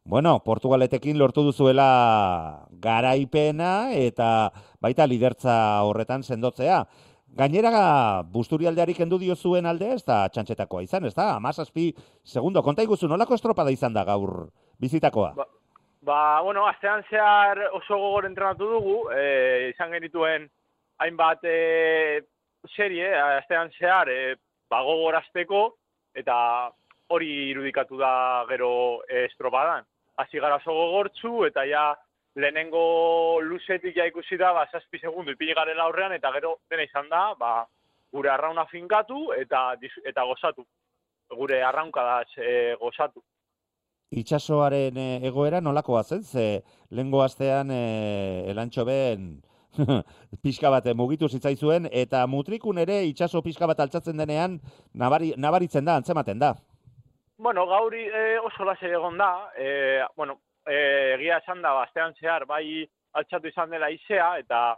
Bueno, 0.04 0.42
Portugaletekin 0.44 1.16
lortu 1.18 1.44
duzuela 1.46 2.66
garaipena 2.82 3.94
eta 3.94 4.50
baita 4.82 5.06
lidertza 5.06 5.54
horretan 5.86 6.24
sendotzea. 6.26 6.82
Gainera, 7.38 7.70
busturialdeari 8.34 8.96
kendu 8.98 9.16
dio 9.18 9.36
zuen 9.36 9.64
alde 9.64 9.92
ez 9.94 10.02
da 10.04 10.26
txantxetakoa 10.28 10.82
izan, 10.82 11.06
ez 11.06 11.14
da? 11.14 11.30
Amazazpi 11.36 11.86
segundo, 12.24 12.60
konta 12.66 12.82
iguzu, 12.82 13.08
nolako 13.08 13.38
estropada 13.38 13.72
izan 13.72 13.94
da 13.94 14.02
gaur 14.04 14.50
bizitakoa? 14.82 15.30
Ba, 15.38 15.46
ba 16.02 16.18
bueno, 16.42 16.66
astean 16.66 17.06
zehar 17.08 17.62
oso 17.70 17.96
gogor 17.96 18.26
entrenatu 18.26 18.68
dugu, 18.74 18.96
e, 19.14 19.70
izan 19.70 19.94
genituen 19.96 20.50
hainbat 20.98 21.46
e, 21.46 22.20
serie, 22.74 23.14
astean 23.38 23.70
zehar, 23.78 24.10
e, 24.10 24.34
ba, 24.68 24.82
gogorazteko, 24.82 25.64
eta 26.12 26.36
hori 27.08 27.32
irudikatu 27.54 27.96
da 28.02 28.12
gero 28.50 28.74
e, 29.08 29.24
estropadan. 29.30 29.88
Hasi 30.16 30.40
gara 30.40 30.58
oso 30.60 30.74
gogortzu, 30.76 31.44
eta 31.48 31.64
ja 31.64 31.92
lehenengo 32.36 33.40
luzetik 33.44 33.96
ja 33.96 34.06
ikusi 34.08 34.36
da, 34.40 34.52
ba, 34.56 34.66
zazpi 34.72 34.98
segundu 34.98 35.32
ipini 35.32 35.54
garela 35.56 35.84
aurrean, 35.84 36.12
eta 36.16 36.32
gero 36.36 36.56
dena 36.70 36.84
izan 36.84 37.08
da, 37.08 37.32
ba, 37.38 37.66
gure 38.12 38.30
arrauna 38.30 38.66
finkatu 38.70 39.32
eta, 39.36 39.72
eta 40.04 40.24
gozatu. 40.28 40.66
Gure 41.32 41.62
arraunkadaz 41.64 42.28
e, 42.36 42.74
gozatu. 42.80 43.22
Itxasoaren 44.12 44.98
eh, 45.00 45.20
egoera 45.24 45.62
nolakoa 45.64 46.02
zen, 46.04 46.22
ze 46.22 46.44
lehengo 46.90 47.22
astean 47.24 47.70
e, 47.72 48.44
elantxo 48.52 48.84
ben 48.84 49.40
pixka 50.44 50.68
bat 50.70 50.86
eh, 50.86 50.94
mugitu 50.94 51.30
zitzaizuen, 51.32 51.88
eta 51.88 52.26
mutrikun 52.28 52.82
ere 52.82 52.98
itxaso 53.08 53.40
pixka 53.40 53.66
bat 53.70 53.80
altzatzen 53.80 54.20
denean 54.20 54.58
nabari, 54.92 55.32
nabaritzen 55.40 55.88
da, 55.88 55.96
antzematen 55.96 56.42
da. 56.42 56.52
Bueno, 57.38 57.66
gauri 57.66 58.04
e, 58.06 58.38
oso 58.38 58.64
lase 58.64 58.90
egon 58.90 59.16
da, 59.18 59.50
e, 59.56 60.02
bueno, 60.16 60.40
e, 60.66 61.14
egia 61.16 61.38
esan 61.42 61.62
da, 61.62 61.72
bastean 61.74 62.14
zehar, 62.20 62.46
bai 62.46 62.86
altxatu 63.18 63.48
izan 63.48 63.70
dela 63.70 63.90
izea, 63.90 64.36
eta 64.38 64.76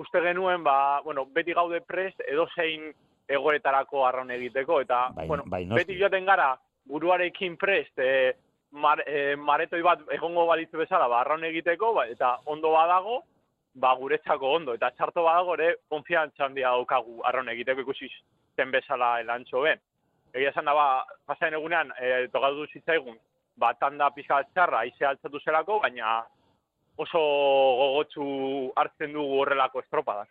uste 0.00 0.22
genuen, 0.24 0.64
ba, 0.64 1.00
bueno, 1.04 1.26
beti 1.26 1.52
gaude 1.54 1.82
prest 1.86 2.22
edozein 2.26 2.88
egoetarako 3.28 4.06
arraun 4.06 4.30
egiteko, 4.34 4.80
eta, 4.80 5.08
Bai, 5.14 5.26
bueno, 5.28 5.44
bai, 5.46 5.64
beti 5.66 5.98
joaten 5.98 6.24
gara 6.26 6.54
buruarekin 6.88 7.58
prest, 7.60 7.98
e, 7.98 8.32
mar, 8.72 9.02
e, 9.06 9.36
maretoi 9.36 9.82
bat 9.82 10.06
egongo 10.16 10.46
balitzu 10.46 10.80
bezala, 10.80 11.08
ba, 11.10 11.20
arraun 11.20 11.44
egiteko, 11.50 11.92
ba, 11.98 12.06
eta 12.08 12.38
ondo 12.46 12.72
badago, 12.78 13.20
ba 13.74 13.94
guretzako 13.94 14.54
ondo 14.56 14.74
eta 14.74 14.90
txarto 14.96 15.22
badago 15.22 15.54
ere 15.54 15.74
konfiantza 15.88 16.44
handia 16.46 16.72
daukagu 16.74 17.20
arraun 17.26 17.48
egiteko 17.52 17.84
ikusi 17.86 18.08
zen 18.56 18.70
bezala 18.74 19.20
elantxo 19.20 19.62
ben. 19.66 19.78
Egia 20.34 20.50
esan 20.52 20.68
da 20.68 20.74
ba, 20.74 20.86
pasain 21.26 21.54
egunean 21.54 21.90
e, 21.98 22.28
tokatu 22.32 22.66
zitzaigun 22.72 23.16
ba 23.60 23.72
tanda 23.74 24.10
pixka 24.14 24.42
txarra 24.54 24.84
aize 24.84 25.06
altzatu 25.06 25.40
zelako, 25.44 25.80
baina 25.82 26.20
oso 27.00 27.20
gogotsu 27.80 28.26
hartzen 28.76 29.12
dugu 29.16 29.40
horrelako 29.42 29.82
estropadak. 29.84 30.30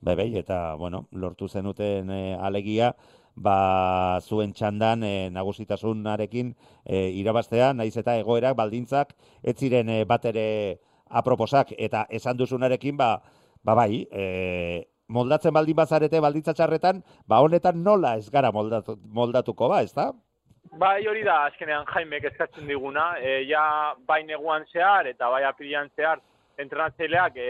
Bai, 0.00 0.14
bai, 0.16 0.28
eta, 0.40 0.76
bueno, 0.80 1.04
lortu 1.12 1.48
zenuten 1.48 2.10
e, 2.10 2.20
alegia, 2.40 2.94
ba, 3.36 4.20
zuen 4.20 4.54
txandan 4.56 5.04
e, 5.04 5.14
nagusitasunarekin 5.32 6.54
e, 6.84 7.02
irabaztea, 7.20 7.72
naiz 7.76 7.92
eta 8.00 8.16
egoerak 8.20 8.56
baldintzak 8.56 9.12
ez 9.42 9.56
ziren 9.58 9.92
e, 9.92 10.04
bat 10.08 10.24
ere 10.32 10.46
aproposak 11.20 11.74
eta 11.76 12.06
esan 12.08 12.40
duzunarekin 12.40 12.96
ba, 12.96 13.10
ba 13.64 13.76
bai, 13.76 14.06
e, 14.10 14.88
moldatzen 15.16 15.54
baldin 15.54 15.76
bazarete 15.76 16.20
baldintza 16.24 16.54
txarretan, 16.54 17.02
ba 17.26 17.40
honetan 17.44 17.82
nola 17.84 18.16
ez 18.16 18.30
gara 18.30 18.52
moldatu, 18.54 18.96
moldatuko 19.20 19.68
ba, 19.68 19.82
ezta? 19.86 20.10
Bai, 20.80 21.06
hori 21.10 21.24
da 21.26 21.44
azkenean 21.50 21.86
Jaimek 21.92 22.28
eskatzen 22.30 22.68
diguna, 22.70 23.14
e, 23.18 23.40
ja 23.48 23.94
bai 24.06 24.22
neguan 24.24 24.66
zehar 24.72 25.08
eta 25.10 25.30
bai 25.32 25.42
apirian 25.48 25.90
zehar 25.96 26.20
entrenatzaileak 26.58 27.36
e, 27.36 27.48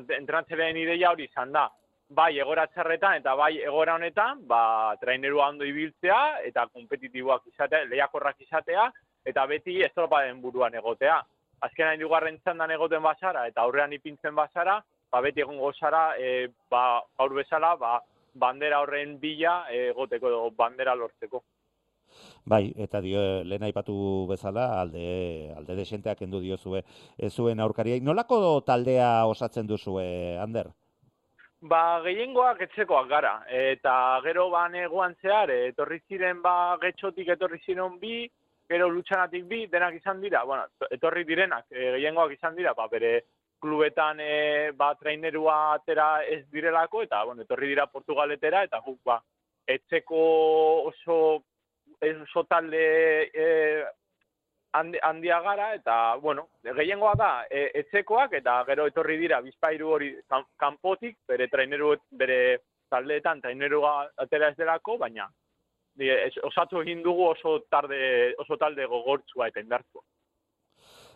entrenatzaileen 0.00 0.80
ideia 0.82 1.12
hori 1.14 1.28
izan 1.30 1.52
da 1.54 1.68
bai 2.10 2.32
egora 2.42 2.66
txarretan 2.66 3.20
eta 3.20 3.36
bai 3.38 3.52
egora 3.62 3.94
honetan, 3.94 4.42
ba, 4.50 4.96
trainerua 5.00 5.48
ondo 5.52 5.66
ibiltzea 5.66 6.40
eta 6.46 6.66
kompetitiboak 6.72 7.46
izatea, 7.52 7.84
lehiakorrak 7.90 8.40
izatea, 8.42 8.88
eta 9.26 9.44
beti 9.46 9.78
estropaden 9.86 10.40
buruan 10.42 10.74
egotea. 10.74 11.20
Azkenan 11.62 12.00
hirugarren 12.00 12.40
txandan 12.40 12.72
egoten 12.74 13.02
basara 13.04 13.46
eta 13.46 13.62
aurrean 13.62 13.92
ipintzen 13.92 14.34
basara, 14.34 14.80
ba, 15.10 15.20
beti 15.20 15.42
egon 15.44 15.58
gozara, 15.58 16.14
e, 16.18 16.48
ba, 16.70 17.02
gaur 17.18 17.34
bezala, 17.34 17.74
ba, 17.76 17.98
bandera 18.34 18.80
horren 18.80 19.18
bila 19.18 19.64
egoteko 19.74 20.28
edo 20.28 20.50
bandera 20.56 20.94
lortzeko. 20.94 21.42
Bai, 22.44 22.72
eta 22.84 23.00
dio 23.04 23.20
lehen 23.46 23.62
aipatu 23.68 23.94
bezala 24.30 24.66
alde 24.80 25.52
alde 25.56 25.76
desenteak 25.78 26.18
kendu 26.18 26.40
diozue 26.42 26.82
ez 27.18 27.32
zuen 27.32 27.60
aurkariai. 27.60 28.00
Nolako 28.00 28.60
taldea 28.66 29.26
osatzen 29.30 29.66
duzue, 29.66 30.36
Ander? 30.42 30.70
Ba, 31.60 32.00
gehiengoak 32.06 32.62
etzekoak 32.64 33.08
gara, 33.08 33.34
eta 33.52 33.94
gero 34.24 34.48
ba 34.50 34.64
neguan 34.72 35.14
zehar, 35.20 35.50
etorri 35.52 35.98
ziren 36.08 36.40
ba 36.42 36.78
getxotik 36.80 37.28
etorri 37.36 37.60
ziren 37.66 37.98
bi, 38.00 38.24
gero 38.70 38.88
lutxanatik 38.88 39.44
bi, 39.50 39.66
denak 39.68 39.98
izan 39.98 40.22
dira, 40.22 40.40
bueno, 40.48 40.64
etorri 40.90 41.26
direnak, 41.28 41.66
e, 41.68 41.90
gehiengoak 41.98 42.32
izan 42.38 42.56
dira, 42.56 42.72
ba, 42.78 42.86
bere 42.88 43.12
klubetan 43.60 44.20
e, 44.20 44.72
ba, 44.76 44.94
trainerua 44.98 45.74
atera 45.74 46.24
ez 46.24 46.44
direlako, 46.52 47.04
eta 47.06 47.22
bueno, 47.24 47.46
etorri 47.46 47.70
dira 47.72 47.86
Portugaletera, 47.86 48.64
eta 48.66 48.80
guk 48.84 48.98
ba, 49.04 49.20
etzeko 49.68 50.20
oso, 50.90 51.18
oso 52.00 52.44
talde 52.48 52.84
e, 53.34 53.48
handia 54.72 55.40
gara, 55.44 55.72
eta, 55.74 56.16
bueno, 56.22 56.48
gehiengoa 56.64 57.14
da, 57.18 57.30
e, 57.50 57.68
etzekoak, 57.82 58.38
eta 58.40 58.60
gero 58.68 58.86
etorri 58.90 59.18
dira, 59.20 59.40
bizpairu 59.44 59.94
hori 59.96 60.14
kanpotik, 60.58 61.18
bere 61.28 61.48
traineru, 61.52 61.94
bere 62.10 62.40
taldeetan 62.90 63.42
trainerua 63.42 63.94
atera 64.18 64.50
ez 64.50 64.56
delako, 64.58 64.98
baina 64.98 65.28
osatu 66.46 66.80
egin 66.80 67.02
dugu 67.02 67.26
oso, 67.30 67.58
tarde, 67.70 68.34
oso 68.38 68.56
talde 68.56 68.86
gogortzua 68.86 69.48
eta 69.48 69.60
indartzua. 69.60 70.02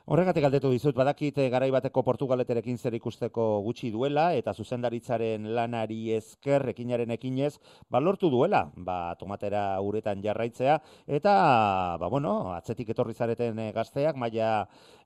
Horregatik 0.05 0.45
galdetu 0.45 0.69
dizut, 0.69 0.93
badakit 0.93 1.39
eh, 1.41 1.47
garai 1.49 1.71
bateko 1.73 2.03
Portugaleterekin 2.05 2.77
zer 2.77 2.93
ikusteko 2.99 3.45
gutxi 3.65 3.89
duela 3.89 4.27
eta 4.37 4.53
zuzendaritzaren 4.53 5.47
lanari 5.57 6.11
esker 6.13 6.61
ekinaren 6.75 7.15
ekinez, 7.15 7.55
ba 7.89 8.03
lortu 8.05 8.29
duela, 8.29 8.67
ba 8.77 9.15
tomatera 9.17 9.63
uretan 9.81 10.21
jarraitzea 10.21 10.75
eta 11.09 11.33
ba 11.97 12.11
bueno, 12.13 12.53
atzetik 12.53 12.93
etorri 12.93 13.17
zareten 13.17 13.63
eh, 13.65 13.71
gazteak 13.73 14.19
maila 14.21 14.51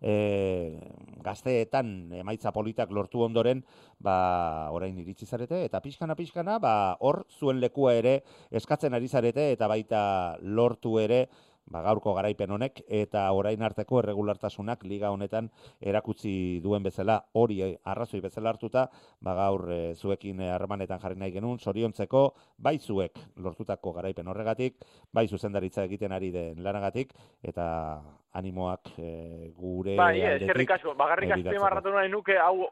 e, 0.02 0.80
gazteetan 1.22 2.10
emaitza 2.18 2.50
politak 2.50 2.90
lortu 2.90 3.22
ondoren, 3.22 3.62
ba 4.02 4.72
orain 4.74 4.98
iritsi 4.98 5.30
zarete 5.30 5.62
eta 5.68 5.78
pixkana 5.78 6.18
pixkana, 6.18 6.58
ba 6.58 6.96
hor 6.98 7.22
zuen 7.38 7.62
lekua 7.62 7.94
ere 7.94 8.24
eskatzen 8.50 8.98
ari 8.98 9.06
zarete 9.06 9.52
eta 9.52 9.70
baita 9.70 10.02
lortu 10.42 10.98
ere 10.98 11.28
ba, 11.70 11.82
gaurko 11.84 12.14
garaipen 12.16 12.50
honek 12.54 12.82
eta 13.00 13.24
orain 13.36 13.62
arteko 13.62 14.00
erregulartasunak 14.02 14.84
liga 14.88 15.10
honetan 15.14 15.50
erakutsi 15.80 16.32
duen 16.64 16.82
bezala 16.82 17.18
hori 17.40 17.60
eh, 17.64 17.70
arrazoi 17.84 18.20
bezala 18.24 18.52
hartuta 18.54 18.88
ba, 19.20 19.34
gaur 19.38 19.68
e, 19.72 19.80
zuekin 19.94 20.40
eh, 20.40 20.50
harremanetan 20.54 21.00
jarri 21.02 21.20
nahi 21.20 21.34
genuen 21.36 21.58
soriontzeko 21.58 22.24
bai 22.58 22.78
zuek 22.78 23.20
lortutako 23.36 23.92
garaipen 23.98 24.28
horregatik 24.28 24.82
bai 25.12 25.28
zuzendaritza 25.28 25.84
egiten 25.84 26.12
ari 26.12 26.32
den 26.34 26.62
lanagatik 26.64 27.14
eta 27.42 27.68
animoak 28.38 28.92
gure 29.56 29.96
bai, 29.96 30.20
aldetik 30.22 30.76
asko, 30.76 30.94
bagarrik 30.94 31.32
azpimarratu 31.38 31.94
nahi 31.94 32.12
nuke 32.12 32.36
hau 32.38 32.68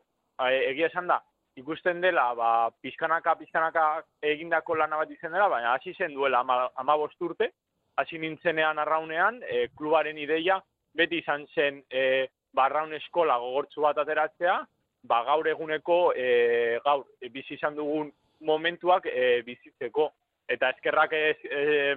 egia 0.46 0.90
esan 0.90 1.08
da 1.08 1.22
ikusten 1.56 2.02
dela, 2.04 2.34
ba, 2.36 2.48
pizkanaka, 2.84 3.34
pizkanaka 3.40 3.84
egindako 4.22 4.76
lana 4.76 4.98
bat 5.00 5.12
izen 5.12 5.32
dela, 5.32 5.48
baina 5.48 5.72
hasi 5.72 5.94
zen 5.96 6.12
duela 6.14 6.42
ama, 6.44 6.66
ama 6.76 6.96
urte, 7.00 7.48
hasi 7.96 8.18
nintzenean 8.18 8.78
arraunean, 8.78 9.40
e, 9.42 9.68
klubaren 9.76 10.18
ideia 10.18 10.60
beti 10.96 11.20
izan 11.22 11.46
zen 11.54 11.82
e, 11.90 12.26
barraun 12.56 12.94
eskola 12.96 13.38
gogortzu 13.38 13.84
bat 13.84 13.98
ateratzea, 14.00 14.60
ba 15.06 15.22
gaur 15.24 15.48
eguneko 15.48 16.12
e, 16.16 16.78
gaur 16.84 17.04
e, 17.20 17.28
bizi 17.32 17.54
izan 17.56 17.76
dugun 17.76 18.10
momentuak 18.46 19.06
e, 19.10 19.42
bizitzeko. 19.46 20.10
Eta 20.48 20.70
eskerrak 20.74 21.12
ez, 21.18 21.36
e, 21.50 21.94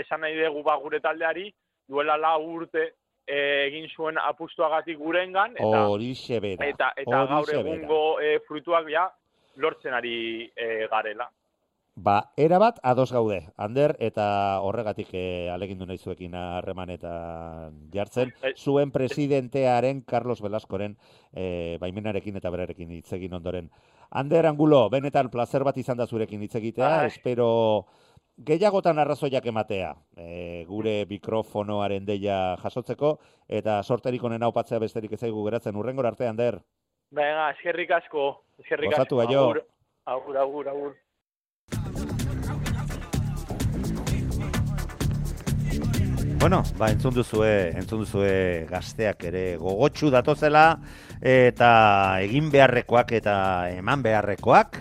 esan 0.00 0.24
nahi 0.24 0.38
dugu 0.40 0.62
ba 0.66 0.76
gure 0.82 1.00
taldeari, 1.04 1.50
duela 1.88 2.16
la 2.16 2.36
urte 2.38 2.84
e, 3.26 3.38
egin 3.66 3.88
zuen 3.90 4.18
apustuagatik 4.20 4.98
gurengan 4.98 5.56
eta 5.56 5.84
eta, 6.72 6.92
eta 6.96 7.24
gaur 7.32 7.54
egungo 7.58 8.02
e, 8.20 8.38
fruituak 8.48 8.88
ja 8.92 9.08
lortzen 9.56 9.94
ari 9.94 10.50
e, 10.56 10.86
garela. 10.90 11.28
Ba, 11.96 12.32
era 12.36 12.58
bat 12.58 12.80
ados 12.82 13.12
gaude, 13.14 13.52
Ander, 13.56 13.92
eta 14.02 14.58
horregatik 14.66 15.12
e, 15.14 15.48
alegindu 15.54 15.86
nahi 15.86 16.00
zuekin 16.02 16.32
harremanetan 16.34 17.76
jartzen, 17.94 18.32
zuen 18.58 18.90
presidentearen 18.90 20.00
Carlos 20.02 20.40
Velascoren 20.42 20.96
e, 21.30 21.78
baimenarekin 21.78 22.40
eta 22.40 22.50
berarekin 22.50 22.90
hitzegin 22.96 23.36
ondoren. 23.38 23.70
Ander, 24.10 24.48
Angulo, 24.50 24.88
benetan 24.90 25.30
placer 25.30 25.62
bat 25.62 25.78
izan 25.78 25.96
da 26.02 26.08
zurekin 26.08 26.42
hitzegitea, 26.42 26.90
bai. 26.96 27.12
espero 27.12 27.46
gehiagotan 28.42 28.98
arrazoiak 28.98 29.46
ematea, 29.46 29.94
e, 30.18 30.64
gure 30.66 30.96
mikrofonoaren 31.06 32.10
deia 32.10 32.56
jasotzeko, 32.64 33.20
eta 33.46 33.78
sorterik 33.84 34.26
onen 34.26 34.42
aupatzea 34.42 34.82
besterik 34.82 35.14
ezaigu 35.14 35.46
geratzen 35.46 35.78
urrengor 35.78 36.10
arte, 36.10 36.26
Ander. 36.26 36.58
Venga, 37.14 37.52
eskerrik 37.54 37.94
asko, 38.02 38.28
eskerrik 38.58 38.98
asko. 38.98 39.22
Agur, 39.22 39.62
agur, 40.10 40.42
agur, 40.42 40.68
agur. 40.74 40.94
Bueno, 46.44 46.62
ba, 46.76 46.90
entzun 46.92 47.14
duzue, 47.16 47.70
entzun 47.72 48.02
duzue 48.02 48.66
gazteak 48.68 49.22
ere 49.30 49.44
gogotsu 49.56 50.10
datozela 50.12 50.64
eta 51.24 51.70
egin 52.20 52.50
beharrekoak 52.52 53.14
eta 53.16 53.36
eman 53.72 54.02
beharrekoak 54.04 54.76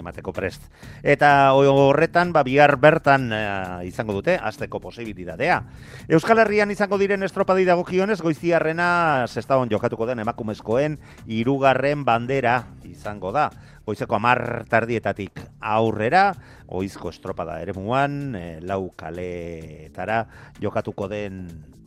emateko 0.00 0.32
prest. 0.34 0.66
Eta 1.02 1.52
horretan, 1.54 2.34
ba, 2.34 2.42
bihar 2.46 2.76
bertan 2.80 3.30
eh, 3.32 3.88
izango 3.88 4.16
dute, 4.18 4.36
azteko 4.36 4.80
posibilitatea. 4.82 5.60
Euskal 6.08 6.42
Herrian 6.42 6.72
izango 6.74 6.98
diren 7.00 7.22
estropadi 7.26 7.64
dagokionez, 7.68 8.20
goiziarrena 8.24 9.26
zestaon 9.28 9.70
jokatuko 9.70 10.08
den 10.10 10.24
emakumezkoen 10.24 10.98
irugarren 11.28 12.04
bandera 12.04 12.62
izango 12.84 13.32
da 13.32 13.50
goizeko 13.90 14.16
amar 14.16 14.64
tardietatik 14.70 15.40
aurrera, 15.60 16.30
goizko 16.70 17.10
estropada 17.10 17.58
ere 17.62 17.74
muan, 17.74 18.36
e, 18.38 18.60
lau 18.62 18.92
kaletara 18.98 20.22
jokatuko 20.62 21.08
den 21.10 21.42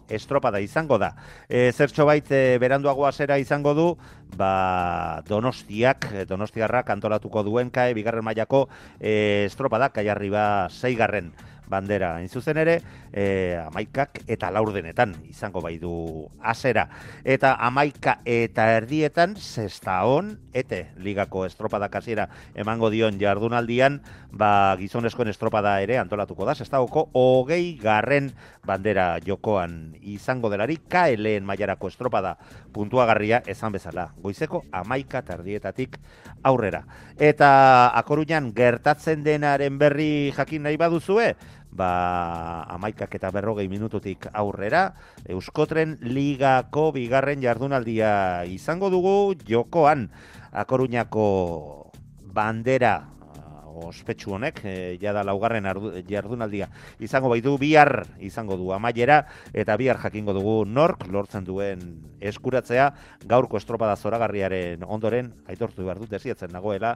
estropada 0.09 0.59
izango 0.59 0.97
da. 0.97 1.13
E, 1.47 1.71
zertxo 1.71 2.05
bait 2.09 2.29
e, 2.31 2.57
beranduagoa 2.61 3.11
zera 3.11 3.37
izango 3.41 3.73
du, 3.77 3.87
ba, 4.37 5.21
donostiak, 5.27 6.09
donostiarrak 6.27 6.89
antolatuko 6.89 7.43
duen 7.43 7.71
kae, 7.73 7.93
bigarren 7.93 8.25
mailako 8.25 8.67
e, 8.99 9.45
estropada, 9.47 9.89
kaiarri 9.95 10.31
ba, 10.33 10.45
zeigarren 10.69 11.33
bandera. 11.73 12.13
Hain 12.19 12.29
zuzen 12.29 12.59
ere, 12.61 12.77
e, 13.11 13.57
amaikak 13.65 14.21
eta 14.29 14.51
laurdenetan 14.53 15.15
izango 15.29 15.61
bai 15.65 15.75
du 15.81 15.93
asera. 16.41 16.87
Eta 17.25 17.55
amaika 17.65 18.19
eta 18.29 18.69
erdietan, 18.77 19.35
zesta 19.37 20.01
hon, 20.05 20.35
ete 20.53 20.85
ligako 21.01 21.47
estropada 21.49 21.89
kasiera 21.89 22.29
emango 22.55 22.91
dion 22.93 23.17
jardunaldian, 23.21 24.01
ba, 24.31 24.75
gizonezkoen 24.79 25.31
estropada 25.33 25.79
ere 25.81 25.97
antolatuko 26.01 26.45
da, 26.45 26.55
zesta 26.55 26.81
hoko, 26.81 27.07
hogei 27.13 27.75
garren 27.81 28.31
bandera 28.65 29.17
jokoan 29.25 29.95
izango 30.01 30.49
delari, 30.53 30.77
KLN 30.89 31.45
mailarako 31.47 31.89
estropada 31.91 32.37
puntuagarria 32.73 33.41
esan 33.49 33.73
bezala. 33.75 34.11
Goizeko 34.21 34.63
amaika 34.71 35.23
tardietatik 35.25 35.97
aurrera. 36.43 36.83
Eta 37.17 37.91
akoruñan 37.99 38.51
gertatzen 38.55 39.23
denaren 39.25 39.77
berri 39.79 40.31
jakin 40.35 40.63
nahi 40.67 40.77
baduzue, 40.77 41.33
ba, 41.73 42.65
amaikak 42.73 43.15
eta 43.17 43.31
berrogei 43.33 43.67
minututik 43.69 44.27
aurrera, 44.33 44.93
Euskotren 45.25 45.97
ligako 46.01 46.91
bigarren 46.95 47.41
jardunaldia 47.43 48.45
izango 48.49 48.89
dugu 48.93 49.33
jokoan 49.47 50.09
akoruñako 50.53 51.27
bandera 52.33 53.12
ospetsu 53.87 54.35
honek, 54.35 54.61
e, 54.63 54.73
jada 55.01 55.23
laugarren 55.25 55.65
ardu, 55.65 55.91
jardunaldia 56.09 56.69
izango 57.03 57.31
baitu 57.33 57.55
bihar 57.61 58.05
izango 58.19 58.57
du 58.57 58.71
amaiera 58.73 59.23
eta 59.53 59.77
bihar 59.77 59.99
jakingo 60.01 60.33
dugu 60.33 60.55
nork 60.65 61.07
lortzen 61.11 61.45
duen 61.47 61.83
eskuratzea 62.21 62.89
gaurko 63.25 63.57
estropada 63.57 63.95
zoragarriaren 63.95 64.83
ondoren 64.87 65.33
aitortu 65.47 65.83
behar 65.83 65.99
dut 65.99 66.13
desietzen 66.13 66.53
nagoela 66.53 66.95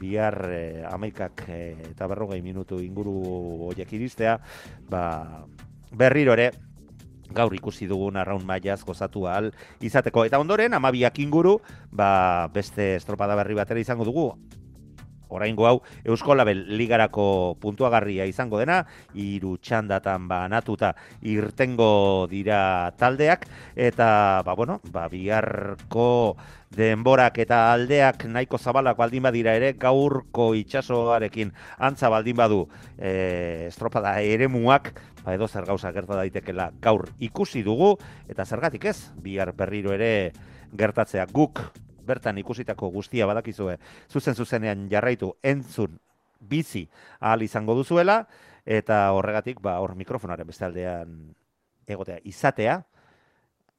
bihar 0.00 0.38
e, 0.50 0.62
amaikak 0.90 1.46
e, 1.48 1.60
eta 1.90 2.08
berrogei 2.10 2.42
minutu 2.42 2.80
inguru 2.82 3.16
horiek 3.70 3.92
iristea 3.92 4.38
ba, 4.90 5.46
berriro 5.92 6.34
ere 6.36 6.50
gaur 7.32 7.54
ikusi 7.54 7.86
dugun 7.90 8.16
arraun 8.16 8.44
mailaz 8.46 8.82
gozatu 8.84 9.26
ahal 9.26 9.50
izateko. 9.82 10.24
Eta 10.26 10.38
ondoren, 10.38 10.74
amabiak 10.74 11.18
inguru, 11.22 11.58
ba, 11.90 12.48
beste 12.54 12.94
estropada 12.96 13.36
berri 13.38 13.56
batera 13.58 13.82
izango 13.82 14.06
dugu, 14.06 14.28
oraingo 15.28 15.66
hau 15.66 15.82
Eusko 16.04 16.34
Label 16.34 16.64
ligarako 16.76 17.56
puntuagarria 17.60 18.26
izango 18.26 18.60
dena, 18.60 18.82
hiru 19.14 19.56
txandatan 19.58 20.28
banatuta 20.28 20.94
irtengo 21.22 22.26
dira 22.30 22.92
taldeak. 22.98 23.46
Eta 23.76 24.42
ba 24.46 24.54
bueno, 24.54 24.80
ba 24.92 25.08
biharko 25.08 26.36
denborak 26.74 27.38
eta 27.38 27.72
aldeak 27.72 28.26
nahiko 28.26 28.58
zabalak 28.58 28.98
baldin 28.98 29.22
badira 29.22 29.54
ere 29.54 29.72
gaurko 29.78 30.52
itsasoarekin 30.58 31.52
antza 31.78 32.10
baldin 32.10 32.36
badu 32.36 32.66
e, 32.98 33.68
estropada 33.68 34.18
eremuak 34.20 34.92
ba 35.24 35.34
edo 35.34 35.48
zer 35.48 35.64
gauza 35.64 35.92
gerta 35.92 36.18
daitekela 36.18 36.72
gaur 36.82 37.08
ikusi 37.18 37.62
dugu 37.62 37.96
eta 38.28 38.44
zergatik 38.44 38.84
ez 38.84 38.98
bihar 39.22 39.52
berriro 39.52 39.94
ere 39.94 40.32
gertatzea 40.74 41.26
guk 41.32 41.62
bertan 42.06 42.38
ikusitako 42.38 42.90
guztia 42.94 43.26
badakizue 43.26 43.78
zuzen 44.10 44.34
zuzenean 44.34 44.88
jarraitu 44.90 45.34
entzun 45.42 45.98
bizi 46.40 46.88
ahal 47.20 47.42
izango 47.42 47.74
duzuela 47.74 48.26
eta 48.66 49.12
horregatik 49.12 49.60
ba 49.60 49.78
hor 49.80 49.94
mikrofonaren 49.94 50.46
beste 50.46 50.64
aldean 50.64 51.34
egotea 51.86 52.18
izatea 52.24 52.82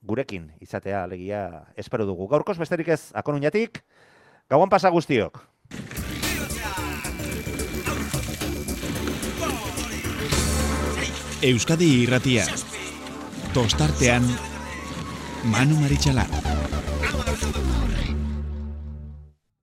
gurekin 0.07 0.51
izatea 0.61 1.03
alegia 1.03 1.67
espero 1.75 2.05
dugu. 2.05 2.27
Gaurkoz 2.27 2.57
besterik 2.57 2.87
ez 2.87 3.11
akonuñatik 3.13 3.83
gauan 4.49 4.69
pasa 4.69 4.89
guztiok. 4.89 5.41
Euskadi 11.41 11.89
irratia. 12.03 12.47
Tostartean 13.53 14.25
Manu 15.53 15.77
Maritxalara 15.83 16.56